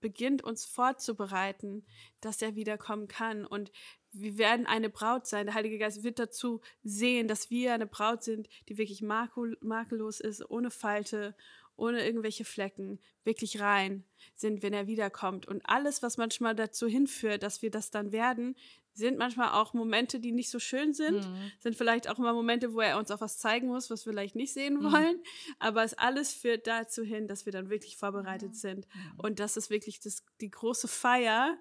beginnt 0.00 0.42
uns 0.42 0.64
vorzubereiten, 0.64 1.84
dass 2.20 2.42
er 2.42 2.54
wiederkommen 2.54 3.08
kann. 3.08 3.44
Und 3.44 3.72
wir 4.12 4.38
werden 4.38 4.66
eine 4.66 4.88
Braut 4.88 5.26
sein. 5.26 5.46
Der 5.46 5.54
Heilige 5.54 5.78
Geist 5.78 6.04
wird 6.04 6.18
dazu 6.18 6.60
sehen, 6.82 7.28
dass 7.28 7.50
wir 7.50 7.74
eine 7.74 7.86
Braut 7.86 8.22
sind, 8.22 8.48
die 8.68 8.78
wirklich 8.78 9.02
makul 9.02 9.58
makellos 9.60 10.20
ist, 10.20 10.48
ohne 10.48 10.70
Falte, 10.70 11.36
ohne 11.76 12.04
irgendwelche 12.04 12.44
Flecken, 12.44 12.98
wirklich 13.24 13.60
rein 13.60 14.04
sind, 14.34 14.62
wenn 14.62 14.72
er 14.72 14.86
wiederkommt. 14.86 15.46
Und 15.46 15.62
alles, 15.68 16.02
was 16.02 16.16
manchmal 16.16 16.54
dazu 16.54 16.86
hinführt, 16.86 17.42
dass 17.42 17.62
wir 17.62 17.70
das 17.70 17.90
dann 17.90 18.12
werden, 18.12 18.56
sind 18.96 19.18
manchmal 19.18 19.50
auch 19.50 19.74
Momente, 19.74 20.20
die 20.20 20.32
nicht 20.32 20.50
so 20.50 20.58
schön 20.58 20.94
sind, 20.94 21.28
mhm. 21.28 21.52
sind 21.58 21.76
vielleicht 21.76 22.08
auch 22.08 22.18
immer 22.18 22.32
Momente, 22.32 22.72
wo 22.72 22.80
er 22.80 22.98
uns 22.98 23.10
auch 23.10 23.20
was 23.20 23.38
zeigen 23.38 23.68
muss, 23.68 23.90
was 23.90 24.06
wir 24.06 24.12
vielleicht 24.12 24.34
nicht 24.34 24.54
sehen 24.54 24.78
mhm. 24.78 24.92
wollen, 24.92 25.22
aber 25.58 25.84
es 25.84 25.94
alles 25.94 26.32
führt 26.32 26.66
dazu 26.66 27.02
hin, 27.02 27.28
dass 27.28 27.44
wir 27.44 27.52
dann 27.52 27.68
wirklich 27.68 27.98
vorbereitet 27.98 28.50
mhm. 28.50 28.54
sind 28.54 28.88
und 29.18 29.38
das 29.38 29.58
ist 29.58 29.68
wirklich 29.68 30.00
das, 30.00 30.24
die 30.40 30.50
große 30.50 30.88
Feier, 30.88 31.58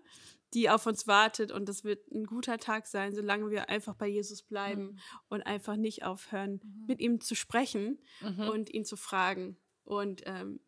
die 0.53 0.69
auf 0.69 0.85
uns 0.85 1.07
wartet 1.07 1.51
und 1.51 1.67
das 1.67 1.83
wird 1.83 2.09
ein 2.11 2.25
guter 2.25 2.57
Tag 2.57 2.87
sein, 2.87 3.13
solange 3.13 3.49
wir 3.51 3.67
einfach 3.69 3.95
bei 3.95 4.07
Jesus 4.07 4.41
bleiben 4.41 4.83
mhm. 4.83 4.99
und 5.27 5.41
einfach 5.41 5.75
nicht 5.75 6.05
aufhören, 6.05 6.61
mhm. 6.63 6.85
mit 6.87 7.01
ihm 7.01 7.19
zu 7.19 7.35
sprechen 7.35 7.99
mhm. 8.21 8.47
und 8.47 8.73
ihn 8.73 8.85
zu 8.85 8.95
fragen 8.95 9.57
und 9.85 10.23
ähm, 10.25 10.59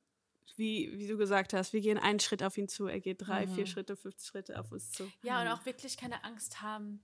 wie, 0.56 0.92
wie 0.98 1.08
du 1.08 1.18
gesagt 1.18 1.54
hast, 1.54 1.74
wir 1.74 1.82
gehen 1.82 1.98
einen 1.98 2.20
Schritt 2.20 2.42
auf 2.42 2.58
ihn 2.58 2.68
zu, 2.68 2.88
er 2.88 3.00
geht 3.00 3.28
drei, 3.28 3.46
mhm. 3.46 3.56
vier 3.56 3.66
Schritte, 3.66 3.96
fünf 3.96 4.20
Schritte 4.24 4.60
auf 4.60 4.72
uns 4.72 4.92
zu. 4.92 5.12
Ja, 5.22 5.36
mhm. 5.36 5.48
und 5.48 5.54
auch 5.54 5.66
wirklich 5.66 5.98
keine 5.98 6.24
Angst 6.24 6.62
haben, 6.62 7.04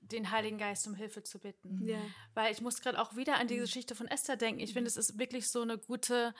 den 0.00 0.30
Heiligen 0.30 0.58
Geist 0.58 0.86
um 0.86 0.94
Hilfe 0.94 1.22
zu 1.22 1.38
bitten. 1.38 1.86
Ja. 1.86 1.98
Weil 2.34 2.52
ich 2.52 2.60
muss 2.60 2.80
gerade 2.80 3.00
auch 3.00 3.14
wieder 3.16 3.36
an 3.36 3.46
die 3.46 3.56
mhm. 3.56 3.60
Geschichte 3.60 3.94
von 3.94 4.08
Esther 4.08 4.36
denken. 4.36 4.60
Ich 4.60 4.72
finde, 4.72 4.88
es 4.88 4.96
ist 4.96 5.18
wirklich 5.18 5.50
so 5.50 5.62
eine 5.62 5.76
gute, 5.76 6.34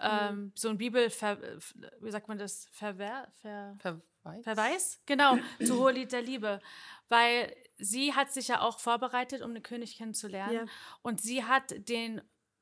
ähm, 0.00 0.52
so 0.54 0.68
ein 0.68 0.78
Bibel, 0.78 1.08
wie 1.08 2.10
sagt 2.10 2.28
man 2.28 2.38
das, 2.38 2.68
Verwehr, 2.72 3.30
Ver 3.42 3.76
Verweis? 4.22 4.44
Verweis? 4.44 5.00
Genau, 5.06 5.38
zu 5.64 5.78
Hohelied 5.78 6.12
der 6.12 6.22
Liebe. 6.22 6.60
Weil 7.08 7.54
sie 7.78 8.14
hat 8.14 8.32
sich 8.32 8.48
ja 8.48 8.60
auch 8.60 8.78
vorbereitet, 8.78 9.42
um 9.42 9.54
den 9.54 9.62
König 9.62 9.96
kennenzulernen. 9.96 10.54
Ja. 10.54 10.64
Und 11.02 11.20
sie 11.20 11.44
hat 11.44 11.88
den 11.88 12.20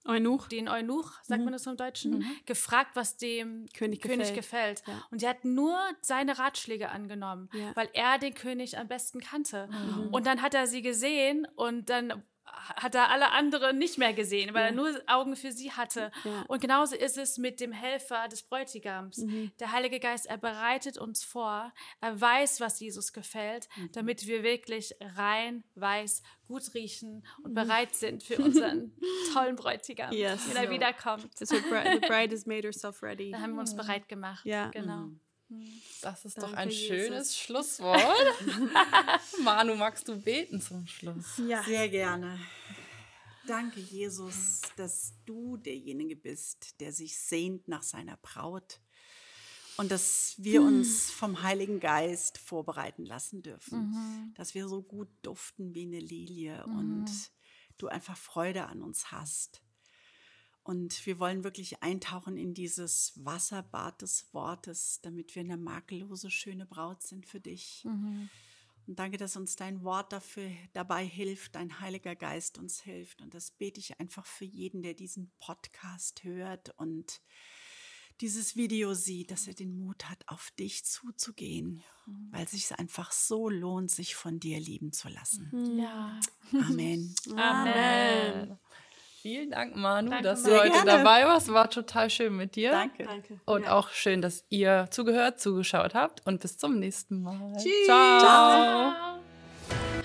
Eunuch. 0.08 0.48
den 0.48 0.68
Eunuch, 0.68 1.12
sagt 1.22 1.40
mhm. 1.40 1.44
man 1.44 1.52
das 1.52 1.66
im 1.66 1.76
Deutschen, 1.76 2.18
mhm. 2.18 2.26
gefragt, 2.46 2.92
was 2.94 3.16
dem 3.16 3.66
König, 3.74 4.00
König 4.00 4.34
gefällt. 4.34 4.82
gefällt. 4.82 4.82
Ja. 4.86 5.04
Und 5.10 5.20
sie 5.20 5.28
hat 5.28 5.44
nur 5.44 5.78
seine 6.00 6.38
Ratschläge 6.38 6.90
angenommen, 6.90 7.48
ja. 7.52 7.74
weil 7.74 7.88
er 7.92 8.18
den 8.18 8.34
König 8.34 8.78
am 8.78 8.88
besten 8.88 9.20
kannte. 9.20 9.68
Mhm. 9.68 10.08
Und 10.08 10.26
dann 10.26 10.42
hat 10.42 10.54
er 10.54 10.66
sie 10.66 10.82
gesehen 10.82 11.46
und 11.54 11.90
dann 11.90 12.22
hat 12.76 12.94
er 12.94 13.10
alle 13.10 13.30
anderen 13.32 13.78
nicht 13.78 13.98
mehr 13.98 14.12
gesehen, 14.12 14.54
weil 14.54 14.62
ja. 14.62 14.68
er 14.68 14.72
nur 14.72 15.02
Augen 15.06 15.36
für 15.36 15.52
sie 15.52 15.72
hatte. 15.72 16.10
Ja. 16.24 16.44
Und 16.48 16.60
genauso 16.60 16.96
ist 16.96 17.18
es 17.18 17.38
mit 17.38 17.60
dem 17.60 17.72
Helfer 17.72 18.28
des 18.28 18.42
Bräutigams. 18.42 19.18
Mhm. 19.18 19.52
Der 19.58 19.72
Heilige 19.72 20.00
Geist, 20.00 20.26
er 20.26 20.38
bereitet 20.38 20.98
uns 20.98 21.24
vor, 21.24 21.72
er 22.00 22.20
weiß, 22.20 22.60
was 22.60 22.80
Jesus 22.80 23.12
gefällt, 23.12 23.68
mhm. 23.76 23.92
damit 23.92 24.26
wir 24.26 24.42
wirklich 24.42 24.94
rein, 25.00 25.64
weiß, 25.74 26.22
gut 26.46 26.62
riechen 26.74 27.26
und 27.42 27.50
mhm. 27.50 27.54
bereit 27.54 27.94
sind 27.94 28.22
für 28.22 28.38
unseren 28.38 28.92
tollen 29.32 29.56
Bräutigam, 29.56 30.12
yes. 30.12 30.48
wenn 30.48 30.56
er 30.56 30.70
wiederkommt. 30.70 31.36
So, 31.38 31.56
the 31.56 32.00
bride 32.06 32.34
has 32.34 32.46
made 32.46 32.62
herself 32.62 33.02
ready. 33.02 33.30
Da 33.30 33.40
haben 33.40 33.54
wir 33.54 33.60
uns 33.60 33.76
bereit 33.76 34.08
gemacht. 34.08 34.44
Ja. 34.44 34.70
Genau. 34.70 35.10
Das 36.02 36.24
ist 36.24 36.36
Danke, 36.36 36.50
doch 36.50 36.56
ein 36.58 36.70
schönes 36.70 37.10
Jesus. 37.10 37.38
Schlusswort. 37.38 38.00
Manu, 39.42 39.74
magst 39.76 40.06
du 40.08 40.20
beten 40.20 40.60
zum 40.60 40.86
Schluss? 40.86 41.40
Ja. 41.48 41.62
Sehr 41.62 41.88
gerne. 41.88 42.38
Danke, 43.46 43.80
Jesus, 43.80 44.60
dass 44.76 45.14
du 45.24 45.56
derjenige 45.56 46.16
bist, 46.16 46.78
der 46.80 46.92
sich 46.92 47.18
sehnt 47.18 47.66
nach 47.66 47.82
seiner 47.82 48.18
Braut 48.18 48.80
und 49.78 49.90
dass 49.90 50.34
wir 50.36 50.60
uns 50.60 51.10
vom 51.10 51.42
Heiligen 51.42 51.80
Geist 51.80 52.36
vorbereiten 52.36 53.06
lassen 53.06 53.42
dürfen, 53.42 53.90
mhm. 53.90 54.34
dass 54.34 54.54
wir 54.54 54.68
so 54.68 54.82
gut 54.82 55.08
duften 55.22 55.74
wie 55.74 55.86
eine 55.86 56.00
Lilie 56.00 56.62
mhm. 56.66 56.78
und 56.78 57.10
du 57.78 57.86
einfach 57.86 58.18
Freude 58.18 58.66
an 58.66 58.82
uns 58.82 59.12
hast. 59.12 59.62
Und 60.68 61.06
wir 61.06 61.18
wollen 61.18 61.44
wirklich 61.44 61.82
eintauchen 61.82 62.36
in 62.36 62.52
dieses 62.52 63.14
Wasserbad 63.16 64.02
des 64.02 64.26
Wortes, 64.34 65.00
damit 65.00 65.34
wir 65.34 65.40
eine 65.40 65.56
makellose, 65.56 66.30
schöne 66.30 66.66
Braut 66.66 67.02
sind 67.02 67.24
für 67.24 67.40
dich. 67.40 67.86
Mhm. 67.86 68.28
Und 68.86 68.98
danke, 68.98 69.16
dass 69.16 69.36
uns 69.36 69.56
dein 69.56 69.82
Wort 69.82 70.12
dafür 70.12 70.50
dabei 70.74 71.06
hilft, 71.06 71.54
dein 71.54 71.80
Heiliger 71.80 72.14
Geist 72.14 72.58
uns 72.58 72.82
hilft. 72.82 73.22
Und 73.22 73.32
das 73.32 73.50
bete 73.50 73.80
ich 73.80 73.98
einfach 73.98 74.26
für 74.26 74.44
jeden, 74.44 74.82
der 74.82 74.92
diesen 74.92 75.32
Podcast 75.38 76.22
hört 76.22 76.78
und 76.78 77.22
dieses 78.20 78.54
Video 78.54 78.92
sieht, 78.92 79.30
dass 79.30 79.46
er 79.46 79.54
den 79.54 79.78
Mut 79.78 80.06
hat, 80.10 80.22
auf 80.26 80.50
dich 80.58 80.84
zuzugehen, 80.84 81.82
mhm. 82.04 82.28
weil 82.30 82.44
es 82.44 82.50
sich 82.50 82.78
einfach 82.78 83.12
so 83.12 83.48
lohnt, 83.48 83.90
sich 83.90 84.16
von 84.16 84.38
dir 84.38 84.60
lieben 84.60 84.92
zu 84.92 85.08
lassen. 85.08 85.78
Ja. 85.78 86.20
Amen. 86.52 87.14
Amen. 87.30 87.38
Amen. 87.38 88.58
Vielen 89.20 89.50
Dank, 89.50 89.74
Manu, 89.74 90.10
Danke, 90.10 90.24
dass 90.24 90.44
du 90.44 90.56
heute 90.56 90.70
gerne. 90.70 90.92
dabei 90.92 91.24
warst. 91.24 91.52
War 91.52 91.68
total 91.68 92.08
schön 92.08 92.36
mit 92.36 92.54
dir. 92.54 92.70
Danke. 92.70 93.02
Danke. 93.02 93.40
Und 93.46 93.64
ja. 93.64 93.76
auch 93.76 93.90
schön, 93.90 94.22
dass 94.22 94.44
ihr 94.48 94.86
zugehört, 94.90 95.40
zugeschaut 95.40 95.94
habt. 95.94 96.24
Und 96.24 96.40
bis 96.40 96.56
zum 96.56 96.78
nächsten 96.78 97.22
Mal. 97.22 97.56
Tschüss. 97.56 97.86
Ciao. 97.86 98.20
Ciao. 98.20 99.18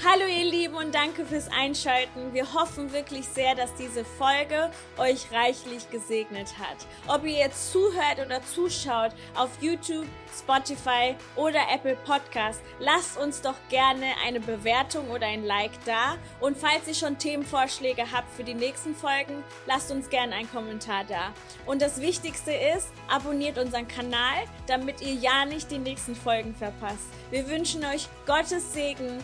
Hallo 0.01 0.25
ihr 0.25 0.49
Lieben 0.49 0.73
und 0.73 0.93
danke 0.93 1.23
fürs 1.23 1.47
Einschalten. 1.49 2.34
Wir 2.34 2.53
hoffen 2.53 2.91
wirklich 2.91 3.25
sehr, 3.27 3.53
dass 3.53 3.73
diese 3.75 4.03
Folge 4.03 4.71
euch 4.97 5.32
reichlich 5.32 5.89
gesegnet 5.91 6.56
hat. 6.58 6.77
Ob 7.08 7.23
ihr 7.23 7.38
jetzt 7.38 7.71
zuhört 7.71 8.19
oder 8.25 8.41
zuschaut 8.43 9.12
auf 9.36 9.49
YouTube, 9.62 10.08
Spotify 10.36 11.15
oder 11.36 11.60
Apple 11.71 11.95
Podcast, 12.06 12.62
lasst 12.79 13.17
uns 13.17 13.41
doch 13.41 13.56
gerne 13.69 14.08
eine 14.25 14.39
Bewertung 14.39 15.10
oder 15.12 15.27
ein 15.27 15.46
Like 15.46 15.71
da. 15.85 16.17
Und 16.39 16.58
falls 16.58 16.87
ihr 16.87 16.96
schon 16.96 17.17
Themenvorschläge 17.17 18.12
habt 18.12 18.33
für 18.35 18.44
die 18.44 18.56
nächsten 18.56 18.96
Folgen, 18.96 19.44
lasst 19.67 19.91
uns 19.91 20.10
gerne 20.10 20.35
einen 20.35 20.52
Kommentar 20.52 21.04
da. 21.08 21.33
Und 21.65 21.81
das 21.81 22.02
Wichtigste 22.02 22.52
ist, 22.52 22.89
abonniert 23.10 23.58
unseren 23.58 23.87
Kanal, 23.87 24.44
damit 24.67 25.02
ihr 25.02 25.13
ja 25.13 25.46
nicht 25.46 25.69
die 25.71 25.77
nächsten 25.77 26.15
Folgen 26.15 26.56
verpasst. 26.56 27.08
Wir 27.29 27.48
wünschen 27.48 27.85
euch 27.85 28.08
Gottes 28.25 28.73
Segen 28.73 29.23